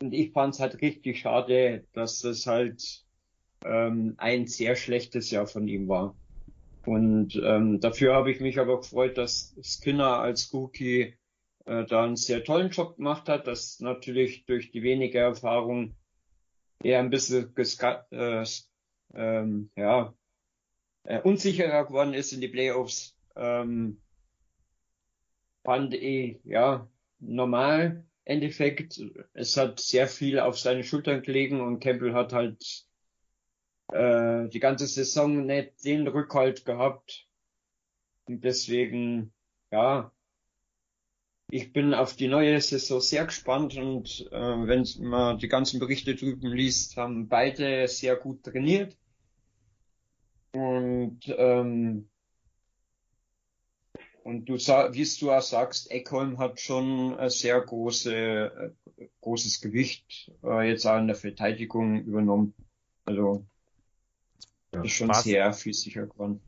und 0.00 0.14
ich 0.14 0.32
fand's 0.32 0.58
halt 0.58 0.80
richtig 0.80 1.18
schade, 1.18 1.86
dass 1.92 2.20
das 2.20 2.46
halt 2.46 3.04
ähm, 3.64 4.14
ein 4.18 4.46
sehr 4.46 4.76
schlechtes 4.76 5.30
Jahr 5.30 5.46
von 5.46 5.68
ihm 5.68 5.88
war. 5.88 6.14
Und 6.86 7.36
ähm, 7.44 7.80
dafür 7.80 8.14
habe 8.14 8.30
ich 8.30 8.40
mich 8.40 8.58
aber 8.58 8.78
gefreut, 8.78 9.18
dass 9.18 9.54
Skinner 9.62 10.20
als 10.20 10.52
Rookie 10.54 11.14
äh, 11.66 11.84
da 11.84 12.04
einen 12.04 12.16
sehr 12.16 12.44
tollen 12.44 12.70
Job 12.70 12.96
gemacht 12.96 13.28
hat, 13.28 13.46
dass 13.46 13.80
natürlich 13.80 14.46
durch 14.46 14.70
die 14.70 14.82
wenige 14.82 15.18
Erfahrung 15.18 15.94
er 16.82 17.00
ein 17.00 17.10
bisschen 17.10 17.54
äh, 18.10 18.44
ähm, 19.14 19.70
ja, 19.76 20.14
äh, 21.04 21.20
unsicherer 21.20 21.84
geworden 21.84 22.14
ist 22.14 22.32
in 22.32 22.40
die 22.40 22.48
Playoffs. 22.48 23.16
Ähm, 23.36 24.00
fand 25.64 25.94
ich, 25.94 26.40
ja, 26.44 26.88
normal. 27.18 28.04
Endeffekt, 28.24 29.00
es 29.32 29.56
hat 29.56 29.80
sehr 29.80 30.06
viel 30.06 30.38
auf 30.38 30.58
seine 30.58 30.84
Schultern 30.84 31.22
gelegen 31.22 31.60
und 31.60 31.80
Campbell 31.80 32.12
hat 32.12 32.32
halt 32.32 32.87
äh, 33.92 34.48
die 34.48 34.60
ganze 34.60 34.86
Saison 34.86 35.46
nicht 35.46 35.84
den 35.84 36.06
Rückhalt 36.06 36.64
gehabt. 36.64 37.26
Und 38.26 38.44
deswegen, 38.44 39.32
ja, 39.70 40.12
ich 41.50 41.72
bin 41.72 41.94
auf 41.94 42.14
die 42.14 42.28
neue 42.28 42.60
Saison 42.60 43.00
sehr 43.00 43.24
gespannt 43.24 43.76
und 43.76 44.28
äh, 44.30 44.66
wenn 44.66 44.86
man 45.00 45.38
die 45.38 45.48
ganzen 45.48 45.80
Berichte 45.80 46.14
drüben 46.14 46.48
liest, 46.48 46.96
haben 46.98 47.28
beide 47.28 47.88
sehr 47.88 48.16
gut 48.16 48.44
trainiert. 48.44 48.96
Und 50.52 51.20
ähm, 51.26 52.08
und 54.24 54.44
du 54.46 54.56
wie 54.56 55.18
du 55.20 55.32
auch 55.32 55.40
sagst, 55.40 55.90
Eckholm 55.90 56.36
hat 56.36 56.60
schon 56.60 57.18
ein 57.18 57.30
sehr 57.30 57.58
große, 57.62 58.74
äh, 58.98 59.08
großes 59.22 59.62
Gewicht 59.62 60.30
äh, 60.44 60.68
jetzt 60.68 60.84
auch 60.84 60.98
in 60.98 61.06
der 61.06 61.16
Verteidigung 61.16 62.02
übernommen. 62.02 62.52
Also 63.06 63.46
ja. 64.74 64.82
Ist 64.82 64.92
schon 64.92 65.08
war's, 65.08 65.24
sehr 65.24 65.52
physischer 65.52 66.06
geworden. 66.06 66.40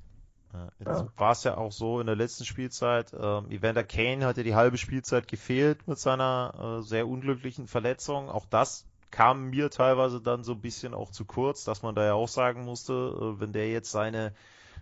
Jetzt 0.80 1.00
ja. 1.00 1.09
war 1.16 1.33
es 1.33 1.44
ja 1.44 1.56
auch 1.56 1.70
so 1.70 2.00
in 2.00 2.06
der 2.06 2.16
letzten 2.16 2.44
Spielzeit. 2.44 3.12
Ähm, 3.12 3.50
Evander 3.50 3.85
Kane 3.85 4.26
hatte 4.26 4.42
die 4.42 4.54
halbe 4.54 4.78
Spielzeit 4.78 5.28
gefehlt 5.28 5.87
mit 5.87 5.98
seiner 5.98 6.80
äh, 6.80 6.83
sehr 6.83 7.06
unglücklichen 7.06 7.68
Verletzung. 7.68 8.28
Auch 8.28 8.46
das 8.46 8.85
kam 9.11 9.50
mir 9.50 9.70
teilweise 9.70 10.20
dann 10.20 10.42
so 10.42 10.52
ein 10.52 10.61
bisschen 10.61 10.94
auch 10.94 11.11
zu 11.11 11.24
kurz, 11.24 11.64
dass 11.64 11.83
man 11.83 11.94
da 11.94 12.04
ja 12.04 12.14
auch 12.14 12.28
sagen 12.28 12.64
musste, 12.64 12.92
äh, 12.92 13.40
wenn 13.40 13.52
der 13.52 13.70
jetzt 13.70 13.92
seine 13.92 14.33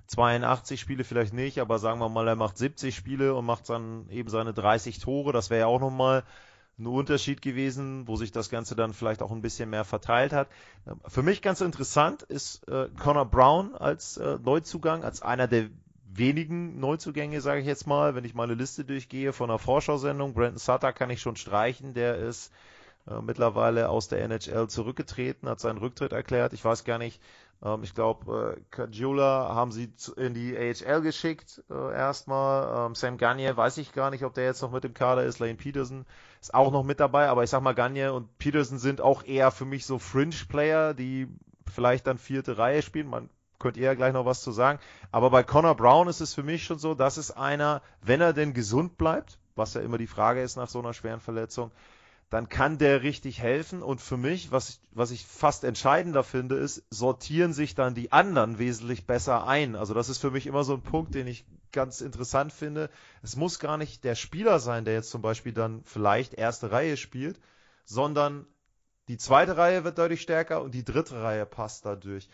82 0.07 0.81
Spiele 0.81 1.05
vielleicht 1.05 1.35
nicht, 1.35 1.59
aber 1.61 1.79
sagen 1.79 2.01
wir 2.01 2.09
mal, 2.09 2.27
er 2.27 2.37
macht 2.37 2.57
70 2.57 2.95
Spiele 2.97 3.35
und 3.35 3.45
macht 3.45 3.69
dann 3.69 4.09
eben 4.09 4.31
seine 4.31 4.55
30 4.55 5.01
Tore, 5.01 5.33
das 5.33 5.51
wäre 5.51 5.61
ja 5.61 5.67
auch 5.67 5.81
nochmal 5.81 6.25
ein 6.79 6.87
Unterschied 6.87 7.43
gewesen, 7.43 8.07
wo 8.07 8.17
sich 8.17 8.31
das 8.31 8.51
Ganze 8.51 8.77
dann 8.77 8.93
vielleicht 8.93 9.23
auch 9.23 9.33
ein 9.33 9.43
bisschen 9.43 9.71
mehr 9.71 9.85
verteilt 9.85 10.33
hat. 10.33 10.49
Für 11.07 11.23
mich 11.23 11.43
ganz 11.43 11.61
interessant 11.61 12.23
ist 12.23 12.67
äh, 12.69 12.89
Connor 12.99 13.27
Brown 13.27 13.75
als 13.75 14.17
äh, 14.17 14.39
Neuzugang, 14.43 15.05
als 15.05 15.23
einer 15.23 15.49
der 15.49 15.69
wenigen 16.11 16.79
Neuzugänge, 16.79 17.41
sage 17.41 17.61
ich 17.61 17.67
jetzt 17.67 17.87
mal, 17.87 18.15
wenn 18.15 18.25
ich 18.25 18.35
meine 18.35 18.55
Liste 18.55 18.85
durchgehe 18.85 19.33
von 19.33 19.51
einer 19.51 19.59
Vorschau-Sendung. 19.59 20.35
Brandon 20.35 20.59
Sutter 20.59 20.93
kann 20.93 21.11
ich 21.11 21.21
schon 21.21 21.37
streichen, 21.37 21.95
der 21.95 22.17
ist 22.17 22.53
äh, 23.09 23.21
mittlerweile 23.23 23.89
aus 23.89 24.09
der 24.09 24.23
NHL 24.23 24.69
zurückgetreten, 24.69 25.49
hat 25.49 25.61
seinen 25.61 25.79
Rücktritt 25.79 26.13
erklärt. 26.13 26.53
Ich 26.53 26.65
weiß 26.65 26.85
gar 26.85 26.99
nicht, 26.99 27.21
ähm, 27.63 27.83
ich 27.83 27.95
glaube, 27.95 28.57
äh, 28.57 28.61
Kajula 28.71 29.55
haben 29.55 29.73
sie 29.73 29.93
in 30.17 30.35
die 30.35 30.57
AHL 30.57 31.01
geschickt 31.01 31.63
äh, 31.71 31.93
erstmal. 31.93 32.87
Ähm, 32.87 32.95
Sam 32.95 33.19
Gagne 33.19 33.57
weiß 33.57 33.79
ich 33.79 33.93
gar 33.93 34.11
nicht, 34.11 34.25
ob 34.25 34.35
der 34.35 34.45
jetzt 34.45 34.63
noch 34.63 34.71
mit 34.71 34.85
im 34.85 34.95
Kader 34.95 35.25
ist. 35.25 35.39
Lane 35.39 35.57
Peterson 35.57 36.07
ist 36.41 36.55
auch 36.55 36.71
noch 36.71 36.85
mit 36.85 37.01
dabei, 37.01 37.29
aber 37.29 37.43
ich 37.43 37.51
sag 37.51 37.63
mal, 37.63 37.75
Gagne 37.75 38.13
und 38.13 38.39
Peterson 38.39 38.79
sind 38.79 39.01
auch 39.01 39.25
eher 39.25 39.51
für 39.51 39.65
mich 39.65 39.87
so 39.87 39.99
Fringe-Player, 39.99 40.95
die 40.95 41.29
vielleicht 41.73 42.07
dann 42.07 42.19
vierte 42.19 42.59
Reihe 42.59 42.83
spielen. 42.83 43.09
Man 43.09 43.29
könnt 43.59 43.77
ihr 43.77 43.85
ja 43.85 43.95
gleich 43.95 44.13
noch 44.13 44.25
was 44.25 44.43
zu 44.43 44.53
sagen. 44.53 44.79
Aber 45.11 45.31
bei 45.31 45.43
Connor 45.43 45.75
Brown 45.75 46.09
ist 46.09 46.21
es 46.21 46.35
für 46.35 46.45
mich 46.45 46.65
schon 46.65 46.79
so, 46.79 46.95
dass 46.95 47.17
es 47.17 47.33
einer, 47.33 47.83
wenn 48.03 48.21
er 48.21 48.33
denn 48.33 48.55
gesund 48.55 48.97
bleibt, 48.99 49.39
was 49.57 49.75
ja 49.75 49.81
immer 49.81 49.99
die 49.99 50.07
Frage 50.07 50.43
ist 50.43 50.57
nach 50.57 50.69
so 50.69 50.79
einer 50.79 50.95
schweren 50.95 51.21
Verletzung, 51.21 51.73
dann 52.31 52.49
kann 52.49 52.79
der 52.79 53.03
richtig 53.03 53.41
helfen. 53.41 53.83
Und 53.83 54.01
für 54.01 54.17
mich, 54.17 54.53
was 54.53 54.71
ich, 54.71 54.81
was 54.93 55.11
ich 55.11 55.25
fast 55.25 55.65
entscheidender 55.65 56.23
finde, 56.23 56.57
ist, 56.57 56.85
sortieren 56.91 57.53
sich 57.53 57.75
dann 57.75 57.95
die 57.95 58.13
anderen 58.13 58.59
wesentlich 58.59 59.07
besser 59.07 59.47
ein. 59.47 59.77
Also 59.77 59.95
das 59.95 60.09
ist 60.09 60.19
für 60.19 60.31
mich 60.31 60.47
immer 60.47 60.65
so 60.65 60.75
ein 60.75 60.83
Punkt, 60.83 61.15
den 61.15 61.27
ich 61.27 61.47
ganz 61.73 62.01
interessant 62.01 62.53
finde. 62.53 62.91
Es 63.23 63.37
muss 63.37 63.59
gar 63.59 63.79
nicht 63.79 64.05
der 64.05 64.15
Spieler 64.15 64.59
sein, 64.59 64.85
der 64.85 64.95
jetzt 64.95 65.11
zum 65.11 65.23
Beispiel 65.23 65.53
dann 65.53 65.83
vielleicht 65.85 66.35
erste 66.35 66.71
Reihe 66.71 66.97
spielt, 66.97 67.41
sondern 67.85 68.47
die 69.09 69.17
zweite 69.17 69.57
Reihe 69.57 69.85
wird 69.85 69.97
deutlich 69.97 70.21
stärker 70.21 70.61
und 70.63 70.75
die 70.75 70.85
dritte 70.85 71.23
Reihe 71.23 71.47
passt 71.47 71.87
dadurch. 71.87 72.29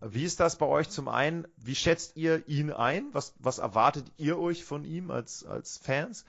Wie 0.00 0.24
ist 0.24 0.40
das 0.40 0.56
bei 0.56 0.66
euch 0.66 0.90
zum 0.90 1.08
einen? 1.08 1.48
Wie 1.56 1.74
schätzt 1.74 2.16
ihr 2.16 2.46
ihn 2.46 2.70
ein? 2.70 3.08
Was, 3.12 3.34
was 3.38 3.58
erwartet 3.58 4.12
ihr 4.18 4.38
euch 4.38 4.62
von 4.64 4.84
ihm 4.84 5.10
als, 5.10 5.44
als 5.44 5.78
Fans? 5.78 6.24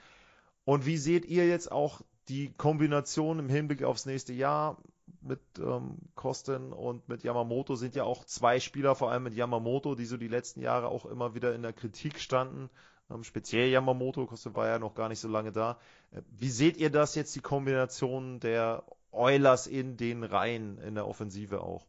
Und 0.64 0.86
wie 0.86 0.96
seht 0.96 1.26
ihr 1.26 1.46
jetzt 1.46 1.70
auch 1.70 2.00
die 2.28 2.52
Kombination 2.52 3.38
im 3.38 3.48
Hinblick 3.48 3.82
aufs 3.82 4.06
nächste 4.06 4.32
Jahr 4.32 4.78
mit 5.20 5.40
ähm, 5.58 5.96
Kosten 6.14 6.72
und 6.72 7.08
mit 7.08 7.22
Yamamoto 7.22 7.74
sind 7.76 7.94
ja 7.94 8.04
auch 8.04 8.24
zwei 8.24 8.60
Spieler, 8.60 8.94
vor 8.94 9.10
allem 9.10 9.24
mit 9.24 9.34
Yamamoto, 9.34 9.94
die 9.94 10.06
so 10.06 10.16
die 10.16 10.28
letzten 10.28 10.60
Jahre 10.60 10.88
auch 10.88 11.06
immer 11.06 11.34
wieder 11.34 11.54
in 11.54 11.62
der 11.62 11.72
Kritik 11.72 12.20
standen. 12.20 12.70
Ähm, 13.10 13.24
speziell 13.24 13.68
Yamamoto, 13.68 14.26
Kosten 14.26 14.54
war 14.54 14.66
ja 14.66 14.78
noch 14.78 14.94
gar 14.94 15.08
nicht 15.08 15.20
so 15.20 15.28
lange 15.28 15.52
da. 15.52 15.78
Äh, 16.10 16.22
wie 16.30 16.50
seht 16.50 16.76
ihr 16.76 16.90
das 16.90 17.14
jetzt, 17.14 17.34
die 17.34 17.40
Kombination 17.40 18.40
der 18.40 18.84
Oilers 19.10 19.66
in 19.66 19.96
den 19.96 20.24
Reihen 20.24 20.78
in 20.78 20.94
der 20.94 21.06
Offensive 21.06 21.62
auch? 21.62 21.86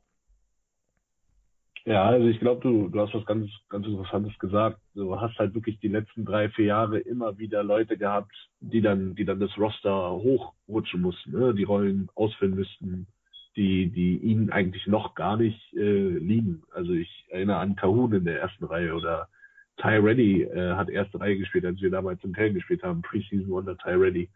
Ja, 1.87 2.05
also 2.05 2.27
ich 2.27 2.39
glaube, 2.39 2.61
du, 2.61 2.89
du 2.89 2.99
hast 2.99 3.13
was 3.13 3.25
ganz, 3.27 3.47
ganz 3.69 3.85
Interessantes 3.85 4.37
gesagt. 4.39 4.79
Du 4.95 5.19
hast 5.19 5.37
halt 5.37 5.53
wirklich 5.53 5.79
die 5.79 5.87
letzten 5.87 6.25
drei, 6.25 6.49
vier 6.49 6.65
Jahre 6.65 6.97
immer 6.97 7.37
wieder 7.37 7.63
Leute 7.63 7.95
gehabt, 7.95 8.33
die 8.59 8.81
dann, 8.81 9.13
die 9.13 9.23
dann 9.23 9.39
das 9.39 9.55
Roster 9.55 10.11
hochrutschen 10.11 11.01
mussten, 11.01 11.31
ne? 11.31 11.53
die 11.53 11.63
Rollen 11.63 12.09
ausfüllen 12.15 12.55
müssten, 12.55 13.05
die, 13.55 13.91
die 13.91 14.17
ihnen 14.17 14.49
eigentlich 14.49 14.87
noch 14.87 15.13
gar 15.13 15.37
nicht 15.37 15.61
äh, 15.73 16.09
liegen. 16.17 16.63
Also 16.71 16.91
ich 16.91 17.25
erinnere 17.29 17.57
an 17.57 17.75
Kahun 17.75 18.13
in 18.13 18.25
der 18.25 18.41
ersten 18.41 18.65
Reihe 18.65 18.95
oder 18.95 19.29
Ty 19.77 19.97
Reddy 19.97 20.41
äh, 20.41 20.73
hat 20.73 20.89
erste 20.89 21.19
Reihe 21.19 21.37
gespielt, 21.37 21.65
als 21.65 21.79
wir 21.81 21.91
damals 21.91 22.23
in 22.23 22.33
Köln 22.33 22.55
gespielt 22.55 22.81
haben, 22.81 23.03
Preseason 23.03 23.49
Wonder 23.49 23.77
Ty 23.77 23.91
Reddy. 23.91 24.29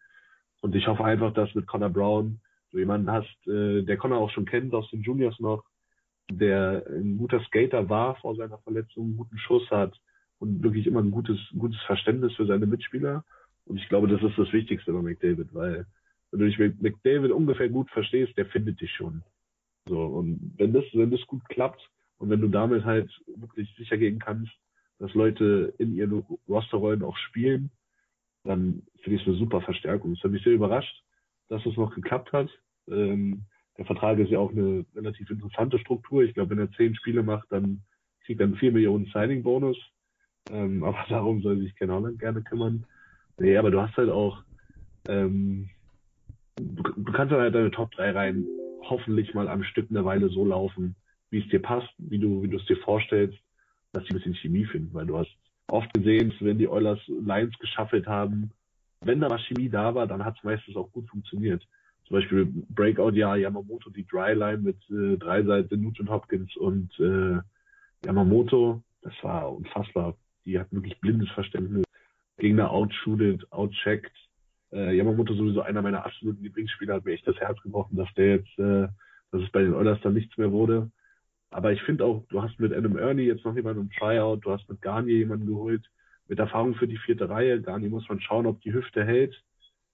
Und 0.61 0.75
ich 0.75 0.85
hoffe 0.85 1.03
einfach, 1.03 1.33
dass 1.33 1.55
mit 1.55 1.65
Connor 1.65 1.89
Brown 1.89 2.39
du 2.71 2.77
jemanden 2.77 3.09
hast, 3.09 3.47
äh, 3.47 3.81
der 3.81 3.97
Connor 3.97 4.19
auch 4.19 4.29
schon 4.29 4.45
kennt 4.45 4.75
aus 4.75 4.87
den 4.91 5.01
Juniors 5.01 5.39
noch, 5.39 5.63
der 6.31 6.85
ein 6.87 7.17
guter 7.17 7.41
Skater 7.45 7.89
war 7.89 8.15
vor 8.17 8.35
seiner 8.35 8.57
Verletzung, 8.59 9.05
einen 9.05 9.17
guten 9.17 9.37
Schuss 9.37 9.69
hat 9.71 9.99
und 10.39 10.63
wirklich 10.63 10.87
immer 10.87 11.01
ein 11.01 11.11
gutes, 11.11 11.39
gutes 11.57 11.79
Verständnis 11.81 12.33
für 12.35 12.45
seine 12.45 12.65
Mitspieler. 12.65 13.23
Und 13.65 13.77
ich 13.77 13.87
glaube, 13.89 14.07
das 14.07 14.21
ist 14.21 14.37
das 14.37 14.51
Wichtigste 14.53 14.93
bei 14.93 15.01
McDavid, 15.01 15.53
weil 15.53 15.85
wenn 16.31 16.39
du 16.39 16.45
dich 16.45 16.59
mit 16.59 16.81
McDavid 16.81 17.31
ungefähr 17.31 17.69
gut 17.69 17.89
verstehst, 17.89 18.37
der 18.37 18.45
findet 18.45 18.79
dich 18.79 18.91
schon. 18.91 19.23
So, 19.87 20.03
und 20.05 20.53
wenn 20.57 20.73
das, 20.73 20.85
wenn 20.93 21.11
das 21.11 21.25
gut 21.25 21.47
klappt 21.49 21.81
und 22.17 22.29
wenn 22.29 22.41
du 22.41 22.47
damit 22.47 22.85
halt 22.85 23.09
wirklich 23.35 23.73
sicher 23.75 23.97
gehen 23.97 24.19
kannst, 24.19 24.51
dass 24.99 25.13
Leute 25.13 25.73
in 25.77 25.95
ihren 25.95 26.23
Rosterrollen 26.47 27.03
auch 27.03 27.17
spielen, 27.17 27.71
dann 28.43 28.83
finde 29.01 29.15
ich 29.15 29.21
es 29.21 29.27
eine 29.27 29.37
super 29.37 29.61
Verstärkung. 29.61 30.13
Das 30.13 30.23
hat 30.23 30.31
mich 30.31 30.43
sehr 30.43 30.53
überrascht, 30.53 31.03
dass 31.47 31.65
es 31.65 31.75
noch 31.77 31.93
geklappt 31.95 32.31
hat. 32.31 32.49
Ähm, 32.87 33.45
der 33.79 33.85
Vertrag 33.85 34.19
ist 34.19 34.29
ja 34.29 34.39
auch 34.39 34.51
eine 34.51 34.85
relativ 34.93 35.29
interessante 35.29 35.79
Struktur. 35.79 36.23
Ich 36.23 36.33
glaube, 36.33 36.49
wenn 36.49 36.59
er 36.59 36.71
zehn 36.73 36.95
Spiele 36.95 37.23
macht, 37.23 37.49
dann 37.49 37.81
kriegt 38.25 38.41
er 38.41 38.47
einen 38.47 38.57
4 38.57 38.73
Millionen 38.73 39.05
Signing-Bonus. 39.05 39.77
Ähm, 40.51 40.83
aber 40.83 41.05
darum 41.07 41.41
soll 41.41 41.59
sich 41.59 41.73
Ken 41.75 41.89
Holland 41.89 42.19
gerne 42.19 42.41
kümmern. 42.41 42.85
Nee, 43.39 43.55
aber 43.55 43.71
du 43.71 43.81
hast 43.81 43.95
halt 43.95 44.09
auch, 44.09 44.43
ähm, 45.07 45.69
du, 46.57 46.83
du 46.83 47.11
kannst 47.13 47.33
halt 47.33 47.55
deine 47.55 47.71
Top 47.71 47.91
3 47.91 48.11
rein 48.11 48.45
hoffentlich 48.81 49.33
mal 49.33 49.47
am 49.47 49.63
Stück 49.63 49.89
eine 49.89 50.03
Weile 50.03 50.27
so 50.27 50.43
laufen, 50.43 50.95
wie 51.29 51.39
es 51.39 51.47
dir 51.47 51.61
passt, 51.61 51.89
wie 51.97 52.19
du, 52.19 52.43
wie 52.43 52.49
du 52.49 52.57
es 52.57 52.65
dir 52.65 52.77
vorstellst, 52.77 53.37
dass 53.93 54.03
sie 54.03 54.09
ein 54.09 54.17
bisschen 54.17 54.35
Chemie 54.35 54.65
finden, 54.65 54.93
weil 54.93 55.05
du 55.05 55.17
hast 55.17 55.33
oft 55.67 55.93
gesehen, 55.93 56.33
wenn 56.41 56.57
die 56.57 56.67
Oilers 56.67 56.99
Lines 57.07 57.57
geschaffelt 57.59 58.07
haben, 58.07 58.51
wenn 59.01 59.21
da 59.21 59.29
mal 59.29 59.39
Chemie 59.39 59.69
da 59.69 59.95
war, 59.95 60.05
dann 60.05 60.25
hat 60.25 60.35
es 60.37 60.43
meistens 60.43 60.75
auch 60.75 60.91
gut 60.91 61.07
funktioniert 61.07 61.65
zum 62.09 62.17
Beispiel 62.17 62.45
Breakout 62.69 63.11
ja 63.11 63.35
Yamamoto, 63.35 63.91
die 63.91 64.05
Dryline 64.05 64.57
mit 64.57 64.77
äh, 64.89 65.17
drei 65.17 65.43
Seiten 65.43 65.81
Nugent 65.81 66.09
Hopkins 66.09 66.55
und 66.57 66.89
äh, 66.99 67.39
Yamamoto, 68.03 68.81
das 69.03 69.13
war 69.21 69.55
unfassbar. 69.55 70.17
Die 70.43 70.59
hat 70.59 70.71
wirklich 70.71 70.99
blindes 70.99 71.29
Verständnis. 71.29 71.85
Gegner 72.37 72.71
outshootet, 72.71 73.51
outcheckt. 73.51 74.11
Äh, 74.71 74.97
Yamamoto 74.97 75.35
sowieso 75.35 75.61
einer 75.61 75.83
meiner 75.83 76.03
absoluten 76.03 76.41
Lieblingsspieler, 76.41 76.95
hat 76.95 77.05
mir 77.05 77.13
echt 77.13 77.27
das 77.27 77.37
Herz 77.37 77.61
gebrochen, 77.61 77.95
dass 77.95 78.11
der 78.15 78.37
jetzt, 78.37 78.57
äh, 78.57 78.87
dass 79.31 79.43
es 79.43 79.51
bei 79.51 79.61
den 79.61 79.75
Oilers 79.75 79.99
dann 80.01 80.15
nichts 80.15 80.35
mehr 80.37 80.51
wurde. 80.51 80.89
Aber 81.51 81.71
ich 81.71 81.81
finde 81.83 82.05
auch, 82.05 82.23
du 82.29 82.41
hast 82.41 82.59
mit 82.59 82.73
Adam 82.73 82.97
Ernie 82.97 83.23
jetzt 83.23 83.45
noch 83.45 83.55
jemanden 83.55 83.81
im 83.81 83.91
Tryout, 83.91 84.45
du 84.45 84.51
hast 84.51 84.67
mit 84.67 84.81
Garnier 84.81 85.17
jemanden 85.17 85.45
geholt, 85.45 85.87
mit 86.27 86.39
Erfahrung 86.39 86.73
für 86.73 86.87
die 86.87 86.97
vierte 86.97 87.29
Reihe. 87.29 87.61
Garnier 87.61 87.89
muss 87.89 88.09
man 88.09 88.19
schauen, 88.19 88.47
ob 88.47 88.61
die 88.61 88.73
Hüfte 88.73 89.03
hält. 89.03 89.43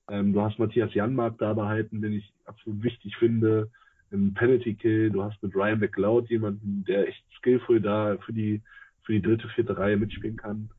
Ähm, 0.10 0.34
du 0.34 0.42
hast 0.42 0.60
Matthias 0.60 0.94
Janmark 0.94 1.38
da 1.38 1.54
behalten, 1.54 2.02
den 2.02 2.14
ich 2.14 2.32
absolut 2.46 2.84
wichtig 2.84 3.16
finde. 3.18 3.70
Im 4.12 4.34
Penalty 4.34 4.76
Kill, 4.76 5.10
du 5.10 5.24
hast 5.24 5.42
mit 5.42 5.56
Ryan 5.56 5.80
McLeod 5.80 6.30
jemanden, 6.30 6.84
der 6.88 7.08
echt 7.08 7.24
skillful 7.38 7.82
da 7.82 8.18
für 8.18 8.34
die, 8.34 8.62
für 9.04 9.14
die 9.14 9.22
dritte, 9.22 9.48
vierte 9.50 9.78
Reihe 9.78 9.98
mitspielen 9.98 10.38
kann. 10.38 10.70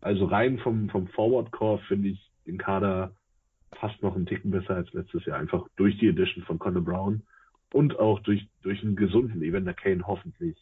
Also 0.00 0.26
rein 0.26 0.58
vom, 0.58 0.88
vom 0.90 1.08
Forward 1.08 1.50
Core 1.52 1.80
finde 1.88 2.10
ich 2.10 2.30
den 2.46 2.58
Kader 2.58 3.12
fast 3.80 4.02
noch 4.02 4.14
einen 4.14 4.26
Ticken 4.26 4.50
besser 4.50 4.76
als 4.76 4.92
letztes 4.92 5.24
Jahr. 5.24 5.38
Einfach 5.38 5.66
durch 5.76 5.98
die 5.98 6.08
Edition 6.08 6.44
von 6.44 6.58
Conor 6.58 6.82
Brown 6.82 7.22
und 7.72 7.98
auch 7.98 8.20
durch, 8.20 8.46
durch 8.62 8.82
einen 8.82 8.96
gesunden 8.96 9.42
Evander 9.42 9.74
Kane 9.74 10.06
hoffentlich. 10.06 10.56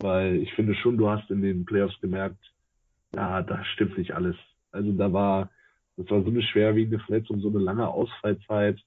Weil 0.00 0.36
ich 0.36 0.52
finde 0.54 0.74
schon, 0.74 0.96
du 0.96 1.08
hast 1.08 1.30
in 1.30 1.40
den 1.40 1.64
Playoffs 1.64 1.98
gemerkt, 2.00 2.38
ja, 3.14 3.42
da 3.42 3.64
stimmt 3.64 3.96
nicht 3.96 4.12
alles. 4.12 4.36
Also 4.72 4.92
da 4.92 5.12
war, 5.12 5.50
das 5.96 6.10
war 6.10 6.22
so 6.22 6.30
eine 6.30 6.42
schwerwiegende 6.42 6.98
Verletzung, 7.04 7.40
so 7.40 7.48
eine 7.48 7.58
lange 7.58 7.88
Ausfallzeit. 7.88 8.78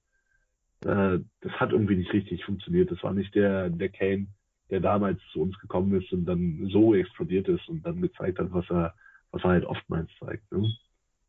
Äh, 0.81 1.19
das 1.41 1.51
hat 1.53 1.71
irgendwie 1.71 1.95
nicht 1.95 2.13
richtig 2.13 2.43
funktioniert. 2.43 2.91
Das 2.91 3.01
war 3.03 3.13
nicht 3.13 3.33
der, 3.35 3.69
der 3.69 3.89
Kane, 3.89 4.27
der 4.69 4.81
damals 4.81 5.19
zu 5.31 5.41
uns 5.41 5.57
gekommen 5.59 5.99
ist 5.99 6.11
und 6.11 6.25
dann 6.25 6.67
so 6.71 6.93
explodiert 6.95 7.47
ist 7.47 7.67
und 7.69 7.85
dann 7.85 8.01
gezeigt 8.01 8.39
hat, 8.39 8.51
was 8.51 8.69
er, 8.69 8.93
was 9.31 9.43
er 9.43 9.51
halt 9.51 9.65
oftmals 9.65 10.09
zeigt. 10.19 10.51
Ne? 10.51 10.69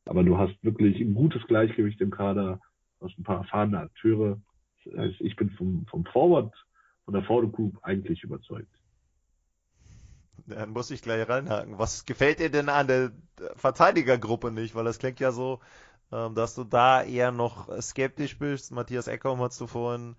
Aber 0.06 0.24
du 0.24 0.38
hast 0.38 0.56
wirklich 0.62 1.00
ein 1.00 1.14
gutes 1.14 1.46
Gleichgewicht 1.46 2.00
im 2.00 2.10
Kader, 2.10 2.60
du 2.98 3.06
hast 3.06 3.18
ein 3.18 3.24
paar 3.24 3.38
erfahrene 3.38 3.78
Akteure. 3.80 4.40
Ich 5.20 5.36
bin 5.36 5.50
vom, 5.50 5.86
vom 5.86 6.04
Forward, 6.06 6.54
von 7.04 7.14
der 7.14 7.22
Forward 7.22 7.52
Group 7.52 7.78
eigentlich 7.82 8.22
überzeugt. 8.22 8.72
Dann 10.48 10.70
muss 10.70 10.90
ich 10.90 11.02
gleich 11.02 11.28
reinhaken. 11.28 11.78
Was 11.78 12.04
gefällt 12.04 12.40
dir 12.40 12.50
denn 12.50 12.68
an 12.68 12.86
der 12.86 13.12
Verteidigergruppe 13.56 14.50
nicht? 14.50 14.74
Weil 14.74 14.84
das 14.84 14.98
klingt 14.98 15.20
ja 15.20 15.32
so, 15.32 15.60
ähm, 16.12 16.34
dass 16.34 16.54
du 16.54 16.64
da 16.64 17.02
eher 17.02 17.32
noch 17.32 17.68
skeptisch 17.80 18.38
bist. 18.38 18.72
Matthias 18.72 19.08
Eckholm 19.08 19.40
hast 19.40 19.60
du 19.60 19.66
vorhin 19.66 20.16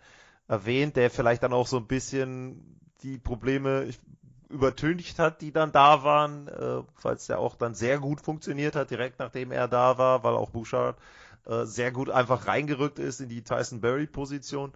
erwähnt, 0.48 0.96
der 0.96 1.10
vielleicht 1.10 1.44
dann 1.44 1.54
auch 1.54 1.68
so 1.68 1.78
ein 1.78 1.88
bisschen 1.88 2.80
die 3.04 3.18
Probleme 3.18 3.90
übertüncht 4.50 5.20
hat, 5.20 5.42
die 5.42 5.52
dann 5.52 5.72
da 5.72 6.04
waren, 6.04 6.48
äh, 6.48 6.82
falls 6.96 7.28
der 7.28 7.40
auch 7.40 7.56
dann 7.56 7.76
sehr 7.76 8.00
gut 8.00 8.22
funktioniert 8.22 8.76
hat, 8.76 8.90
direkt 8.90 9.20
nachdem 9.20 9.52
er 9.52 9.68
da 9.68 9.98
war, 9.98 10.24
weil 10.24 10.34
auch 10.34 10.50
Bouchard 10.50 10.98
äh, 11.46 11.66
sehr 11.66 11.92
gut 11.92 12.10
einfach 12.10 12.48
reingerückt 12.48 13.00
ist 13.00 13.22
in 13.22 13.30
die 13.30 13.44
Tyson 13.44 13.80
Berry 13.80 14.08
Position. 14.08 14.74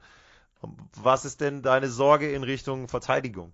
Was 0.95 1.25
ist 1.25 1.41
denn 1.41 1.61
deine 1.61 1.89
Sorge 1.89 2.31
in 2.31 2.43
Richtung 2.43 2.87
Verteidigung? 2.87 3.51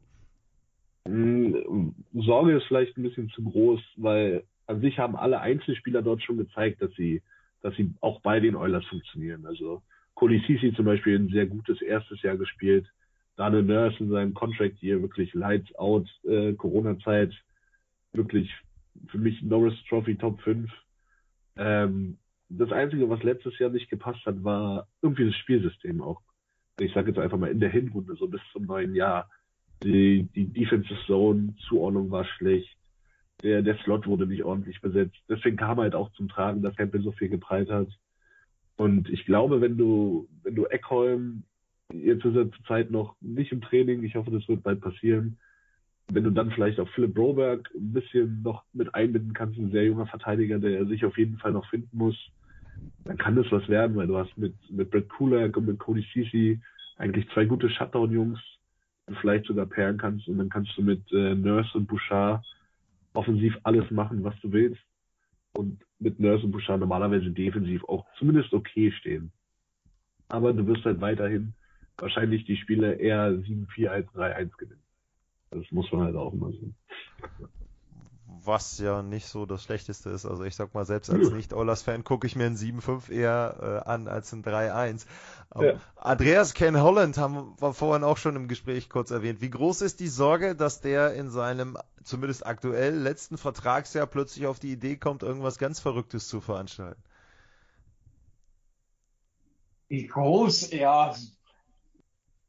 Hm, 1.06 1.96
Sorge 2.14 2.58
ist 2.58 2.66
vielleicht 2.66 2.98
ein 2.98 3.04
bisschen 3.04 3.30
zu 3.30 3.44
groß, 3.44 3.82
weil 3.98 4.44
an 4.68 4.82
sich 4.82 5.00
haben 5.00 5.16
alle 5.16 5.40
Einzelspieler 5.40 6.02
dort 6.02 6.22
schon 6.22 6.38
gezeigt, 6.38 6.82
dass 6.82 6.92
sie, 6.94 7.22
dass 7.62 7.76
sie 7.76 7.94
auch 8.02 8.22
bei 8.22 8.40
den 8.40 8.56
Oilers 8.56 8.86
funktionieren. 8.86 9.46
Also 9.46 9.82
Cody 10.14 10.44
Sisi 10.46 10.74
zum 10.76 10.86
Beispiel 10.86 11.18
ein 11.18 11.30
sehr 11.30 11.46
gutes 11.46 11.82
erstes 11.82 12.22
Jahr 12.22 12.38
gespielt. 12.38 12.86
Daniel 13.36 13.64
Nurse 13.64 13.98
in 14.00 14.10
seinem 14.10 14.34
Contract 14.34 14.78
hier 14.80 15.02
wirklich 15.02 15.34
Lights 15.34 15.74
Out, 15.76 16.08
äh, 16.26 16.54
Corona-Zeit, 16.54 17.34
wirklich 18.12 18.54
für 19.08 19.18
mich 19.18 19.42
Norris 19.42 19.76
Trophy 19.88 20.16
Top 20.18 20.42
5. 20.42 20.70
Ähm, 21.56 22.18
das 22.50 22.72
Einzige, 22.72 23.10
was 23.10 23.24
letztes 23.24 23.58
Jahr 23.60 23.70
nicht 23.70 23.90
gepasst 23.90 24.26
hat, 24.26 24.44
war 24.44 24.88
irgendwie 25.02 25.26
das 25.26 25.36
Spielsystem 25.36 26.02
auch. 26.02 26.22
Ich 26.80 26.94
sage 26.94 27.12
jetzt 27.12 27.20
einfach 27.20 27.38
mal 27.38 27.52
in 27.52 27.60
der 27.60 27.70
Hinrunde, 27.70 28.16
so 28.16 28.28
bis 28.28 28.42
zum 28.52 28.66
neuen 28.66 28.96
Jahr. 28.96 29.30
Die, 29.84 30.28
die 30.36 30.46
Defensive 30.46 31.00
Zone 31.06 31.56
Zuordnung 31.68 32.12
war 32.12 32.26
schlecht. 32.26 32.76
Der, 33.44 33.62
der 33.62 33.78
Slot 33.80 34.06
wurde 34.06 34.28
nicht 34.28 34.44
ordentlich 34.44 34.82
besetzt. 34.82 35.16
Deswegen 35.30 35.56
kam 35.56 35.80
halt 35.80 35.96
auch 35.96 36.12
zum 36.14 36.28
Tragen, 36.28 36.62
dass 36.62 36.78
Hempel 36.78 37.02
so 37.02 37.12
viel 37.14 37.30
geprallt 37.30 37.70
hat. 37.70 37.88
Und 38.76 39.10
ich 39.10 39.26
glaube, 39.26 39.62
wenn 39.62 39.78
du, 39.78 40.28
wenn 40.44 40.56
du 40.56 40.66
Eckholm, 40.66 41.44
jetzt 41.94 42.26
ist 42.26 42.36
er 42.36 42.52
zurzeit 42.52 42.92
noch 42.92 43.16
nicht 43.22 43.52
im 43.52 43.62
Training, 43.62 44.04
ich 44.04 44.16
hoffe, 44.16 44.32
das 44.32 44.48
wird 44.48 44.64
bald 44.64 44.82
passieren, 44.82 45.38
wenn 46.12 46.24
du 46.24 46.32
dann 46.32 46.52
vielleicht 46.52 46.80
auch 46.80 46.90
Philipp 46.90 47.14
Broberg 47.14 47.70
ein 47.76 47.94
bisschen 47.94 48.42
noch 48.42 48.64
mit 48.74 48.94
einbinden 48.96 49.34
kannst, 49.34 49.60
ein 49.60 49.72
sehr 49.72 49.86
junger 49.86 50.08
Verteidiger, 50.08 50.60
der 50.60 50.86
sich 50.86 51.06
auf 51.06 51.18
jeden 51.18 51.38
Fall 51.38 51.52
noch 51.52 51.70
finden 51.70 51.98
muss, 51.98 52.16
dann 53.06 53.18
kann 53.18 53.36
das 53.36 53.52
was 53.52 53.68
werden, 53.68 53.96
weil 53.96 54.08
du 54.08 54.18
hast 54.18 54.36
mit, 54.38 54.54
mit 54.70 54.90
Brett 54.90 55.10
Kulak 55.10 55.56
und 55.58 55.68
mit 55.68 55.80
Cody 55.80 56.06
Ceci 56.14 56.60
eigentlich 56.98 57.28
zwei 57.34 57.46
gute 57.46 57.70
Shutdown-Jungs, 57.70 58.40
vielleicht 59.18 59.46
sogar 59.46 59.66
pairen 59.66 59.98
kannst 59.98 60.28
und 60.28 60.38
dann 60.38 60.50
kannst 60.50 60.78
du 60.78 60.82
mit 60.82 61.12
äh, 61.12 61.36
Nurse 61.36 61.78
und 61.78 61.88
Bouchard 61.88 62.46
offensiv 63.14 63.58
alles 63.64 63.90
machen, 63.92 64.24
was 64.24 64.40
du 64.42 64.52
willst 64.52 64.82
und 65.54 65.82
mit 66.00 66.20
Nurse 66.20 66.46
und 66.46 66.52
Bouchard 66.52 66.80
normalerweise 66.80 67.32
defensiv 67.32 67.84
auch 67.86 68.06
zumindest 68.18 68.54
okay 68.54 68.92
stehen. 68.92 69.32
Aber 70.28 70.54
du 70.54 70.66
wirst 70.68 70.86
halt 70.86 71.02
weiterhin 71.02 71.54
wahrscheinlich 71.98 72.46
die 72.46 72.58
Spiele 72.58 72.94
eher 72.94 73.32
7-4 73.32 73.88
als 73.88 74.08
3-1 74.10 74.58
gewinnen. 74.58 74.84
Das 75.52 75.72
muss 75.72 75.92
man 75.92 76.04
halt 76.04 76.16
auch 76.16 76.34
immer 76.34 76.52
sehen 76.52 76.76
was 78.46 78.78
ja 78.80 79.02
nicht 79.02 79.28
so 79.28 79.46
das 79.46 79.64
Schlechteste 79.64 80.10
ist. 80.10 80.26
Also 80.26 80.44
ich 80.44 80.56
sag 80.56 80.74
mal, 80.74 80.86
selbst 80.86 81.10
als 81.10 81.32
Nicht-Oilers-Fan 81.32 82.04
gucke 82.04 82.28
ich 82.28 82.36
mir 82.36 82.46
ein 82.46 82.58
7-5 82.58 83.12
eher 83.12 83.84
äh, 83.86 83.90
an 83.90 84.08
als 84.08 84.32
ein 84.34 84.44
3-1. 84.44 85.06
Ja. 85.60 85.74
Andreas 85.96 86.54
Ken 86.54 86.80
Holland 86.80 87.18
haben 87.18 87.56
wir 87.60 87.74
vorhin 87.74 88.04
auch 88.04 88.18
schon 88.18 88.36
im 88.36 88.48
Gespräch 88.48 88.90
kurz 88.90 89.12
erwähnt. 89.12 89.42
Wie 89.42 89.50
groß 89.50 89.82
ist 89.82 90.00
die 90.00 90.08
Sorge, 90.08 90.56
dass 90.56 90.82
der 90.82 91.14
in 91.14 91.30
seinem 91.30 91.78
zumindest 92.04 92.46
aktuell 92.46 92.96
letzten 92.96 93.38
Vertragsjahr 93.38 94.08
plötzlich 94.08 94.48
auf 94.48 94.60
die 94.60 94.72
Idee 94.72 94.98
kommt, 94.98 95.24
irgendwas 95.24 95.58
ganz 95.58 95.80
Verrücktes 95.80 96.28
zu 96.28 96.42
veranstalten? 96.42 97.02
Wie 99.88 100.06
groß, 100.06 100.72
ja. 100.72 101.16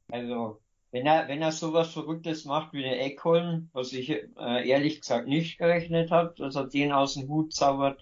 Also 0.09 0.60
wenn 0.93 1.07
er, 1.07 1.29
wenn 1.29 1.43
er 1.43 1.53
sowas 1.53 1.93
Verrücktes 1.93 2.45
macht 2.45 2.73
wie 2.73 2.83
der 2.83 3.05
Eckholm, 3.05 3.69
was 3.73 3.93
ich 3.93 4.11
äh, 4.11 4.69
ehrlich 4.69 5.01
gesagt 5.01 5.29
nicht 5.29 5.59
gerechnet 5.59 6.11
habe, 6.11 6.35
dass 6.37 6.57
er 6.57 6.67
den 6.67 6.93
aus 6.93 7.15
dem 7.15 7.29
Hut 7.29 7.55
zaubert, 7.55 8.01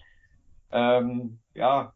ähm, 0.71 1.39
ja, 1.53 1.93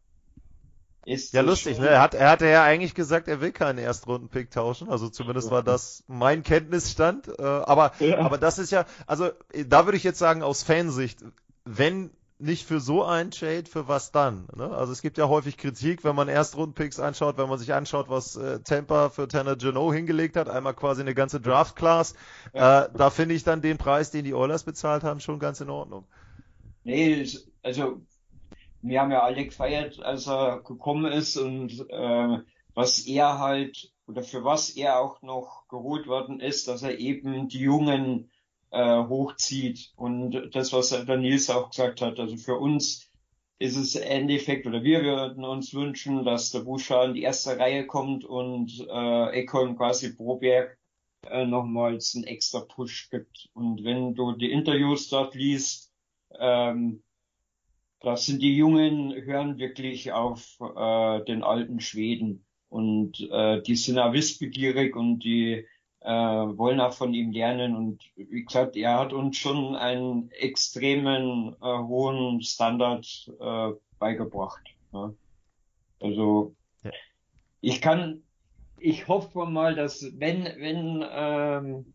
ist 1.06 1.34
ja 1.34 1.42
lustig, 1.42 1.78
ne? 1.78 1.88
Er 1.88 2.00
hat, 2.00 2.14
er 2.14 2.30
hatte 2.30 2.48
ja 2.48 2.64
eigentlich 2.64 2.94
gesagt, 2.94 3.28
er 3.28 3.40
will 3.40 3.52
keinen 3.52 3.78
Erstrunden-Pick 3.78 4.50
tauschen. 4.50 4.88
Also 4.88 5.10
zumindest 5.10 5.50
war 5.50 5.62
das 5.62 6.02
mein 6.06 6.42
Kenntnisstand. 6.42 7.28
Äh, 7.28 7.42
aber, 7.42 7.92
ja. 7.98 8.18
aber 8.20 8.38
das 8.38 8.58
ist 8.58 8.72
ja, 8.72 8.86
also 9.06 9.30
da 9.66 9.84
würde 9.84 9.98
ich 9.98 10.04
jetzt 10.04 10.18
sagen, 10.18 10.42
aus 10.42 10.62
Fansicht, 10.62 11.22
wenn 11.66 12.10
nicht 12.38 12.66
für 12.66 12.80
so 12.80 13.04
ein 13.04 13.30
Trade, 13.30 13.64
für 13.66 13.86
was 13.86 14.10
dann? 14.10 14.48
Ne? 14.56 14.68
Also 14.70 14.92
es 14.92 15.02
gibt 15.02 15.18
ja 15.18 15.28
häufig 15.28 15.56
Kritik, 15.56 16.04
wenn 16.04 16.16
man 16.16 16.28
Erstrundpicks 16.28 16.98
anschaut, 16.98 17.38
wenn 17.38 17.48
man 17.48 17.58
sich 17.58 17.72
anschaut, 17.72 18.08
was 18.08 18.36
äh, 18.36 18.60
Tampa 18.60 19.08
für 19.08 19.28
Tanner 19.28 19.56
Geno 19.56 19.92
hingelegt 19.92 20.36
hat, 20.36 20.48
einmal 20.48 20.74
quasi 20.74 21.02
eine 21.02 21.14
ganze 21.14 21.40
Draft-Class. 21.40 22.14
Ja. 22.52 22.84
Äh, 22.84 22.90
da 22.96 23.10
finde 23.10 23.34
ich 23.34 23.44
dann 23.44 23.62
den 23.62 23.78
Preis, 23.78 24.10
den 24.10 24.24
die 24.24 24.34
Oilers 24.34 24.64
bezahlt 24.64 25.04
haben, 25.04 25.20
schon 25.20 25.38
ganz 25.38 25.60
in 25.60 25.70
Ordnung. 25.70 26.06
Nee, 26.82 27.26
also 27.62 28.02
wir 28.82 29.00
haben 29.00 29.10
ja 29.10 29.22
alle 29.22 29.44
gefeiert, 29.44 30.02
als 30.02 30.26
er 30.26 30.60
gekommen 30.60 31.10
ist 31.10 31.36
und 31.36 31.88
äh, 31.88 32.38
was 32.74 33.06
er 33.06 33.38
halt 33.38 33.90
oder 34.06 34.22
für 34.22 34.44
was 34.44 34.70
er 34.70 35.00
auch 35.00 35.22
noch 35.22 35.66
geholt 35.68 36.06
worden 36.06 36.40
ist, 36.40 36.68
dass 36.68 36.82
er 36.82 36.98
eben 36.98 37.48
die 37.48 37.60
jungen 37.60 38.30
äh, 38.74 39.08
hochzieht. 39.08 39.92
Und 39.96 40.50
das, 40.52 40.72
was 40.72 40.90
der 40.90 41.16
Nils 41.16 41.48
auch 41.48 41.70
gesagt 41.70 42.00
hat, 42.00 42.18
also 42.18 42.36
für 42.36 42.58
uns 42.58 43.10
ist 43.58 43.76
es 43.76 43.94
Endeffekt, 43.94 44.66
oder 44.66 44.82
wir 44.82 45.02
würden 45.02 45.44
uns 45.44 45.72
wünschen, 45.74 46.24
dass 46.24 46.50
der 46.50 46.60
Buscha 46.60 47.04
in 47.04 47.14
die 47.14 47.22
erste 47.22 47.58
Reihe 47.58 47.86
kommt 47.86 48.24
und 48.24 48.86
äh, 48.90 49.40
Ekon 49.40 49.76
quasi 49.76 50.14
Broberg 50.14 50.76
äh, 51.26 51.46
nochmals 51.46 52.14
einen 52.14 52.24
extra 52.24 52.60
Push 52.60 53.10
gibt. 53.10 53.48
Und 53.54 53.84
wenn 53.84 54.14
du 54.14 54.32
die 54.32 54.50
Interviews 54.50 55.08
dort 55.08 55.34
liest, 55.34 55.92
ähm, 56.38 57.02
da 58.00 58.16
sind 58.16 58.42
die 58.42 58.56
Jungen, 58.56 59.14
hören 59.24 59.58
wirklich 59.58 60.12
auf 60.12 60.58
äh, 60.60 61.24
den 61.24 61.42
alten 61.42 61.80
Schweden. 61.80 62.44
Und 62.68 63.20
äh, 63.30 63.62
die 63.62 63.76
sind 63.76 63.98
auch 63.98 64.12
wissbegierig 64.12 64.96
und 64.96 65.20
die 65.20 65.64
äh, 66.04 66.08
wollen 66.10 66.80
auch 66.80 66.92
von 66.92 67.14
ihm 67.14 67.32
lernen. 67.32 67.74
Und 67.74 68.02
wie 68.16 68.44
gesagt, 68.44 68.76
er 68.76 68.98
hat 68.98 69.12
uns 69.12 69.38
schon 69.38 69.74
einen 69.74 70.30
extremen 70.32 71.56
äh, 71.62 71.78
hohen 71.78 72.42
Standard 72.42 73.06
äh, 73.40 73.70
beigebracht. 73.98 74.62
Ja. 74.92 75.14
Also 76.00 76.54
ja. 76.82 76.90
ich 77.62 77.80
kann, 77.80 78.22
ich 78.78 79.08
hoffe 79.08 79.46
mal, 79.46 79.74
dass 79.74 80.06
wenn, 80.18 80.44
wenn 80.44 81.04
ähm, 81.10 81.94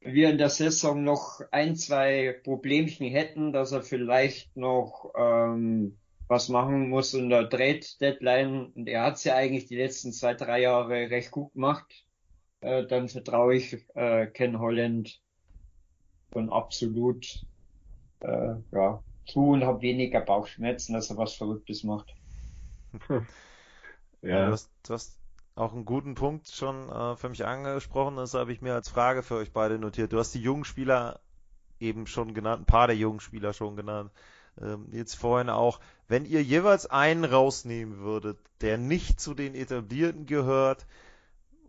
wir 0.00 0.30
in 0.30 0.38
der 0.38 0.48
Saison 0.48 1.04
noch 1.04 1.42
ein, 1.50 1.76
zwei 1.76 2.40
Problemchen 2.42 3.10
hätten, 3.10 3.52
dass 3.52 3.72
er 3.72 3.82
vielleicht 3.82 4.56
noch 4.56 5.12
ähm, 5.14 5.98
was 6.28 6.48
machen 6.48 6.88
muss 6.88 7.12
in 7.12 7.28
der 7.28 7.50
Trade-Deadline. 7.50 8.72
Und 8.74 8.88
er 8.88 9.02
hat 9.02 9.16
es 9.16 9.24
ja 9.24 9.34
eigentlich 9.36 9.66
die 9.66 9.76
letzten 9.76 10.12
zwei, 10.12 10.32
drei 10.32 10.62
Jahre 10.62 11.10
recht 11.10 11.30
gut 11.30 11.52
gemacht 11.52 12.06
äh, 12.62 12.86
dann 12.86 13.08
vertraue 13.08 13.56
ich 13.56 13.76
äh, 13.94 14.26
Ken 14.26 14.58
Holland 14.58 15.20
von 16.32 16.50
absolut 16.50 17.44
äh, 18.20 18.54
ja, 18.72 19.02
zu 19.26 19.48
und 19.50 19.64
habe 19.64 19.82
weniger 19.82 20.20
Bauchschmerzen, 20.20 20.94
dass 20.94 21.10
er 21.10 21.16
was 21.16 21.34
Verrücktes 21.34 21.84
macht. 21.84 22.14
ja, 23.08 23.22
ja 24.22 24.46
du, 24.46 24.52
hast, 24.52 24.70
du 24.86 24.94
hast 24.94 25.18
auch 25.54 25.72
einen 25.72 25.84
guten 25.84 26.14
Punkt 26.14 26.48
schon 26.48 26.88
äh, 26.88 27.16
für 27.16 27.28
mich 27.28 27.44
angesprochen. 27.44 28.16
Das 28.16 28.34
habe 28.34 28.52
ich 28.52 28.62
mir 28.62 28.74
als 28.74 28.88
Frage 28.88 29.22
für 29.22 29.36
euch 29.36 29.52
beide 29.52 29.78
notiert. 29.78 30.12
Du 30.12 30.18
hast 30.18 30.32
die 30.32 30.40
jungen 30.40 30.64
Spieler 30.64 31.20
eben 31.80 32.06
schon 32.06 32.32
genannt, 32.32 32.62
ein 32.62 32.66
paar 32.66 32.86
der 32.86 32.96
jungen 32.96 33.20
Spieler 33.20 33.52
schon 33.52 33.76
genannt. 33.76 34.12
Ähm, 34.60 34.86
jetzt 34.92 35.14
vorhin 35.14 35.50
auch, 35.50 35.80
wenn 36.08 36.24
ihr 36.24 36.42
jeweils 36.42 36.86
einen 36.86 37.24
rausnehmen 37.24 37.98
würdet, 37.98 38.38
der 38.60 38.78
nicht 38.78 39.20
zu 39.20 39.34
den 39.34 39.54
etablierten 39.54 40.26
gehört, 40.26 40.86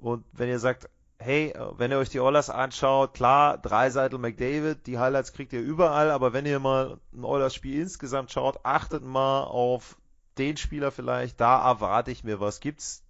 und 0.04 0.26
wenn 0.34 0.50
ihr 0.50 0.60
sagt, 0.60 0.90
hey, 1.18 1.54
wenn 1.78 1.92
ihr 1.92 1.98
euch 1.98 2.10
die 2.10 2.20
Oilers 2.20 2.50
anschaut, 2.50 3.14
klar, 3.14 3.58
Dreiseitel 3.58 4.20
McDavid, 4.20 4.86
die 4.88 5.00
Highlights 5.00 5.34
kriegt 5.34 5.54
ihr 5.54 5.62
überall, 5.62 6.12
aber 6.12 6.34
wenn 6.34 6.46
ihr 6.46 6.60
mal 6.60 7.00
ein 7.14 7.24
Oilers-Spiel 7.24 7.80
insgesamt 7.80 8.32
schaut, 8.32 8.60
achtet 8.64 9.04
mal 9.04 9.44
auf 9.44 9.98
den 10.38 10.58
Spieler 10.58 10.92
vielleicht, 10.92 11.40
da 11.40 11.66
erwarte 11.70 12.12
ich 12.12 12.24
mir 12.24 12.40
was. 12.40 12.60
Gibt's 12.60 13.06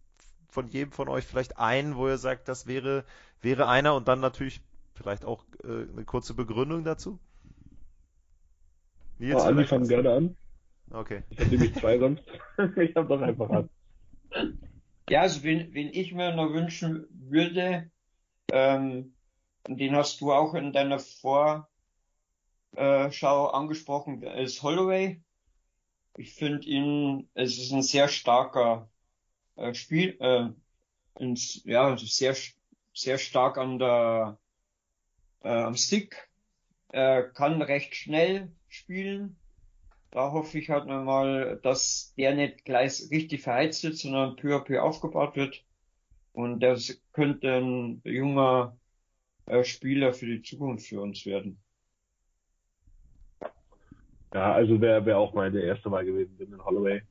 von 0.50 0.68
jedem 0.68 0.92
von 0.92 1.10
euch 1.10 1.26
vielleicht 1.26 1.58
einen, 1.58 1.96
wo 1.96 2.08
ihr 2.08 2.18
sagt, 2.20 2.48
das 2.48 2.68
wäre, 2.68 3.06
wäre 3.42 3.68
einer 3.68 3.96
und 3.96 4.08
dann 4.08 4.20
natürlich 4.20 4.62
vielleicht 4.94 5.26
auch 5.26 5.44
äh, 5.64 5.92
eine 5.92 6.06
kurze 6.06 6.36
Begründung 6.36 6.84
dazu? 6.84 7.18
Nils, 9.18 9.42
oh, 9.42 9.48
Andi 9.48 9.66
fangen 9.66 9.88
gerne 9.88 10.14
an. 10.14 10.36
Okay. 10.92 11.24
Ich 11.30 11.40
hätte 11.40 11.50
nämlich 11.50 11.76
zwei 11.76 11.98
sonst. 11.98 12.24
ich 12.78 12.96
habe 12.96 13.08
doch 13.08 13.22
einfach 13.22 13.50
an. 13.50 13.70
Ja, 15.10 15.22
also 15.22 15.44
wenn, 15.44 15.74
wenn 15.74 15.90
ich 15.90 16.14
mir 16.14 16.34
noch 16.34 16.54
wünschen 16.54 17.08
würde, 17.12 17.92
ähm, 18.52 19.16
den 19.68 19.96
hast 19.96 20.22
du 20.22 20.32
auch 20.32 20.54
in 20.54 20.72
deiner 20.72 21.00
Vorschau 21.00 21.68
angesprochen, 22.76 24.24
ist 24.24 24.64
Holloway. 24.64 25.22
Ich 26.16 26.34
finde 26.34 26.68
ihn, 26.68 27.30
es 27.34 27.58
ist 27.58 27.72
ein 27.72 27.82
sehr 27.82 28.08
starker 28.08 28.90
äh, 29.56 29.74
Spiel, 29.74 30.18
äh, 30.20 30.50
ein, 31.16 31.36
ja, 31.66 31.98
sehr, 31.98 32.36
sehr 32.94 33.18
stark 33.18 33.58
an 33.58 33.80
der, 33.80 34.38
äh, 35.42 35.50
am 35.50 35.76
Stick, 35.76 36.30
äh, 36.90 37.24
kann 37.34 37.62
recht 37.62 37.96
schnell 37.96 38.52
spielen, 38.68 39.38
da 40.14 40.32
hoffe 40.32 40.60
ich 40.60 40.70
halt 40.70 40.86
mal, 40.86 41.60
dass 41.64 42.14
der 42.18 42.36
nicht 42.36 42.66
gleich 42.66 43.10
richtig 43.10 43.42
verheizt 43.42 43.84
wird, 43.84 43.98
sondern 43.98 44.36
peu 44.36 44.56
à 44.56 44.64
peu 44.64 44.80
aufgebaut 44.80 45.36
wird. 45.36 45.64
Und 46.34 46.60
das 46.60 47.02
könnte 47.14 47.52
ein 47.56 48.02
junger 48.04 48.78
äh, 49.48 49.64
Spieler 49.64 50.14
für 50.14 50.28
die 50.28 50.44
Zukunft 50.44 50.86
für 50.86 51.02
uns 51.02 51.26
werden. 51.26 51.58
Ja, 54.36 54.54
also 54.54 54.80
wäre 54.80 55.04
wär 55.06 55.18
auch 55.18 55.34
meine 55.34 55.62
erste 55.62 55.90
Wahl 55.90 56.06
gewesen, 56.06 56.38
in 56.40 56.64
Holloway. 56.64 57.02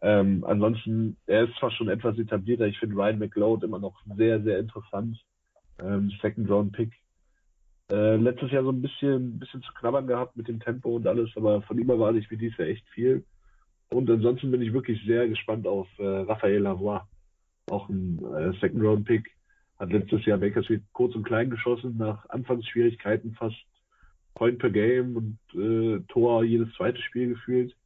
Ähm, 0.00 0.44
ansonsten, 0.44 1.16
er 1.26 1.44
ist 1.44 1.56
zwar 1.58 1.72
schon 1.72 1.88
etwas 1.88 2.16
etablierter, 2.16 2.66
ich 2.66 2.78
finde 2.78 2.96
Ryan 2.96 3.18
McLeod 3.18 3.64
immer 3.64 3.80
noch 3.80 3.96
sehr, 4.16 4.40
sehr 4.40 4.60
interessant. 4.60 5.18
Ähm, 5.80 6.12
Second 6.20 6.48
Round 6.48 6.72
Pick. 6.72 6.92
Äh, 7.92 8.16
letztes 8.16 8.50
Jahr 8.50 8.62
so 8.62 8.70
ein 8.70 8.80
bisschen, 8.80 9.38
bisschen 9.38 9.60
zu 9.60 9.72
knabbern 9.74 10.06
gehabt 10.06 10.34
mit 10.34 10.48
dem 10.48 10.60
Tempo 10.60 10.96
und 10.96 11.06
alles, 11.06 11.28
aber 11.36 11.60
von 11.60 11.78
ihm 11.78 11.90
erwarte 11.90 12.18
ich 12.18 12.30
wie 12.30 12.38
dies 12.38 12.56
Jahr 12.56 12.68
echt 12.68 12.88
viel. 12.88 13.22
Und 13.90 14.08
ansonsten 14.08 14.50
bin 14.50 14.62
ich 14.62 14.72
wirklich 14.72 14.98
sehr 15.04 15.28
gespannt 15.28 15.66
auf 15.66 15.86
äh, 15.98 16.02
Raphael 16.02 16.62
Lavoie. 16.62 17.06
Auch 17.70 17.90
ein 17.90 18.18
äh, 18.34 18.58
Second 18.60 18.82
Round 18.82 19.04
Pick. 19.04 19.30
Hat 19.78 19.92
letztes 19.92 20.24
Jahr 20.24 20.38
Bakersfield 20.38 20.82
kurz 20.94 21.14
und 21.14 21.24
klein 21.24 21.50
geschossen, 21.50 21.96
nach 21.98 22.26
Anfangsschwierigkeiten 22.30 23.34
fast 23.34 23.62
Point 24.34 24.58
per 24.58 24.70
Game 24.70 25.14
und 25.14 25.38
äh, 25.54 26.00
Tor 26.08 26.44
jedes 26.44 26.72
zweite 26.74 27.02
Spiel 27.02 27.28
gefühlt. 27.28 27.76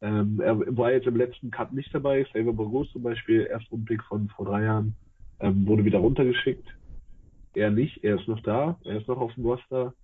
Ähm, 0.00 0.40
er 0.40 0.60
war 0.76 0.92
jetzt 0.92 1.08
im 1.08 1.16
letzten 1.16 1.50
Cut 1.50 1.72
nicht 1.72 1.92
dabei. 1.92 2.22
Xavier 2.22 2.52
Bogus 2.52 2.92
zum 2.92 3.02
Beispiel, 3.02 3.40
Erstrundpick 3.50 4.04
von 4.04 4.28
vor 4.28 4.46
drei 4.46 4.62
Jahren, 4.62 4.94
ähm, 5.40 5.66
wurde 5.66 5.84
wieder 5.84 5.98
runtergeschickt. 5.98 6.68
Er 7.56 7.70
nicht, 7.70 8.04
er 8.04 8.20
ist 8.20 8.28
noch 8.28 8.40
da, 8.42 8.78
er 8.84 8.98
ist 8.98 9.08
noch 9.08 9.18
auf 9.18 9.32
dem 9.32 9.46
Roster. 9.46 9.94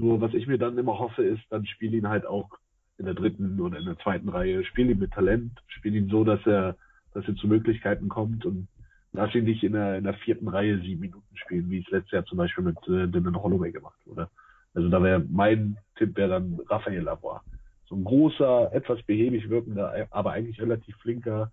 Nur 0.00 0.22
was 0.22 0.32
ich 0.32 0.46
mir 0.46 0.56
dann 0.56 0.78
immer 0.78 0.98
hoffe, 0.98 1.22
ist, 1.22 1.42
dann 1.50 1.66
spiel 1.66 1.92
ihn 1.92 2.08
halt 2.08 2.24
auch 2.24 2.48
in 2.96 3.04
der 3.04 3.12
dritten 3.12 3.60
oder 3.60 3.78
in 3.78 3.84
der 3.84 3.98
zweiten 3.98 4.30
Reihe, 4.30 4.64
spiel 4.64 4.88
ihn 4.88 4.98
mit 4.98 5.12
Talent, 5.12 5.52
spiel 5.66 5.94
ihn 5.94 6.08
so, 6.08 6.24
dass 6.24 6.40
er, 6.46 6.76
dass 7.12 7.28
er 7.28 7.36
zu 7.36 7.46
Möglichkeiten 7.46 8.08
kommt 8.08 8.46
und 8.46 8.68
lass 9.12 9.34
ihn 9.34 9.44
nicht 9.44 9.64
in 9.64 9.74
der, 9.74 9.98
in 9.98 10.04
der 10.04 10.14
vierten 10.14 10.48
Reihe 10.48 10.80
sieben 10.80 11.02
Minuten 11.02 11.36
spielen, 11.36 11.68
wie 11.68 11.80
es 11.80 11.90
letztes 11.90 12.12
Jahr 12.12 12.24
zum 12.24 12.38
Beispiel 12.38 12.64
mit 12.64 12.78
äh, 12.88 13.06
Dylan 13.06 13.36
Holloway 13.36 13.70
gemacht 13.70 13.98
wurde. 14.06 14.30
Also 14.72 14.88
da 14.88 15.02
wäre 15.02 15.22
mein 15.28 15.76
Tipp 15.96 16.16
wäre 16.16 16.30
dann 16.30 16.58
Raphael 16.70 17.02
Lavoie 17.02 17.42
so 17.86 17.96
ein 17.96 18.04
großer, 18.04 18.72
etwas 18.72 19.02
behäbig 19.02 19.50
wirkender, 19.50 20.08
aber 20.10 20.32
eigentlich 20.32 20.60
relativ 20.60 20.96
flinker. 20.96 21.50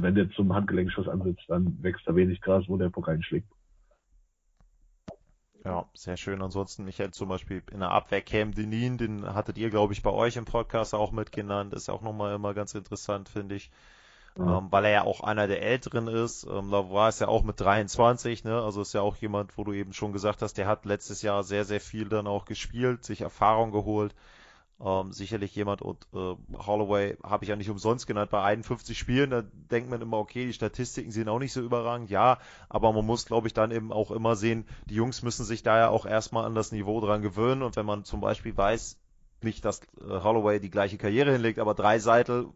Wenn 0.00 0.14
der 0.14 0.30
zum 0.30 0.54
Handgelenkschuss 0.54 1.08
ansetzt, 1.08 1.44
dann 1.48 1.76
wächst 1.82 2.06
da 2.06 2.16
wenig 2.16 2.40
Gras, 2.40 2.64
wo 2.68 2.78
der 2.78 2.88
Puck 2.88 3.10
einschlägt. 3.10 3.48
Ja, 5.64 5.86
sehr 5.94 6.16
schön. 6.16 6.42
Ansonsten 6.42 6.84
Michael 6.84 7.12
zum 7.12 7.28
Beispiel 7.28 7.62
in 7.70 7.80
der 7.80 7.92
Abwehr 7.92 8.20
Cam 8.20 8.52
Denin, 8.52 8.98
den 8.98 9.34
hattet 9.34 9.58
ihr, 9.58 9.70
glaube 9.70 9.92
ich, 9.92 10.02
bei 10.02 10.10
euch 10.10 10.36
im 10.36 10.44
Podcast 10.44 10.94
auch 10.94 11.12
mitgenannt. 11.12 11.72
Ist 11.72 11.88
auch 11.88 12.02
nochmal 12.02 12.34
immer 12.34 12.52
ganz 12.52 12.74
interessant, 12.74 13.28
finde 13.28 13.54
ich. 13.54 13.70
Ja. 14.36 14.58
Ähm, 14.58 14.68
weil 14.70 14.86
er 14.86 14.90
ja 14.90 15.04
auch 15.04 15.20
einer 15.20 15.46
der 15.46 15.62
Älteren 15.62 16.08
ist. 16.08 16.44
Ähm, 16.44 16.70
Lavoie 16.70 17.08
ist 17.08 17.20
ja 17.20 17.28
auch 17.28 17.44
mit 17.44 17.60
23, 17.60 18.44
ne? 18.44 18.60
Also 18.62 18.80
ist 18.82 18.94
ja 18.94 19.02
auch 19.02 19.16
jemand, 19.16 19.56
wo 19.56 19.64
du 19.64 19.72
eben 19.72 19.92
schon 19.92 20.12
gesagt 20.12 20.42
hast, 20.42 20.54
der 20.54 20.66
hat 20.66 20.84
letztes 20.84 21.22
Jahr 21.22 21.44
sehr, 21.44 21.64
sehr 21.64 21.80
viel 21.80 22.08
dann 22.08 22.26
auch 22.26 22.44
gespielt, 22.44 23.04
sich 23.04 23.20
Erfahrung 23.20 23.70
geholt. 23.72 24.14
Ähm, 24.80 25.12
sicherlich 25.12 25.54
jemand 25.54 25.80
und 25.80 26.08
äh, 26.12 26.34
Holloway 26.56 27.16
habe 27.22 27.44
ich 27.44 27.50
ja 27.50 27.56
nicht 27.56 27.70
umsonst 27.70 28.08
genannt. 28.08 28.30
Bei 28.32 28.42
51 28.42 28.98
Spielen, 28.98 29.30
da 29.30 29.42
denkt 29.70 29.90
man 29.90 30.02
immer, 30.02 30.18
okay, 30.18 30.44
die 30.44 30.52
Statistiken 30.52 31.12
sind 31.12 31.28
auch 31.28 31.38
nicht 31.38 31.52
so 31.52 31.60
überragend. 31.60 32.10
Ja, 32.10 32.38
aber 32.68 32.92
man 32.92 33.06
muss, 33.06 33.26
glaube 33.26 33.46
ich, 33.46 33.54
dann 33.54 33.70
eben 33.70 33.92
auch 33.92 34.10
immer 34.10 34.34
sehen, 34.34 34.66
die 34.86 34.96
Jungs 34.96 35.22
müssen 35.22 35.44
sich 35.44 35.62
da 35.62 35.78
ja 35.78 35.88
auch 35.88 36.04
erstmal 36.04 36.44
an 36.44 36.56
das 36.56 36.72
Niveau 36.72 37.00
dran 37.00 37.22
gewöhnen. 37.22 37.62
Und 37.62 37.76
wenn 37.76 37.86
man 37.86 38.04
zum 38.04 38.20
Beispiel 38.20 38.56
weiß, 38.56 38.98
nicht, 39.44 39.64
dass 39.64 39.82
äh, 40.00 40.08
Holloway 40.08 40.58
die 40.58 40.70
gleiche 40.70 40.98
Karriere 40.98 41.32
hinlegt, 41.32 41.60
aber 41.60 41.74
drei 41.74 42.00
Seitel 42.00 42.48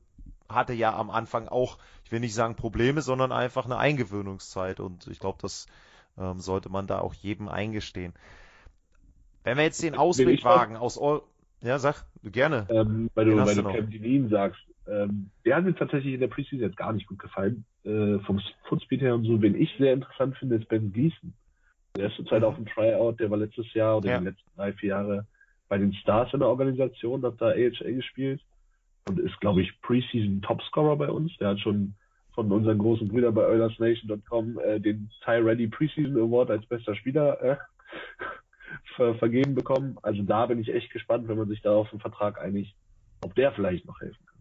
hatte 0.49 0.73
ja 0.73 0.97
am 0.97 1.11
Anfang 1.11 1.49
auch, 1.49 1.79
ich 2.05 2.13
will 2.13 2.21
nicht 2.21 2.35
sagen 2.35 2.57
Probleme, 2.57 3.03
sondern 3.03 3.33
einfach 3.33 3.65
eine 3.65 3.79
Eingewöhnungszeit. 3.79 4.81
Und 4.81 5.07
ich 5.09 5.21
glaube, 5.21 5.39
das 5.43 5.67
ähm, 6.19 6.41
sollte 6.41 6.69
man 6.69 6.87
da 6.87 7.01
auch 7.01 7.15
jedem 7.15 7.49
eingestehen. 7.49 8.15
Wenn 9.45 9.59
wir 9.59 9.65
jetzt 9.65 9.83
den 9.83 9.97
Ausweg 9.97 10.43
wagen 10.45 10.77
aus 10.77 10.99
Eu 10.99 11.21
ja, 11.63 11.79
sag, 11.79 12.05
gerne. 12.23 12.67
Ähm, 12.71 13.11
weil 13.15 13.27
du, 13.27 13.37
weil 13.37 13.55
du 13.55 13.63
Cam 13.63 13.91
Denin 13.91 14.29
sagst, 14.29 14.61
ähm, 14.89 15.31
der 15.45 15.57
hat 15.57 15.65
mir 15.65 15.75
tatsächlich 15.75 16.15
in 16.15 16.21
der 16.21 16.29
Preseason 16.29 16.61
jetzt 16.61 16.77
gar 16.77 16.93
nicht 16.93 17.07
gut 17.07 17.19
gefallen. 17.19 17.65
Äh, 17.85 18.19
vom 18.21 18.41
Footspeed 18.69 19.01
her 19.01 19.15
und 19.15 19.25
so, 19.25 19.41
wen 19.43 19.61
ich 19.61 19.71
sehr 19.79 19.93
interessant 19.93 20.37
finde, 20.39 20.57
ist 20.57 20.69
Ben 20.69 20.93
Gleason. 20.93 21.33
Der 21.97 22.09
ist 22.09 22.17
zurzeit 22.17 22.41
mhm. 22.41 22.47
auf 22.47 22.57
dem 22.57 22.67
Tryout, 22.67 23.19
der 23.19 23.31
war 23.31 23.39
letztes 23.39 23.73
Jahr 23.75 23.99
oder 23.99 24.11
ja. 24.11 24.19
die 24.19 24.27
letzten 24.27 24.51
drei, 24.57 24.73
vier 24.75 24.89
Jahre 24.91 25.27
bei 25.69 25.79
den 25.79 25.93
Stars 25.95 26.33
in 26.33 26.41
der 26.41 26.49
Organisation, 26.49 27.23
hat 27.25 27.41
da 27.41 27.47
AHA 27.49 27.91
gespielt 27.91 28.41
und 29.09 29.19
ist, 29.19 29.41
glaube 29.41 29.63
ich, 29.63 29.81
Preseason 29.83 30.43
Topscorer 30.43 30.97
bei 30.97 31.11
uns. 31.11 31.37
Der 31.39 31.49
hat 31.49 31.61
schon 31.61 31.95
von 32.35 32.53
unseren 32.53 32.79
großen 32.79 33.09
Brüdern 33.09 33.35
bei 33.35 33.47
OilersNation.com 33.47 34.59
äh, 34.59 34.79
den 34.79 35.11
Ty 35.25 35.39
Ready 35.39 35.67
Preseason 35.67 36.17
Award 36.17 36.51
als 36.51 36.67
bester 36.67 36.95
Spieler 36.95 37.41
äh, 37.43 37.57
ver 38.97 39.15
vergeben 39.15 39.55
bekommen. 39.55 39.99
Also 40.03 40.23
da 40.23 40.47
bin 40.47 40.59
ich 40.59 40.69
echt 40.69 40.91
gespannt, 40.93 41.29
wenn 41.29 41.39
man 41.39 41.49
sich 41.49 41.63
da 41.63 41.75
auf 41.75 41.91
einen 41.91 42.01
Vertrag 42.01 42.41
einigt, 42.41 42.75
ob 43.23 43.35
der 43.35 43.53
vielleicht 43.53 43.87
noch 43.87 44.01
helfen 44.01 44.25
kann. 44.27 44.37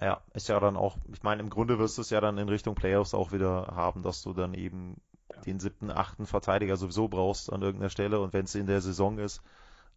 Ja, 0.00 0.20
ist 0.34 0.48
ja 0.48 0.60
dann 0.60 0.76
auch, 0.76 0.98
ich 1.12 1.22
meine, 1.22 1.40
im 1.40 1.50
Grunde 1.50 1.78
wirst 1.78 1.96
du 1.96 2.02
es 2.02 2.10
ja 2.10 2.20
dann 2.20 2.36
in 2.36 2.48
Richtung 2.48 2.74
Playoffs 2.74 3.14
auch 3.14 3.32
wieder 3.32 3.68
haben, 3.74 4.02
dass 4.02 4.22
du 4.22 4.32
dann 4.32 4.52
eben 4.52 5.00
ja. 5.32 5.40
den 5.42 5.60
siebten, 5.60 5.90
achten 5.90 6.26
Verteidiger 6.26 6.76
sowieso 6.76 7.08
brauchst 7.08 7.52
an 7.52 7.62
irgendeiner 7.62 7.90
Stelle 7.90 8.20
und 8.20 8.32
wenn 8.32 8.44
es 8.44 8.54
in 8.54 8.66
der 8.66 8.80
Saison 8.80 9.18
ist. 9.18 9.42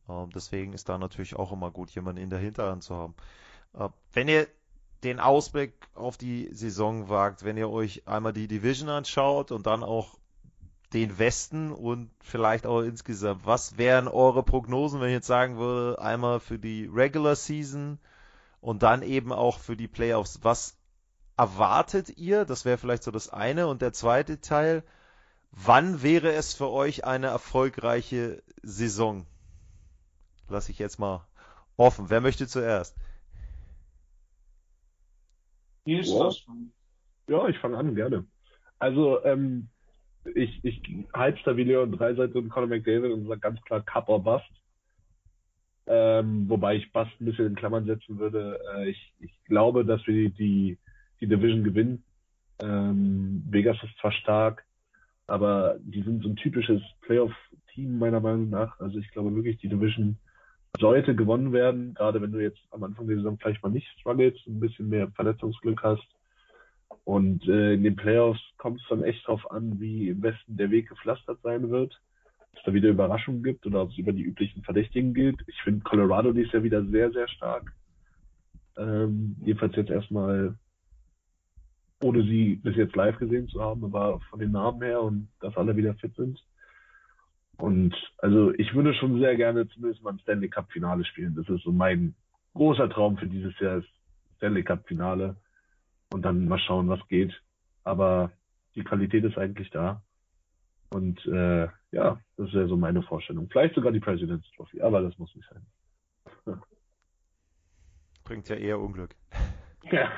Äh, 0.07 0.27
deswegen 0.33 0.73
ist 0.73 0.87
da 0.87 0.97
natürlich 0.97 1.35
auch 1.35 1.51
immer 1.51 1.71
gut, 1.71 1.89
jemanden 1.91 2.21
in 2.21 2.29
der 2.29 2.39
Hinterhand 2.39 2.83
zu 2.83 2.95
haben. 2.95 3.15
Äh, 3.73 3.89
wenn 4.13 4.27
ihr 4.27 4.47
den 5.03 5.19
Ausblick 5.19 5.73
auf 5.93 6.17
die 6.17 6.49
Saison 6.53 7.09
wagt, 7.09 7.43
wenn 7.43 7.57
ihr 7.57 7.69
euch 7.69 8.07
einmal 8.07 8.33
die 8.33 8.47
Division 8.47 8.89
anschaut 8.89 9.51
und 9.51 9.67
dann 9.67 9.83
auch 9.83 10.17
den 10.93 11.19
Westen 11.19 11.71
und 11.71 12.09
vielleicht 12.21 12.65
auch 12.65 12.81
insgesamt. 12.81 13.45
Was 13.45 13.77
wären 13.77 14.07
eure 14.07 14.43
Prognosen, 14.43 15.01
wenn 15.01 15.09
ich 15.09 15.15
jetzt 15.15 15.27
sagen 15.27 15.57
würde, 15.57 16.01
einmal 16.01 16.39
für 16.39 16.59
die 16.59 16.85
Regular 16.85 17.35
Season 17.35 17.99
und 18.61 18.83
dann 18.83 19.01
eben 19.01 19.33
auch 19.33 19.59
für 19.59 19.75
die 19.75 19.87
Playoffs? 19.87 20.39
Was 20.43 20.77
erwartet 21.35 22.17
ihr? 22.17 22.45
Das 22.45 22.63
wäre 22.63 22.77
vielleicht 22.77 23.03
so 23.03 23.11
das 23.11 23.29
eine. 23.29 23.67
Und 23.67 23.81
der 23.81 23.91
zweite 23.93 24.39
Teil, 24.39 24.83
wann 25.51 26.03
wäre 26.03 26.31
es 26.31 26.53
für 26.53 26.69
euch 26.69 27.05
eine 27.05 27.27
erfolgreiche 27.27 28.41
Saison? 28.63 29.25
Lass 30.49 30.69
ich 30.69 30.79
jetzt 30.79 30.99
mal 30.99 31.27
offen. 31.75 32.09
Wer 32.09 32.21
möchte 32.21 32.47
zuerst? 32.47 32.95
Ja, 37.27 37.47
ich 37.49 37.59
fange 37.59 37.77
an, 37.77 37.93
gerne. 37.95 38.25
Also, 38.79 39.23
ähm, 39.25 39.69
ich, 40.35 40.59
ich 40.63 40.81
wie 40.83 41.63
Leon 41.63 41.91
Dreiseitel 41.91 42.37
und 42.37 42.49
Conor 42.49 42.69
McDavid 42.69 43.11
und 43.11 43.27
sage 43.27 43.39
ganz 43.39 43.61
klar 43.61 43.81
Cup 43.81 44.09
or 44.09 44.23
Bust. 44.23 44.45
Ähm, 45.87 46.49
wobei 46.49 46.75
ich 46.75 46.91
Bust 46.91 47.11
ein 47.19 47.25
bisschen 47.25 47.47
in 47.47 47.55
Klammern 47.55 47.85
setzen 47.85 48.19
würde. 48.19 48.59
Äh, 48.75 48.89
ich, 48.89 49.13
ich 49.19 49.31
glaube, 49.45 49.85
dass 49.85 50.05
wir 50.05 50.29
die, 50.29 50.77
die 51.21 51.27
Division 51.27 51.63
gewinnen. 51.63 52.03
Ähm, 52.59 53.43
Vegas 53.49 53.77
ist 53.83 53.97
zwar 53.99 54.11
stark, 54.11 54.65
aber 55.27 55.77
die 55.79 56.03
sind 56.03 56.23
so 56.23 56.29
ein 56.29 56.35
typisches 56.35 56.81
Playoff-Team 57.01 57.99
meiner 57.99 58.19
Meinung 58.19 58.49
nach. 58.49 58.79
Also 58.79 58.99
ich 58.99 59.09
glaube 59.11 59.33
wirklich, 59.35 59.57
die 59.59 59.69
Division 59.69 60.17
sollte 60.79 61.15
gewonnen 61.15 61.53
werden, 61.53 61.93
gerade 61.93 62.21
wenn 62.21 62.31
du 62.31 62.39
jetzt 62.39 62.61
am 62.71 62.83
Anfang 62.83 63.07
der 63.07 63.17
Saison 63.17 63.37
vielleicht 63.37 63.63
mal 63.63 63.69
nicht 63.69 63.87
struggles, 63.99 64.35
ein 64.45 64.59
bisschen 64.59 64.89
mehr 64.89 65.09
Verletzungsglück 65.11 65.81
hast. 65.83 66.07
Und 67.07 67.47
äh, 67.47 67.75
in 67.75 67.83
den 67.83 67.95
Playoffs 67.95 68.41
kommt 68.57 68.81
es 68.81 68.87
dann 68.89 69.01
echt 69.01 69.25
darauf 69.25 69.49
an, 69.49 69.79
wie 69.79 70.09
im 70.09 70.21
Westen 70.21 70.57
der 70.57 70.71
Weg 70.71 70.89
gepflastert 70.89 71.39
sein 71.41 71.69
wird. 71.69 71.97
Ob 72.51 72.57
es 72.57 72.63
da 72.65 72.73
wieder 72.73 72.89
Überraschungen 72.89 73.43
gibt 73.43 73.65
oder 73.65 73.83
ob 73.83 73.91
es 73.91 73.97
über 73.97 74.11
die 74.11 74.23
üblichen 74.23 74.61
Verdächtigen 74.63 75.13
gilt. 75.13 75.39
Ich 75.47 75.55
finde 75.61 75.85
Colorado 75.85 76.33
die 76.33 76.41
ist 76.41 76.51
ja 76.51 76.63
wieder 76.63 76.83
sehr, 76.83 77.09
sehr 77.11 77.29
stark. 77.29 77.71
Ähm, 78.77 79.37
jedenfalls 79.39 79.77
jetzt 79.77 79.89
erstmal, 79.89 80.55
ohne 82.03 82.23
sie 82.23 82.55
bis 82.55 82.75
jetzt 82.75 82.97
live 82.97 83.17
gesehen 83.19 83.47
zu 83.47 83.61
haben, 83.61 83.85
aber 83.85 84.19
von 84.29 84.39
den 84.39 84.51
Namen 84.51 84.81
her 84.81 85.01
und 85.01 85.29
dass 85.39 85.55
alle 85.55 85.77
wieder 85.77 85.93
fit 85.93 86.13
sind. 86.17 86.43
Und 87.55 87.95
also 88.17 88.53
ich 88.55 88.75
würde 88.75 88.93
schon 88.95 89.17
sehr 89.21 89.37
gerne 89.37 89.65
zumindest 89.69 90.03
mal 90.03 90.11
ein 90.11 90.19
Stanley 90.19 90.49
Cup 90.49 90.69
Finale 90.73 91.05
spielen. 91.05 91.35
Das 91.35 91.47
ist 91.47 91.63
so 91.63 91.71
mein 91.71 92.15
großer 92.53 92.89
Traum 92.89 93.17
für 93.17 93.27
dieses 93.27 93.57
Jahr, 93.61 93.81
Stanley 94.35 94.63
Cup 94.63 94.85
Finale 94.89 95.37
und 96.11 96.21
dann 96.23 96.47
mal 96.47 96.59
schauen, 96.59 96.89
was 96.89 97.05
geht. 97.07 97.41
Aber 97.83 98.31
die 98.75 98.83
Qualität 98.83 99.23
ist 99.23 99.37
eigentlich 99.37 99.69
da. 99.69 100.01
Und 100.89 101.25
äh, 101.25 101.67
ja, 101.91 102.19
das 102.37 102.53
wäre 102.53 102.67
so 102.67 102.77
meine 102.77 103.03
Vorstellung. 103.03 103.49
Vielleicht 103.49 103.75
sogar 103.75 103.91
die 103.91 103.99
President's 103.99 104.49
Trophy, 104.55 104.81
aber 104.81 105.01
das 105.01 105.17
muss 105.17 105.35
nicht 105.35 105.49
sein. 105.49 105.65
Bringt 108.23 108.49
ja 108.49 108.55
eher 108.55 108.79
Unglück. 108.79 109.15
Ja. 109.89 110.11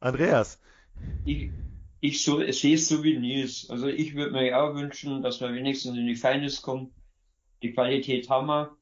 Andreas. 0.00 0.60
Ich, 1.24 1.50
ich, 2.00 2.22
so, 2.22 2.40
ich 2.40 2.60
sehe 2.60 2.74
es 2.74 2.88
so 2.88 3.02
wie 3.02 3.18
Nils. 3.18 3.70
Also 3.70 3.88
ich 3.88 4.14
würde 4.14 4.32
mir 4.32 4.60
auch 4.60 4.74
wünschen, 4.74 5.22
dass 5.22 5.40
wir 5.40 5.54
wenigstens 5.54 5.96
in 5.96 6.06
die 6.06 6.14
Finals 6.14 6.60
kommen. 6.60 6.92
Die 7.62 7.72
Qualität 7.72 8.28
haben 8.28 8.48
wir. 8.48 8.76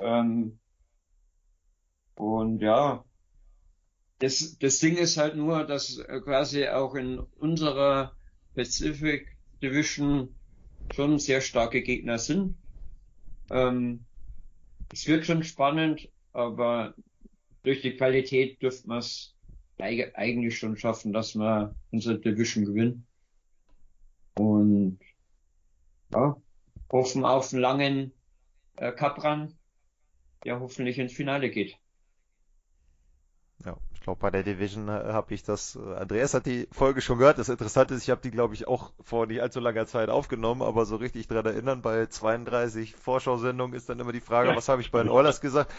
Ähm, 0.00 0.58
und 2.14 2.60
ja, 2.62 3.04
das, 4.20 4.58
das 4.58 4.78
Ding 4.78 4.96
ist 4.96 5.16
halt 5.16 5.34
nur, 5.34 5.64
dass 5.64 5.98
äh, 5.98 6.20
quasi 6.20 6.68
auch 6.68 6.94
in 6.94 7.18
unserer 7.18 8.14
Pacific 8.54 9.26
Division 9.62 10.34
schon 10.94 11.18
sehr 11.18 11.40
starke 11.40 11.82
Gegner 11.82 12.18
sind. 12.18 12.56
Ähm, 13.50 14.04
es 14.92 15.06
wird 15.06 15.24
schon 15.24 15.42
spannend, 15.42 16.08
aber 16.32 16.94
durch 17.62 17.80
die 17.80 17.96
Qualität 17.96 18.60
dürfte 18.62 18.88
man 18.88 18.98
es 18.98 19.34
eigentlich 19.78 20.58
schon 20.58 20.76
schaffen, 20.76 21.14
dass 21.14 21.34
wir 21.34 21.74
unsere 21.90 22.18
Division 22.18 22.66
gewinnen. 22.66 23.06
Und 24.34 24.98
ja, 26.12 26.36
hoffen 26.92 27.24
auf 27.24 27.52
einen 27.52 27.62
langen 27.62 28.12
äh, 28.76 28.92
Cup 28.92 29.24
Run, 29.24 29.54
der 30.44 30.60
hoffentlich 30.60 30.98
ins 30.98 31.14
Finale 31.14 31.50
geht. 31.50 31.78
Ja, 33.64 33.76
ich 33.92 34.00
glaube, 34.00 34.20
bei 34.20 34.30
der 34.30 34.42
Division 34.42 34.88
äh, 34.88 35.12
habe 35.12 35.34
ich 35.34 35.42
das, 35.42 35.76
äh, 35.76 35.94
Andreas 35.96 36.32
hat 36.32 36.46
die 36.46 36.66
Folge 36.72 37.02
schon 37.02 37.18
gehört. 37.18 37.38
Das 37.38 37.50
Interessante 37.50 37.92
ist, 37.92 38.04
ich 38.04 38.10
habe 38.10 38.22
die, 38.22 38.30
glaube 38.30 38.54
ich, 38.54 38.66
auch 38.66 38.92
vor 39.02 39.26
nicht 39.26 39.42
allzu 39.42 39.60
langer 39.60 39.86
Zeit 39.86 40.08
aufgenommen, 40.08 40.62
aber 40.62 40.86
so 40.86 40.96
richtig 40.96 41.28
dran 41.28 41.44
erinnern, 41.44 41.82
bei 41.82 42.06
32 42.06 42.96
Vorschau-Sendungen 42.96 43.76
ist 43.76 43.90
dann 43.90 44.00
immer 44.00 44.12
die 44.12 44.20
Frage, 44.20 44.56
was 44.56 44.70
habe 44.70 44.80
ich 44.80 44.90
bei 44.90 45.02
den 45.02 45.10
Oilers 45.10 45.42
gesagt? 45.42 45.70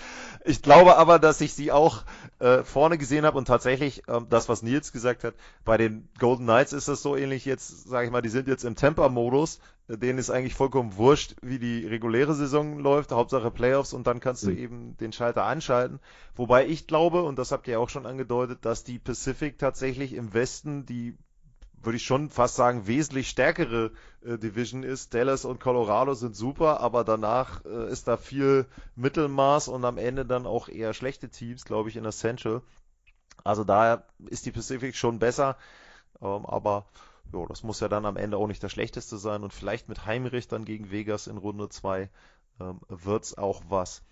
Ich 0.45 0.61
glaube 0.61 0.97
aber, 0.97 1.17
dass 1.17 1.41
ich 1.41 1.55
sie 1.55 1.71
auch 1.71 2.03
äh, 2.37 2.63
vorne 2.63 2.99
gesehen 2.99 3.25
habe 3.25 3.39
und 3.39 3.45
tatsächlich 3.45 4.03
ähm, 4.07 4.27
das, 4.29 4.47
was 4.47 4.61
Nils 4.61 4.91
gesagt 4.91 5.23
hat, 5.23 5.33
bei 5.65 5.77
den 5.77 6.07
Golden 6.19 6.43
Knights 6.43 6.73
ist 6.73 6.87
das 6.87 7.01
so 7.01 7.15
ähnlich 7.15 7.45
jetzt, 7.45 7.89
sage 7.89 8.05
ich 8.05 8.11
mal, 8.11 8.21
die 8.21 8.29
sind 8.29 8.47
jetzt 8.47 8.63
im 8.63 8.75
Temper-Modus 8.75 9.59
denen 9.87 10.19
ist 10.19 10.29
eigentlich 10.29 10.55
vollkommen 10.55 10.95
wurscht, 10.95 11.35
wie 11.41 11.59
die 11.59 11.85
reguläre 11.85 12.33
Saison 12.33 12.79
läuft, 12.79 13.11
Hauptsache 13.11 13.51
Playoffs 13.51 13.93
und 13.93 14.07
dann 14.07 14.19
kannst 14.19 14.43
du 14.43 14.51
mhm. 14.51 14.57
eben 14.57 14.97
den 14.97 15.11
Schalter 15.11 15.43
anschalten. 15.43 15.99
Wobei 16.35 16.67
ich 16.67 16.87
glaube, 16.87 17.23
und 17.23 17.37
das 17.37 17.51
habt 17.51 17.67
ihr 17.67 17.79
auch 17.79 17.89
schon 17.89 18.05
angedeutet, 18.05 18.59
dass 18.63 18.83
die 18.83 18.99
Pacific 18.99 19.57
tatsächlich 19.57 20.13
im 20.13 20.33
Westen 20.33 20.85
die 20.85 21.17
würde 21.83 21.97
ich 21.97 22.05
schon 22.05 22.29
fast 22.29 22.55
sagen, 22.55 22.87
wesentlich 22.87 23.29
stärkere 23.29 23.91
äh, 24.23 24.37
Division 24.37 24.83
ist. 24.83 25.13
Dallas 25.13 25.45
und 25.45 25.59
Colorado 25.59 26.13
sind 26.13 26.35
super, 26.35 26.79
aber 26.79 27.03
danach 27.03 27.65
äh, 27.65 27.91
ist 27.91 28.07
da 28.07 28.17
viel 28.17 28.65
Mittelmaß 28.95 29.67
und 29.67 29.83
am 29.85 29.97
Ende 29.97 30.25
dann 30.25 30.45
auch 30.45 30.69
eher 30.69 30.93
schlechte 30.93 31.29
Teams, 31.29 31.65
glaube 31.65 31.89
ich, 31.89 31.95
in 31.95 32.03
der 32.03 32.11
Central. 32.11 32.61
Also 33.43 33.63
daher 33.63 34.05
ist 34.27 34.45
die 34.45 34.51
Pacific 34.51 34.95
schon 34.95 35.19
besser, 35.19 35.57
ähm, 36.21 36.45
aber 36.45 36.85
jo, 37.31 37.45
das 37.47 37.63
muss 37.63 37.79
ja 37.79 37.87
dann 37.87 38.05
am 38.05 38.17
Ende 38.17 38.37
auch 38.37 38.47
nicht 38.47 38.63
das 38.63 38.71
Schlechteste 38.71 39.17
sein 39.17 39.43
und 39.43 39.53
vielleicht 39.53 39.89
mit 39.89 40.05
Heimrich 40.05 40.47
dann 40.47 40.65
gegen 40.65 40.91
Vegas 40.91 41.27
in 41.27 41.37
Runde 41.37 41.69
2 41.69 42.09
ähm, 42.59 42.79
wird's 42.87 43.37
auch 43.37 43.63
was. 43.69 44.03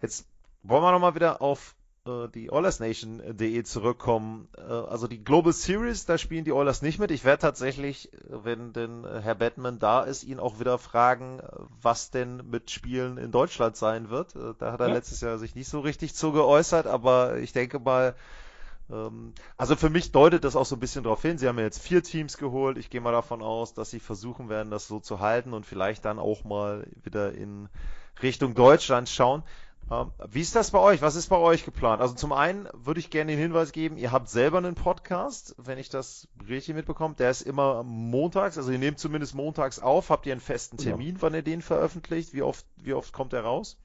Jetzt 0.00 0.26
wollen 0.62 0.82
wir 0.82 0.92
nochmal 0.92 1.14
wieder 1.14 1.42
auf 1.42 1.74
äh, 2.06 2.28
die 2.28 2.50
OilersNation.de 2.50 3.62
zurückkommen. 3.64 4.48
Äh, 4.56 4.62
also 4.62 5.06
die 5.06 5.22
Global 5.22 5.52
Series, 5.52 6.06
da 6.06 6.18
spielen 6.18 6.44
die 6.44 6.52
Oilers 6.52 6.82
nicht 6.82 6.98
mit. 6.98 7.10
Ich 7.10 7.24
werde 7.24 7.40
tatsächlich, 7.40 8.10
wenn 8.28 8.72
denn 8.72 9.04
Herr 9.04 9.34
Batman 9.34 9.78
da 9.78 10.02
ist, 10.02 10.24
ihn 10.24 10.40
auch 10.40 10.60
wieder 10.60 10.78
fragen, 10.78 11.42
was 11.82 12.10
denn 12.10 12.48
mit 12.48 12.70
Spielen 12.70 13.18
in 13.18 13.30
Deutschland 13.30 13.76
sein 13.76 14.10
wird. 14.10 14.36
Äh, 14.36 14.54
da 14.58 14.72
hat 14.72 14.80
er 14.80 14.88
ja. 14.88 14.94
letztes 14.94 15.20
Jahr 15.20 15.38
sich 15.38 15.54
nicht 15.54 15.68
so 15.68 15.80
richtig 15.80 16.14
zu 16.14 16.32
geäußert, 16.32 16.86
aber 16.86 17.38
ich 17.38 17.52
denke 17.52 17.78
mal, 17.78 18.14
also 19.56 19.76
für 19.76 19.90
mich 19.90 20.12
deutet 20.12 20.44
das 20.44 20.56
auch 20.56 20.66
so 20.66 20.76
ein 20.76 20.80
bisschen 20.80 21.04
darauf 21.04 21.22
hin. 21.22 21.38
Sie 21.38 21.46
haben 21.46 21.58
ja 21.58 21.64
jetzt 21.64 21.82
vier 21.82 22.02
Teams 22.02 22.36
geholt. 22.36 22.76
Ich 22.78 22.90
gehe 22.90 23.00
mal 23.00 23.12
davon 23.12 23.42
aus, 23.42 23.74
dass 23.74 23.90
sie 23.90 24.00
versuchen 24.00 24.48
werden, 24.48 24.70
das 24.70 24.88
so 24.88 25.00
zu 25.00 25.20
halten 25.20 25.52
und 25.52 25.66
vielleicht 25.66 26.04
dann 26.04 26.18
auch 26.18 26.44
mal 26.44 26.86
wieder 27.02 27.32
in 27.32 27.68
Richtung 28.22 28.54
Deutschland 28.54 29.08
schauen. 29.08 29.42
Ähm, 29.90 30.12
wie 30.30 30.40
ist 30.40 30.54
das 30.54 30.70
bei 30.70 30.78
euch? 30.78 31.02
Was 31.02 31.16
ist 31.16 31.28
bei 31.28 31.36
euch 31.36 31.64
geplant? 31.64 32.00
Also 32.00 32.14
zum 32.14 32.32
einen 32.32 32.68
würde 32.72 33.00
ich 33.00 33.10
gerne 33.10 33.32
den 33.32 33.40
Hinweis 33.40 33.72
geben, 33.72 33.96
ihr 33.96 34.12
habt 34.12 34.28
selber 34.28 34.58
einen 34.58 34.74
Podcast, 34.74 35.54
wenn 35.58 35.78
ich 35.78 35.88
das 35.88 36.28
richtig 36.48 36.74
mitbekomme. 36.74 37.14
Der 37.16 37.30
ist 37.30 37.42
immer 37.42 37.82
montags, 37.82 38.56
also 38.56 38.70
ihr 38.70 38.78
nehmt 38.78 38.98
zumindest 38.98 39.34
montags 39.34 39.80
auf. 39.80 40.10
Habt 40.10 40.26
ihr 40.26 40.32
einen 40.32 40.40
festen 40.40 40.76
genau. 40.76 40.90
Termin, 40.90 41.16
ja. 41.16 41.22
wann 41.22 41.34
ihr 41.34 41.42
den 41.42 41.62
veröffentlicht? 41.62 42.32
Wie 42.34 42.42
oft, 42.42 42.64
wie 42.76 42.94
oft 42.94 43.12
kommt 43.12 43.32
der 43.32 43.42
raus? 43.42 43.78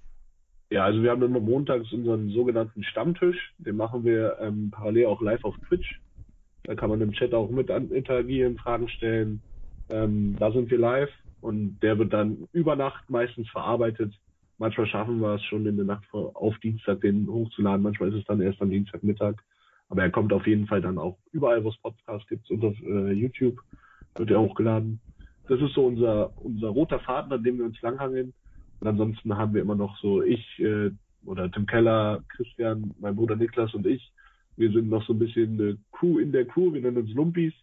Ja, 0.70 0.84
also 0.84 1.04
wir 1.04 1.12
haben 1.12 1.22
immer 1.22 1.40
montags 1.40 1.92
unseren 1.94 2.30
sogenannten 2.30 2.84
Stammtisch. 2.84 3.54
Den 3.60 3.76
machen 3.76 4.04
wir 4.04 4.38
ähm, 4.40 4.72
parallel 4.72 5.06
auch 5.06 5.22
live 5.22 5.44
auf 5.44 5.56
Twitch. 5.68 6.02
Da 6.64 6.76
kann 6.76 6.90
man 6.90 7.02
im 7.02 7.14
Chat 7.14 7.34
auch 7.34 7.50
mit 7.50 7.70
interagieren, 7.70 8.58
Fragen 8.58 8.90
stellen. 8.90 9.42
Ähm, 9.90 10.36
da 10.40 10.52
sind 10.52 10.72
wir 10.72 10.80
live 10.80 11.12
und 11.42 11.78
der 11.84 12.00
wird 12.00 12.12
dann 12.12 12.48
über 12.52 12.76
Nacht 12.76 13.08
meistens 13.10 13.48
verarbeitet. 13.50 14.14
Manchmal 14.58 14.88
schaffen 14.88 15.20
wir 15.20 15.36
es 15.36 15.44
schon 15.44 15.66
in 15.68 15.76
der 15.76 15.86
Nacht 15.86 16.06
auf 16.12 16.58
Dienstag 16.60 17.02
den 17.02 17.28
hochzuladen. 17.28 17.84
Manchmal 17.84 18.10
ist 18.10 18.20
es 18.20 18.26
dann 18.26 18.42
erst 18.42 18.62
am 18.62 18.70
Dienstagmittag. 18.70 19.36
Aber 19.90 20.02
er 20.02 20.10
kommt 20.10 20.34
auf 20.34 20.48
jeden 20.48 20.66
Fall 20.66 20.82
dann 20.82 20.98
auch 20.98 21.18
überall, 21.32 21.64
wo 21.64 21.70
es 21.70 21.78
Podcasts 21.78 22.28
gibt, 22.28 22.50
und 22.50 22.64
auf 22.64 22.76
äh, 22.82 23.12
YouTube 23.12 23.60
wird 24.16 24.32
er 24.32 24.42
hochgeladen. 24.42 25.00
Das 25.48 25.62
ist 25.62 25.74
so 25.74 25.86
unser, 25.86 26.32
unser 26.38 26.70
roter 26.70 27.00
Faden, 27.00 27.32
an 27.32 27.44
dem 27.44 27.60
wir 27.60 27.66
uns 27.66 27.80
langhangeln. 27.82 28.34
Und 28.80 28.88
ansonsten 28.88 29.38
haben 29.38 29.54
wir 29.54 29.62
immer 29.62 29.76
noch 29.76 29.98
so 30.00 30.22
ich 30.22 30.60
äh, 30.60 30.92
oder 31.26 31.52
Tim 31.52 31.66
Keller, 31.66 32.24
Christian, 32.30 32.94
mein 33.00 33.16
Bruder 33.16 33.36
Niklas 33.36 33.74
und 33.74 33.86
ich. 33.88 34.12
Wir 34.58 34.72
sind 34.72 34.90
noch 34.90 35.06
so 35.06 35.14
ein 35.14 35.20
bisschen 35.20 35.60
eine 35.60 35.78
Crew 35.92 36.20
in 36.20 36.32
der 36.32 36.46
Crew, 36.46 36.74
wir 36.74 36.82
nennen 36.82 36.98
uns 36.98 37.14
Lumpis 37.14 37.54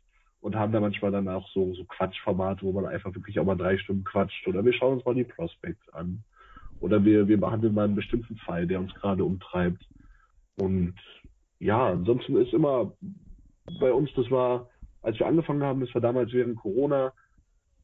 und 0.41 0.57
haben 0.57 0.73
da 0.73 0.81
manchmal 0.81 1.13
dann 1.13 1.29
auch 1.29 1.49
so, 1.51 1.73
so 1.75 1.85
Quatschformate, 1.85 2.63
wo 2.63 2.73
man 2.73 2.87
einfach 2.87 3.15
wirklich 3.15 3.39
auch 3.39 3.45
mal 3.45 3.57
drei 3.57 3.79
Stunden 3.79 4.05
quatscht. 4.05 4.47
Oder 4.49 4.65
wir 4.65 4.73
schauen 4.73 4.95
uns 4.95 5.05
mal 5.05 5.15
die 5.15 5.25
Prospects 5.25 5.89
an. 5.91 6.25
Oder 6.81 7.05
wir, 7.05 7.29
wir 7.29 7.39
behandeln 7.39 7.75
mal 7.75 7.85
einen 7.85 7.95
bestimmten 7.95 8.37
Fall, 8.39 8.67
der 8.67 8.81
uns 8.81 8.93
gerade 8.95 9.25
umtreibt. 9.25 9.87
Und 10.57 10.95
ja, 11.61 11.91
ansonsten 11.91 12.37
ist 12.37 12.53
immer 12.53 12.93
bei 13.81 13.93
uns, 13.93 14.13
das 14.15 14.29
war, 14.33 14.69
als 15.01 15.19
wir 15.21 15.27
angefangen 15.27 15.63
haben, 15.63 15.81
das 15.81 15.95
war 15.95 16.01
damals 16.01 16.33
während 16.33 16.57
Corona, 16.57 17.13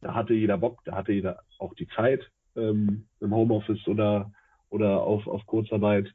da 0.00 0.14
hatte 0.14 0.34
jeder 0.34 0.58
Bock, 0.58 0.80
da 0.84 0.96
hatte 0.96 1.12
jeder 1.12 1.42
auch 1.58 1.74
die 1.74 1.88
Zeit 1.88 2.28
ähm, 2.58 3.04
im 3.20 3.34
Homeoffice 3.34 3.86
oder, 3.86 4.32
oder 4.70 5.02
auf, 5.02 5.26
auf 5.26 5.44
Kurzarbeit. 5.46 6.12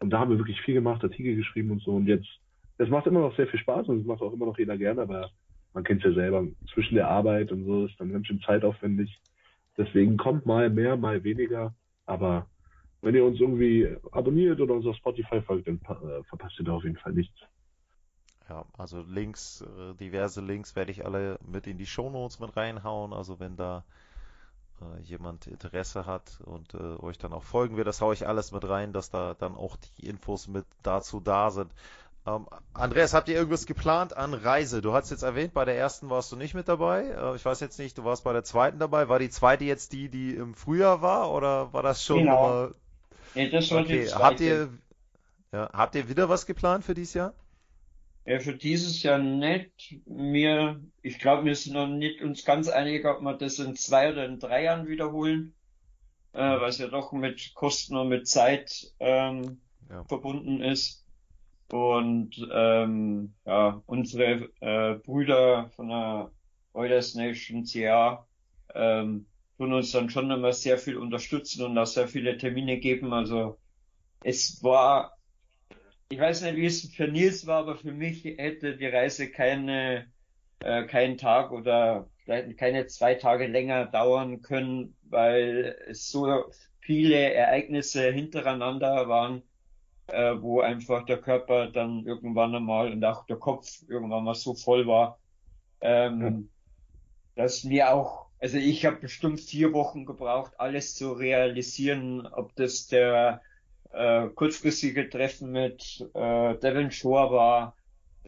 Und 0.00 0.10
da 0.10 0.20
haben 0.20 0.30
wir 0.30 0.38
wirklich 0.38 0.60
viel 0.62 0.74
gemacht, 0.74 1.02
Artikel 1.02 1.36
geschrieben 1.36 1.70
und 1.70 1.82
so. 1.82 1.92
Und 1.92 2.06
jetzt, 2.06 2.28
es 2.78 2.88
macht 2.88 3.06
immer 3.06 3.20
noch 3.20 3.36
sehr 3.36 3.46
viel 3.48 3.60
Spaß 3.60 3.88
und 3.88 4.00
es 4.00 4.06
macht 4.06 4.22
auch 4.22 4.32
immer 4.32 4.46
noch 4.46 4.58
jeder 4.58 4.76
gerne, 4.76 5.02
aber 5.02 5.30
man 5.74 5.84
kennt 5.84 6.04
es 6.04 6.10
ja 6.10 6.14
selber, 6.14 6.46
zwischen 6.72 6.94
der 6.94 7.08
Arbeit 7.08 7.52
und 7.52 7.64
so 7.64 7.86
ist 7.86 7.98
dann 7.98 8.12
ganz 8.12 8.26
schön 8.26 8.40
zeitaufwendig. 8.40 9.20
Deswegen 9.76 10.16
kommt 10.16 10.46
mal 10.46 10.70
mehr, 10.70 10.96
mal 10.96 11.22
weniger. 11.22 11.74
Aber 12.06 12.46
wenn 13.00 13.14
ihr 13.14 13.24
uns 13.24 13.40
irgendwie 13.40 13.96
abonniert 14.10 14.60
oder 14.60 14.74
uns 14.74 14.86
auf 14.86 14.96
Spotify 14.96 15.40
folgt, 15.42 15.68
dann 15.68 15.76
äh, 15.76 16.22
verpasst 16.24 16.58
ihr 16.58 16.64
da 16.64 16.72
auf 16.72 16.84
jeden 16.84 16.96
Fall 16.96 17.12
nichts. 17.12 17.38
Ja, 18.48 18.64
also 18.76 19.02
Links, 19.02 19.60
äh, 19.60 19.94
diverse 19.94 20.40
Links 20.40 20.74
werde 20.74 20.90
ich 20.90 21.04
alle 21.04 21.38
mit 21.46 21.66
in 21.66 21.78
die 21.78 21.86
Shownotes 21.86 22.40
mit 22.40 22.56
reinhauen. 22.56 23.12
Also 23.12 23.38
wenn 23.38 23.56
da 23.56 23.84
äh, 24.82 25.00
jemand 25.02 25.46
Interesse 25.46 26.06
hat 26.06 26.40
und 26.44 26.74
äh, 26.74 26.78
euch 27.02 27.18
dann 27.18 27.32
auch 27.32 27.42
folgen 27.42 27.76
will, 27.76 27.84
das 27.84 28.00
haue 28.00 28.14
ich 28.14 28.26
alles 28.26 28.52
mit 28.52 28.68
rein, 28.68 28.92
dass 28.92 29.10
da 29.10 29.34
dann 29.34 29.54
auch 29.54 29.76
die 29.98 30.06
Infos 30.06 30.48
mit 30.48 30.64
dazu 30.82 31.20
da 31.20 31.50
sind. 31.50 31.72
Ähm, 32.26 32.46
Andreas, 32.74 33.14
habt 33.14 33.28
ihr 33.28 33.36
irgendwas 33.36 33.66
geplant 33.66 34.16
an 34.16 34.34
Reise? 34.34 34.82
Du 34.82 34.92
hast 34.92 35.10
jetzt 35.10 35.22
erwähnt, 35.22 35.54
bei 35.54 35.64
der 35.64 35.76
ersten 35.76 36.10
warst 36.10 36.30
du 36.32 36.36
nicht 36.36 36.54
mit 36.54 36.68
dabei. 36.68 37.04
Äh, 37.04 37.36
ich 37.36 37.44
weiß 37.44 37.60
jetzt 37.60 37.78
nicht, 37.78 37.96
du 37.98 38.04
warst 38.04 38.24
bei 38.24 38.32
der 38.32 38.44
zweiten 38.44 38.78
dabei. 38.78 39.08
War 39.08 39.18
die 39.18 39.30
zweite 39.30 39.64
jetzt 39.64 39.92
die, 39.92 40.08
die 40.08 40.34
im 40.34 40.54
Frühjahr 40.54 41.00
war 41.02 41.32
oder 41.32 41.72
war 41.72 41.82
das 41.82 42.04
schon 42.04 42.20
genau. 42.20 42.68
Nee, 43.34 43.50
das 43.50 43.70
war 43.70 43.82
okay. 43.82 44.02
die 44.02 44.06
zweite. 44.06 44.24
Habt 44.24 44.40
ihr, 44.40 44.68
ja, 45.52 45.70
habt 45.72 45.94
ihr 45.94 46.08
wieder 46.08 46.28
was 46.28 46.46
geplant 46.46 46.84
für 46.84 46.94
dieses 46.94 47.14
Jahr? 47.14 47.34
Ja, 48.28 48.40
für 48.40 48.54
dieses 48.54 49.02
Jahr 49.02 49.16
nicht. 49.16 50.02
Mir, 50.04 50.82
ich 51.00 51.18
glaube, 51.18 51.46
wir 51.46 51.56
sind 51.56 51.72
noch 51.72 51.86
nicht 51.86 52.20
uns 52.20 52.44
ganz 52.44 52.68
einig, 52.68 53.06
ob 53.06 53.22
wir 53.22 53.32
das 53.32 53.58
in 53.58 53.74
zwei 53.74 54.12
oder 54.12 54.26
in 54.26 54.38
drei 54.38 54.64
Jahren 54.64 54.86
wiederholen, 54.86 55.54
äh, 56.34 56.60
weil 56.60 56.68
es 56.68 56.76
ja 56.76 56.88
doch 56.88 57.12
mit 57.12 57.54
Kosten 57.54 57.96
und 57.96 58.10
mit 58.10 58.28
Zeit 58.28 58.92
ähm, 59.00 59.62
ja. 59.88 60.04
verbunden 60.04 60.60
ist. 60.60 61.06
Und 61.72 62.46
ähm, 62.52 63.32
ja, 63.46 63.82
unsere 63.86 64.50
äh, 64.60 64.96
Brüder 64.96 65.70
von 65.70 65.88
der 65.88 66.30
Oilers 66.74 67.14
Nation 67.14 67.64
CA 67.64 68.26
ähm, 68.74 69.24
tun 69.56 69.72
uns 69.72 69.90
dann 69.92 70.10
schon 70.10 70.30
immer 70.30 70.52
sehr 70.52 70.76
viel 70.76 70.98
unterstützen 70.98 71.64
und 71.64 71.78
auch 71.78 71.86
sehr 71.86 72.08
viele 72.08 72.36
Termine 72.36 72.76
geben. 72.78 73.14
Also 73.14 73.56
es 74.22 74.62
war 74.62 75.17
ich 76.10 76.18
weiß 76.18 76.42
nicht, 76.42 76.56
wie 76.56 76.66
es 76.66 76.88
für 76.94 77.08
Nils 77.08 77.46
war, 77.46 77.60
aber 77.60 77.76
für 77.76 77.92
mich 77.92 78.24
hätte 78.24 78.76
die 78.76 78.86
Reise 78.86 79.30
keine, 79.30 80.06
äh, 80.60 80.84
keinen 80.84 81.18
Tag 81.18 81.52
oder 81.52 82.08
vielleicht 82.24 82.56
keine 82.56 82.86
zwei 82.86 83.14
Tage 83.14 83.46
länger 83.46 83.86
dauern 83.86 84.40
können, 84.40 84.96
weil 85.02 85.76
es 85.86 86.08
so 86.08 86.44
viele 86.80 87.34
Ereignisse 87.34 88.10
hintereinander 88.10 89.08
waren, 89.08 89.42
äh, 90.06 90.34
wo 90.38 90.60
einfach 90.60 91.04
der 91.04 91.18
Körper 91.18 91.66
dann 91.70 92.06
irgendwann 92.06 92.54
einmal 92.54 92.90
und 92.90 93.04
auch 93.04 93.26
der 93.26 93.36
Kopf 93.36 93.82
irgendwann 93.88 94.24
mal 94.24 94.34
so 94.34 94.54
voll 94.54 94.86
war, 94.86 95.18
ähm, 95.82 96.48
ja. 97.36 97.42
dass 97.44 97.64
mir 97.64 97.92
auch, 97.92 98.28
also 98.40 98.56
ich 98.56 98.86
habe 98.86 98.96
bestimmt 98.96 99.40
vier 99.40 99.74
Wochen 99.74 100.06
gebraucht, 100.06 100.52
alles 100.56 100.94
zu 100.94 101.12
realisieren, 101.12 102.26
ob 102.26 102.56
das 102.56 102.86
der 102.86 103.42
äh, 103.92 104.28
kurzfristige 104.28 105.08
Treffen 105.08 105.52
mit 105.52 106.06
äh, 106.14 106.56
Devin 106.58 106.90
Shore 106.90 107.30
war 107.30 107.76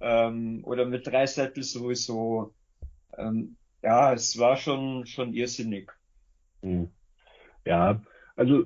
ähm, 0.00 0.62
oder 0.64 0.86
mit 0.86 1.06
Dreisettel 1.06 1.62
sowieso. 1.62 2.52
Ähm, 3.16 3.56
ja, 3.82 4.12
es 4.12 4.38
war 4.38 4.56
schon 4.56 5.06
schon 5.06 5.32
irrsinnig. 5.32 5.90
Hm. 6.62 6.90
Ja, 7.64 8.00
also 8.36 8.64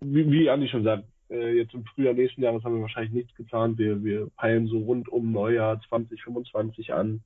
wie, 0.00 0.30
wie 0.30 0.50
Andi 0.50 0.68
schon 0.68 0.84
sagt, 0.84 1.04
äh, 1.30 1.56
jetzt 1.56 1.74
im 1.74 1.84
Frühjahr 1.84 2.14
nächsten 2.14 2.42
Jahres 2.42 2.64
haben 2.64 2.76
wir 2.76 2.82
wahrscheinlich 2.82 3.12
nichts 3.12 3.34
getan. 3.34 3.76
Wir, 3.78 4.02
wir 4.02 4.30
peilen 4.36 4.66
so 4.66 4.78
rund 4.78 5.08
um 5.08 5.32
Neujahr 5.32 5.80
2025 5.88 6.92
an, 6.92 7.20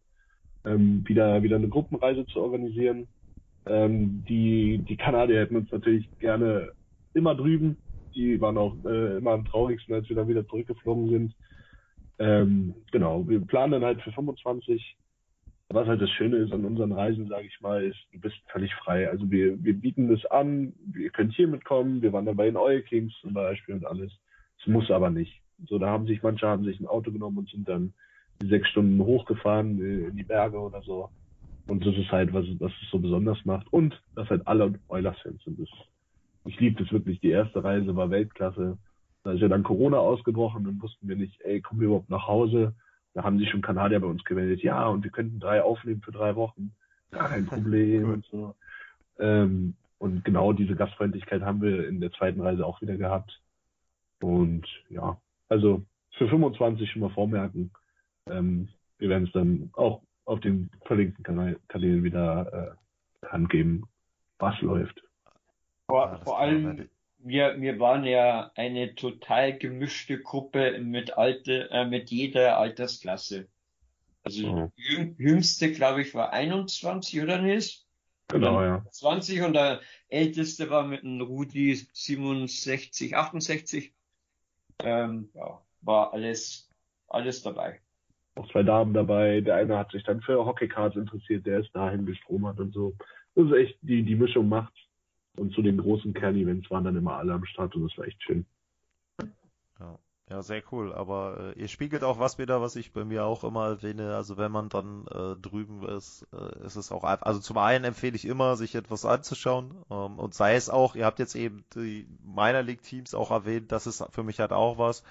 ähm, 0.65 1.05
wieder, 1.07 1.43
wieder 1.43 1.57
eine 1.57 1.69
Gruppenreise 1.69 2.27
zu 2.27 2.41
organisieren. 2.41 3.09
Ähm, 3.67 4.25
die, 4.29 4.79
die 4.79 4.97
Kanadier 4.97 5.41
hätten 5.41 5.57
uns 5.57 5.71
natürlich 5.71 6.09
gerne 6.19 6.73
immer 7.15 7.35
drüben. 7.35 7.77
Die 8.15 8.41
waren 8.41 8.59
auch 8.59 8.75
äh, 8.85 9.17
immer 9.19 9.33
am 9.33 9.45
traurigsten, 9.45 9.95
als 9.95 10.09
wir 10.09 10.17
dann 10.17 10.29
wieder 10.29 10.47
zurückgeflogen 10.47 11.11
sind. 11.11 11.35
Ähm, 12.19 12.75
genau, 12.91 13.27
wir 13.29 13.41
planen 13.41 13.73
dann 13.73 13.85
halt 13.85 14.03
für 14.03 14.13
25 14.13 14.97
was 15.75 15.89
halt 15.89 16.01
das 16.01 16.11
Schöne 16.11 16.37
ist 16.37 16.53
an 16.53 16.65
unseren 16.65 16.93
Reisen, 16.93 17.29
sage 17.29 17.47
ich 17.47 17.61
mal, 17.61 17.83
ist, 17.83 17.99
du 18.13 18.21
bist 18.21 18.37
völlig 18.49 18.75
frei. 18.75 19.09
Also 19.09 19.31
wir, 19.31 19.63
wir 19.63 19.75
bieten 19.75 20.09
das 20.09 20.25
an, 20.27 20.73
ihr 20.97 21.11
könnt 21.11 21.35
hier 21.35 21.49
mitkommen, 21.49 22.03
wir 22.03 22.13
waren 22.13 22.27
dabei 22.27 22.49
in 22.49 22.57
Oil 22.57 22.83
Kings 22.83 23.13
zum 23.21 23.33
Beispiel 23.33 23.77
und 23.77 23.87
alles. 23.87 24.13
Es 24.61 24.67
muss 24.67 24.91
aber 24.91 25.11
nicht. 25.11 25.41
So, 25.69 25.79
da 25.79 25.89
haben 25.89 26.07
sich, 26.07 26.23
manche 26.23 26.47
haben 26.47 26.65
sich 26.65 26.79
ein 26.81 26.87
Auto 26.87 27.11
genommen 27.11 27.39
und 27.39 27.51
sind 27.51 27.69
dann 27.69 27.93
sechs 28.43 28.69
Stunden 28.69 29.01
hochgefahren 29.01 29.81
äh, 29.81 30.09
in 30.09 30.17
die 30.17 30.25
Berge 30.25 30.59
oder 30.59 30.83
so. 30.83 31.09
Und 31.69 31.87
das 31.87 31.97
ist 31.97 32.11
halt, 32.11 32.33
was, 32.33 32.45
was 32.59 32.73
es 32.83 32.91
so 32.91 32.99
besonders 32.99 33.43
macht. 33.45 33.73
Und 33.73 34.01
dass 34.15 34.29
halt 34.29 34.47
alle 34.47 34.75
Oilers-Fans 34.89 35.43
sind. 35.45 35.61
Das, 35.61 35.69
ich 36.45 36.59
liebe 36.61 36.83
das 36.83 36.93
wirklich. 36.93 37.21
Die 37.21 37.31
erste 37.31 37.63
Reise 37.63 37.95
war 37.97 38.11
Weltklasse. 38.11 38.79
Da 39.25 39.33
ist 39.33 39.41
ja 39.41 39.49
dann 39.49 39.63
Corona 39.63 39.99
ausgebrochen 39.99 40.67
und 40.67 40.83
wussten 40.83 41.09
wir 41.09 41.17
nicht, 41.17 41.41
ey, 41.43 41.61
kommen 41.61 41.81
wir 41.81 41.87
überhaupt 41.87 42.11
nach 42.11 42.27
Hause? 42.27 42.75
Da 43.15 43.23
haben 43.23 43.39
sich 43.39 43.51
schon 43.51 43.63
Kanadier 43.63 44.01
bei 44.01 44.07
uns 44.07 44.25
gemeldet, 44.25 44.63
ja, 44.63 44.87
und 44.89 45.05
wir 45.05 45.11
könnten 45.11 45.39
drei 45.39 45.63
aufnehmen 45.63 46.01
für 46.03 46.13
drei 46.13 46.35
Wochen. 46.35 46.73
Gar 47.11 47.29
kein 47.29 47.47
Problem 47.47 48.11
und 48.13 48.27
so. 48.27 48.55
Ähm, 49.19 49.75
und 49.99 50.25
genau 50.25 50.53
diese 50.53 50.75
Gastfreundlichkeit 50.75 51.43
haben 51.43 51.63
wir 51.63 51.87
in 51.87 52.01
der 52.01 52.11
zweiten 52.13 52.41
Reise 52.41 52.67
auch 52.67 52.81
wieder 52.81 52.97
gehabt. 52.97 53.41
Und 54.21 54.67
ja, 54.89 55.21
also 55.49 55.83
für 56.13 56.29
25 56.29 56.91
schon 56.91 57.03
mal 57.03 57.11
vormerken. 57.11 57.71
Ähm, 58.27 58.69
wir 58.99 59.09
werden 59.09 59.25
es 59.25 59.33
dann 59.33 59.71
auch 59.75 60.03
auf 60.25 60.41
den 60.41 60.71
verlinkten 60.87 61.25
Kanälen 61.25 62.05
wieder 62.05 62.77
äh, 63.23 63.27
angeben, 63.27 63.85
was 64.39 64.61
läuft. 64.61 65.03
Vor, 65.89 66.21
vor 66.25 66.39
allem 66.39 66.89
wir, 67.25 67.61
wir 67.61 67.79
waren 67.79 68.05
ja 68.05 68.51
eine 68.57 68.95
total 68.95 69.57
gemischte 69.57 70.21
Gruppe 70.21 70.79
mit 70.81 71.17
alte, 71.17 71.71
äh, 71.71 71.85
mit 71.85 72.11
jeder 72.11 72.59
Altersklasse. 72.59 73.49
Also 74.25 74.47
mhm. 74.47 74.73
jüng, 74.77 75.17
jüngste, 75.19 75.73
glaube 75.73 76.03
ich, 76.03 76.15
war 76.15 76.33
21 76.33 77.23
oder 77.23 77.39
nicht? 77.39 77.87
Genau, 78.29 78.63
ja. 78.63 78.85
20 78.91 79.43
und 79.43 79.53
der 79.55 79.81
älteste 80.09 80.71
war 80.71 80.87
mit 80.87 81.05
einem 81.05 81.21
Rudi 81.21 81.75
67, 81.75 83.17
68. 83.17 83.93
Ähm, 84.85 85.29
ja, 85.35 85.61
war 85.83 86.13
alles, 86.13 86.71
alles 87.09 87.43
dabei. 87.43 87.81
Auch 88.37 88.51
zwei 88.51 88.63
Damen 88.63 88.95
dabei. 88.95 89.43
Der 89.43 89.57
eine 89.57 89.77
hat 89.77 89.93
sich 89.93 90.03
dann 90.05 90.23
für 90.23 90.45
Hockeycards 90.45 90.97
interessiert, 90.97 91.47
der 91.47 91.61
ist 91.61 91.75
dahin 91.75 92.07
gestromert 92.07 92.59
und 92.59 92.73
so. 92.73 92.95
Das 93.35 93.47
ist 93.47 93.53
echt, 93.53 93.79
die, 93.83 94.03
die 94.03 94.17
Mischung 94.17 94.49
macht 94.49 94.73
und 95.37 95.55
zu 95.55 95.63
den 95.63 95.79
großen 95.79 96.13
Kern-Events 96.13 96.71
waren 96.71 96.85
dann 96.85 96.97
immer 96.97 97.17
alle 97.17 97.33
am 97.33 97.45
Start 97.45 97.75
und 97.75 97.85
das 97.89 97.97
war 97.97 98.07
echt 98.07 98.23
schön. 98.23 98.45
Ja, 99.81 99.99
ja 100.29 100.43
sehr 100.43 100.63
cool. 100.73 100.93
Aber 100.93 101.55
äh, 101.57 101.61
ihr 101.61 101.69
spiegelt 101.69 102.05
auch 102.05 102.19
was 102.19 102.39
wieder, 102.39 102.61
was 102.61 102.77
ich 102.77 102.93
bei 102.93 103.05
mir 103.05 103.25
auch 103.25 103.45
immer 103.45 103.67
erwähne. 103.67 104.15
Also 104.15 104.37
wenn 104.37 104.53
man 104.53 104.69
dann 104.69 105.07
äh, 105.07 105.37
drüben 105.41 105.87
ist, 105.89 106.27
äh, 106.33 106.65
ist 106.67 106.77
es 106.77 106.93
auch 106.93 107.05
einfach. 107.05 107.27
Also 107.27 107.41
zum 107.41 107.59
einen 107.59 107.85
empfehle 107.85 108.17
ich 108.17 108.27
immer, 108.27 108.57
sich 108.57 108.75
etwas 108.75 109.05
anzuschauen. 109.07 109.75
Ähm, 109.91 110.19
und 110.19 110.35
sei 110.35 110.55
es 110.55 110.69
auch, 110.69 110.95
ihr 110.97 111.07
habt 111.07 111.19
jetzt 111.19 111.35
eben 111.35 111.65
die 111.75 112.07
Minor 112.25 112.63
League 112.63 112.83
Teams 112.83 113.15
auch 113.15 113.31
erwähnt, 113.31 113.73
das 113.73 113.87
ist 113.87 114.05
für 114.11 114.23
mich 114.23 114.39
halt 114.39 114.53
auch 114.53 114.77
was. 114.77 115.03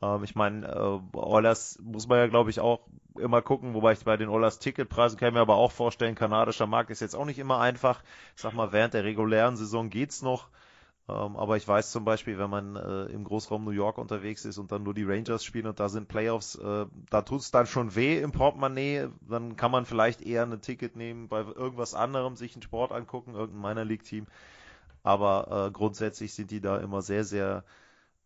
Ähm, 0.00 0.24
ich 0.24 0.34
meine, 0.34 0.66
äh, 0.66 1.16
Oilers 1.16 1.78
muss 1.82 2.08
man 2.08 2.18
ja, 2.18 2.26
glaube 2.26 2.50
ich, 2.50 2.60
auch 2.60 2.80
immer 3.18 3.42
gucken, 3.42 3.74
wobei 3.74 3.92
ich 3.92 4.04
bei 4.04 4.16
den 4.16 4.28
Oilers 4.28 4.58
Ticketpreisen 4.58 5.18
kann 5.18 5.34
mir 5.34 5.40
aber 5.40 5.56
auch 5.56 5.72
vorstellen, 5.72 6.14
kanadischer 6.14 6.66
Markt 6.66 6.90
ist 6.90 7.00
jetzt 7.00 7.14
auch 7.14 7.24
nicht 7.24 7.38
immer 7.38 7.60
einfach. 7.60 8.02
Ich 8.36 8.42
sag 8.42 8.54
mal, 8.54 8.72
während 8.72 8.94
der 8.94 9.04
regulären 9.04 9.56
Saison 9.56 9.90
geht's 9.90 10.22
noch. 10.22 10.48
Ähm, 11.08 11.36
aber 11.36 11.56
ich 11.56 11.66
weiß 11.66 11.90
zum 11.90 12.04
Beispiel, 12.04 12.38
wenn 12.38 12.50
man 12.50 12.76
äh, 12.76 13.04
im 13.06 13.24
Großraum 13.24 13.64
New 13.64 13.70
York 13.70 13.96
unterwegs 13.96 14.44
ist 14.44 14.58
und 14.58 14.70
dann 14.72 14.82
nur 14.82 14.92
die 14.92 15.04
Rangers 15.04 15.42
spielen 15.42 15.66
und 15.66 15.80
da 15.80 15.88
sind 15.88 16.06
Playoffs, 16.08 16.54
äh, 16.56 16.86
da 17.08 17.22
tut's 17.22 17.50
dann 17.50 17.66
schon 17.66 17.94
weh 17.94 18.18
im 18.20 18.32
Portemonnaie. 18.32 19.08
Dann 19.28 19.56
kann 19.56 19.70
man 19.70 19.86
vielleicht 19.86 20.20
eher 20.20 20.42
ein 20.42 20.60
Ticket 20.60 20.96
nehmen, 20.96 21.28
bei 21.28 21.40
irgendwas 21.40 21.94
anderem 21.94 22.36
sich 22.36 22.54
einen 22.54 22.62
Sport 22.62 22.92
angucken, 22.92 23.34
irgendein 23.34 23.70
Minor 23.70 23.84
League 23.84 24.04
Team. 24.04 24.26
Aber 25.02 25.68
äh, 25.68 25.70
grundsätzlich 25.70 26.34
sind 26.34 26.50
die 26.50 26.60
da 26.60 26.76
immer 26.78 27.00
sehr, 27.00 27.24
sehr 27.24 27.64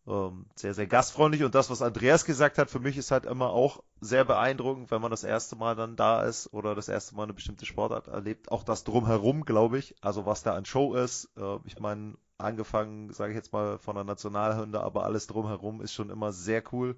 ähm, 0.05 0.45
sehr, 0.55 0.73
sehr 0.73 0.87
gastfreundlich. 0.87 1.43
Und 1.43 1.55
das, 1.55 1.69
was 1.69 1.81
Andreas 1.81 2.25
gesagt 2.25 2.57
hat, 2.57 2.69
für 2.69 2.79
mich 2.79 2.97
ist 2.97 3.11
halt 3.11 3.25
immer 3.25 3.49
auch 3.49 3.83
sehr 4.01 4.25
beeindruckend, 4.25 4.91
wenn 4.91 5.01
man 5.01 5.11
das 5.11 5.23
erste 5.23 5.55
Mal 5.55 5.75
dann 5.75 5.95
da 5.95 6.23
ist 6.23 6.51
oder 6.53 6.75
das 6.75 6.89
erste 6.89 7.15
Mal 7.15 7.23
eine 7.23 7.33
bestimmte 7.33 7.65
Sportart 7.65 8.07
erlebt. 8.07 8.51
Auch 8.51 8.63
das 8.63 8.83
drumherum, 8.83 9.45
glaube 9.45 9.77
ich. 9.77 9.95
Also 10.01 10.25
was 10.25 10.43
da 10.43 10.55
an 10.55 10.65
Show 10.65 10.93
ist. 10.95 11.29
Äh, 11.37 11.57
ich 11.65 11.79
meine, 11.79 12.15
angefangen, 12.37 13.13
sage 13.13 13.31
ich 13.31 13.37
jetzt 13.37 13.53
mal, 13.53 13.77
von 13.77 13.95
der 13.95 14.03
Nationalhymne, 14.03 14.81
aber 14.81 15.05
alles 15.05 15.27
drumherum 15.27 15.81
ist 15.81 15.93
schon 15.93 16.09
immer 16.09 16.33
sehr 16.33 16.63
cool. 16.73 16.97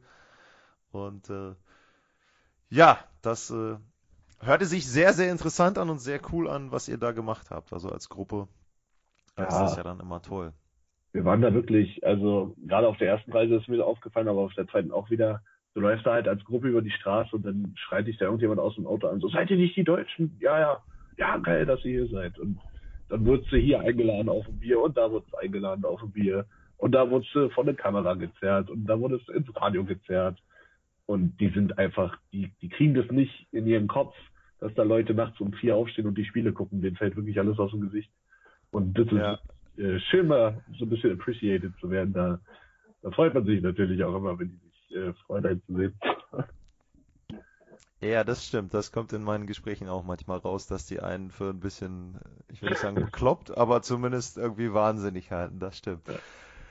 Und 0.92 1.30
äh, 1.30 1.54
ja, 2.70 2.98
das 3.22 3.52
äh, 3.52 3.78
hörte 4.40 4.66
sich 4.66 4.88
sehr, 4.88 5.14
sehr 5.14 5.32
interessant 5.32 5.78
an 5.78 5.92
und 5.92 6.00
sehr 6.00 6.20
cool 6.32 6.50
an, 6.50 6.72
was 6.72 6.88
ihr 6.88 6.98
da 6.98 7.12
gemacht 7.12 7.52
habt. 7.52 7.72
Also 7.72 7.90
als 7.90 8.10
Gruppe. 8.10 8.48
Das 9.36 9.54
ja. 9.54 9.66
ist 9.68 9.78
ja 9.78 9.84
dann 9.84 10.00
immer 10.00 10.22
toll 10.22 10.54
wir 11.16 11.24
waren 11.24 11.42
da 11.42 11.54
wirklich, 11.54 12.06
also 12.06 12.58
gerade 12.68 12.90
auf 12.90 12.98
der 12.98 13.08
ersten 13.08 13.32
Reise 13.32 13.56
ist 13.56 13.70
mir 13.70 13.86
aufgefallen, 13.86 14.28
aber 14.28 14.42
auf 14.42 14.54
der 14.54 14.68
zweiten 14.68 14.92
auch 14.92 15.10
wieder. 15.10 15.42
Du 15.74 15.80
läufst 15.80 16.06
da 16.06 16.12
halt 16.12 16.28
als 16.28 16.44
Gruppe 16.44 16.68
über 16.68 16.82
die 16.82 16.92
Straße 16.92 17.34
und 17.34 17.46
dann 17.46 17.74
schreit 17.78 18.08
dich 18.08 18.18
da 18.18 18.26
irgendjemand 18.26 18.60
aus 18.60 18.76
dem 18.76 18.86
Auto 18.86 19.08
an, 19.08 19.22
so 19.22 19.30
seid 19.30 19.50
ihr 19.50 19.56
nicht 19.56 19.78
die 19.78 19.86
Deutschen? 19.86 20.38
Ja, 20.42 20.60
ja, 20.60 20.84
ja, 21.18 21.38
geil, 21.38 21.66
dass 21.66 21.86
ihr 21.86 22.02
hier 22.02 22.08
seid. 22.08 22.38
Und 22.38 22.60
dann 23.08 23.26
wurdest 23.26 23.50
du 23.50 23.56
hier 23.56 23.80
eingeladen 23.80 24.28
auf 24.28 24.46
ein 24.46 24.60
Bier 24.60 24.82
und 24.82 24.98
da 24.98 25.10
wurdest 25.10 25.32
du 25.32 25.38
eingeladen 25.38 25.86
auf 25.86 26.04
ein 26.04 26.12
Bier. 26.12 26.46
Und 26.76 26.92
da 26.92 27.10
wurdest 27.10 27.34
du 27.34 27.50
von 27.52 27.66
der 27.66 27.76
Kamera 27.76 28.16
gezerrt 28.16 28.70
und 28.70 28.86
da 28.86 29.00
wurdest 29.00 29.30
du 29.30 29.32
ins 29.32 29.56
Radio 29.56 29.86
gezerrt. 29.86 30.38
Und 31.06 31.40
die 31.40 31.50
sind 31.50 31.78
einfach, 31.78 32.18
die, 32.34 32.52
die 32.62 32.68
kriegen 32.68 32.94
das 32.94 33.10
nicht 33.10 33.48
in 33.54 33.68
ihren 33.68 33.88
Kopf, 33.88 34.16
dass 34.60 34.74
da 34.74 34.84
Leute 34.84 35.14
nachts 35.14 35.40
um 35.40 35.54
vier 35.54 35.78
aufstehen 35.78 36.08
und 36.08 36.18
die 36.18 36.26
Spiele 36.26 36.52
gucken. 36.52 36.82
Denen 36.82 36.98
fällt 36.98 37.16
wirklich 37.16 37.40
alles 37.40 37.58
aus 37.58 37.72
dem 37.72 37.80
Gesicht. 37.80 38.12
Und 38.72 38.98
das 38.98 39.08
ist, 39.08 39.55
äh, 39.78 40.00
schön 40.00 40.28
mal 40.28 40.64
so 40.78 40.86
ein 40.86 40.90
bisschen 40.90 41.12
appreciated 41.12 41.74
zu 41.80 41.90
werden. 41.90 42.14
Da, 42.14 42.40
da 43.02 43.12
freut 43.12 43.34
man 43.34 43.46
sich 43.46 43.62
natürlich 43.62 44.04
auch 44.04 44.16
immer, 44.16 44.38
wenn 44.40 44.50
die 44.50 44.70
sich 44.70 44.98
äh, 44.98 45.14
freuen, 45.26 45.46
einen 45.46 45.62
zu 45.66 45.76
sehen. 45.76 45.94
Ja, 48.02 48.24
das 48.24 48.46
stimmt. 48.46 48.74
Das 48.74 48.92
kommt 48.92 49.14
in 49.14 49.24
meinen 49.24 49.48
Gesprächen 49.48 49.88
auch 49.90 50.04
manchmal 50.04 50.38
raus, 50.38 50.68
dass 50.68 50.86
die 50.86 51.00
einen 51.00 51.32
für 51.32 51.50
ein 51.50 51.60
bisschen, 51.60 52.20
ich 52.50 52.62
will 52.62 52.70
nicht 52.70 52.82
sagen 52.82 52.96
bekloppt, 52.96 53.58
aber 53.58 53.82
zumindest 53.82 54.38
irgendwie 54.38 54.74
wahnsinnig 54.74 55.32
halten. 55.32 55.60
Das 55.60 55.78
stimmt. 55.78 56.04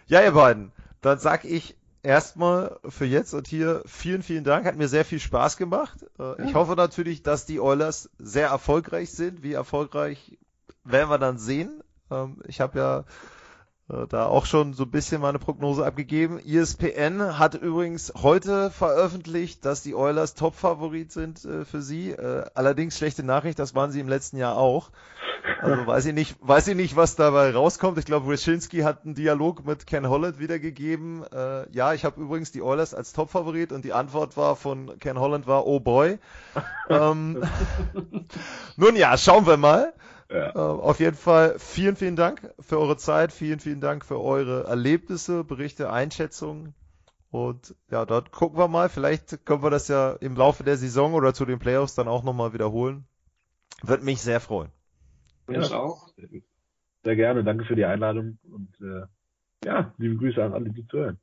Ja, 0.07 0.23
ihr 0.23 0.33
beiden, 0.33 0.71
dann 1.01 1.19
sag 1.19 1.45
ich 1.45 1.77
erstmal 2.03 2.79
für 2.89 3.07
jetzt 3.07 3.33
und 3.33 3.49
hier 3.49 3.83
vielen, 3.87 4.23
vielen 4.23 4.45
Dank. 4.45 4.67
Hat 4.67 4.77
mir 4.77 4.89
sehr 4.89 5.05
viel 5.05 5.19
Spaß 5.19 5.57
gemacht. 5.57 6.07
Äh, 6.19 6.47
ich 6.47 6.55
hoffe 6.55 6.75
natürlich, 6.77 7.23
dass 7.23 7.47
die 7.47 7.59
Oilers 7.59 8.11
sehr 8.19 8.49
erfolgreich 8.49 9.11
sind. 9.11 9.43
Wie 9.43 9.55
erfolgreich 9.55 10.39
werden 10.85 11.11
wir 11.11 11.19
dann 11.19 11.39
sehen. 11.39 11.83
Ähm, 12.15 12.37
ich 12.47 12.61
habe 12.61 12.79
ja 12.79 13.05
äh, 13.91 14.07
da 14.09 14.27
auch 14.27 14.47
schon 14.47 14.73
so 14.73 14.85
ein 14.85 14.91
bisschen 14.91 15.21
meine 15.21 15.39
Prognose 15.39 15.85
abgegeben. 15.85 16.39
ESPN 16.39 17.39
hat 17.39 17.55
übrigens 17.55 18.15
heute 18.23 18.71
veröffentlicht, 18.71 19.65
dass 19.67 19.83
die 19.83 19.95
Oilers 19.95 20.35
Top-Favorit 20.35 21.13
sind 21.13 21.45
äh, 21.45 21.67
für 21.67 21.83
sie. 21.83 22.13
Äh, 22.13 22.47
allerdings 22.55 22.97
schlechte 22.97 23.23
Nachricht, 23.23 23.59
das 23.59 23.75
waren 23.75 23.91
sie 23.91 24.01
im 24.01 24.09
letzten 24.09 24.39
Jahr 24.39 24.57
auch. 24.57 24.91
Also 25.61 25.87
weiß 25.87 26.07
ich 26.07 26.15
nicht, 26.15 26.37
weiß 26.41 26.69
ich 26.69 26.77
nicht, 26.77 26.97
was 26.97 27.17
dabei 27.17 27.53
rauskommt. 27.53 27.99
Ich 27.99 28.07
glaube, 28.07 28.27
Wyszynski 28.27 28.81
hat 28.81 29.05
einen 29.05 29.15
Dialog 29.15 29.67
mit 29.67 29.87
Ken 29.87 30.09
Holland 30.09 30.39
wiedergegeben. 30.39 31.23
Ja, 31.71 31.93
ich 31.93 32.05
habe 32.07 32.21
übrigens 32.21 32.53
die 32.53 32.63
Oilers 32.63 32.95
als 32.95 33.13
Top-Favorit 33.13 33.73
und 33.73 33.85
die 33.85 33.93
Antwort 33.93 34.39
war 34.39 34.57
von 34.57 34.99
Ken 34.99 35.19
Holland 35.19 35.47
war, 35.47 35.67
oh 35.67 35.81
boy. 35.81 36.19
ähm, 36.89 37.43
nun 38.77 38.97
ja, 38.97 39.19
schauen 39.19 39.47
wir 39.47 39.59
mal. 39.59 39.93
Ja. 40.31 40.55
Äh, 40.55 40.59
auf 40.59 41.01
jeden 41.01 41.17
Fall 41.17 41.59
vielen, 41.59 41.97
vielen 41.97 42.17
Dank 42.17 42.53
für 42.59 42.79
eure 42.79 42.97
Zeit, 42.97 43.33
vielen, 43.33 43.61
vielen 43.61 43.81
Dank 43.81 44.05
für 44.05 44.21
eure 44.21 44.65
Erlebnisse, 44.65 45.45
Berichte, 45.45 45.91
Einschätzungen. 45.91 46.75
Und 47.31 47.75
ja, 47.91 48.05
dort 48.07 48.31
gucken 48.31 48.59
wir 48.59 48.69
mal. 48.69 48.89
Vielleicht 48.89 49.45
können 49.45 49.63
wir 49.63 49.71
das 49.71 49.89
ja 49.89 50.13
im 50.13 50.37
Laufe 50.37 50.63
der 50.63 50.77
Saison 50.77 51.15
oder 51.15 51.35
zu 51.35 51.45
den 51.45 51.59
Playoffs 51.59 51.95
dann 51.95 52.09
auch 52.09 52.23
nochmal 52.23 52.53
wiederholen. 52.53 53.05
Wird 53.83 54.03
mich 54.05 54.21
sehr 54.21 54.41
freuen. 54.41 54.71
Ja, 55.49 55.59
das 55.59 55.73
auch. 55.73 56.09
Sehr 57.03 57.17
gerne. 57.17 57.45
Danke 57.45 57.65
für 57.65 57.75
die 57.75 57.85
Einladung 57.85 58.39
und 58.45 58.81
äh, 58.81 59.07
ja, 59.65 59.93
liebe 59.99 60.17
Grüße 60.17 60.43
an 60.43 60.53
alle, 60.53 60.71
die 60.71 60.87
zuhören. 60.87 61.19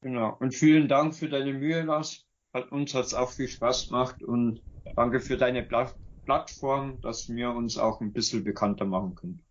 Genau. 0.00 0.36
Und 0.40 0.54
vielen 0.54 0.88
Dank 0.88 1.14
für 1.14 1.28
deine 1.28 1.52
Mühe, 1.52 1.82
Lars. 1.82 2.26
Hat 2.52 2.70
uns 2.70 2.94
hat's 2.94 3.14
auch 3.14 3.30
viel 3.30 3.48
Spaß 3.48 3.88
gemacht 3.88 4.22
und 4.22 4.60
danke 4.96 5.20
für 5.20 5.36
deine 5.36 5.62
Pla 5.62 5.92
Plattform, 6.24 7.00
dass 7.00 7.28
wir 7.28 7.50
uns 7.50 7.76
auch 7.76 8.00
ein 8.00 8.12
bisschen 8.12 8.44
bekannter 8.44 8.84
machen 8.84 9.14
können. 9.14 9.44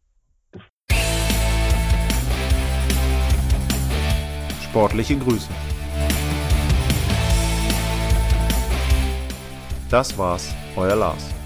Sportliche 4.64 5.18
Grüße. 5.18 5.50
Das 9.90 10.18
war's, 10.18 10.54
euer 10.78 10.96
Lars. 10.96 11.41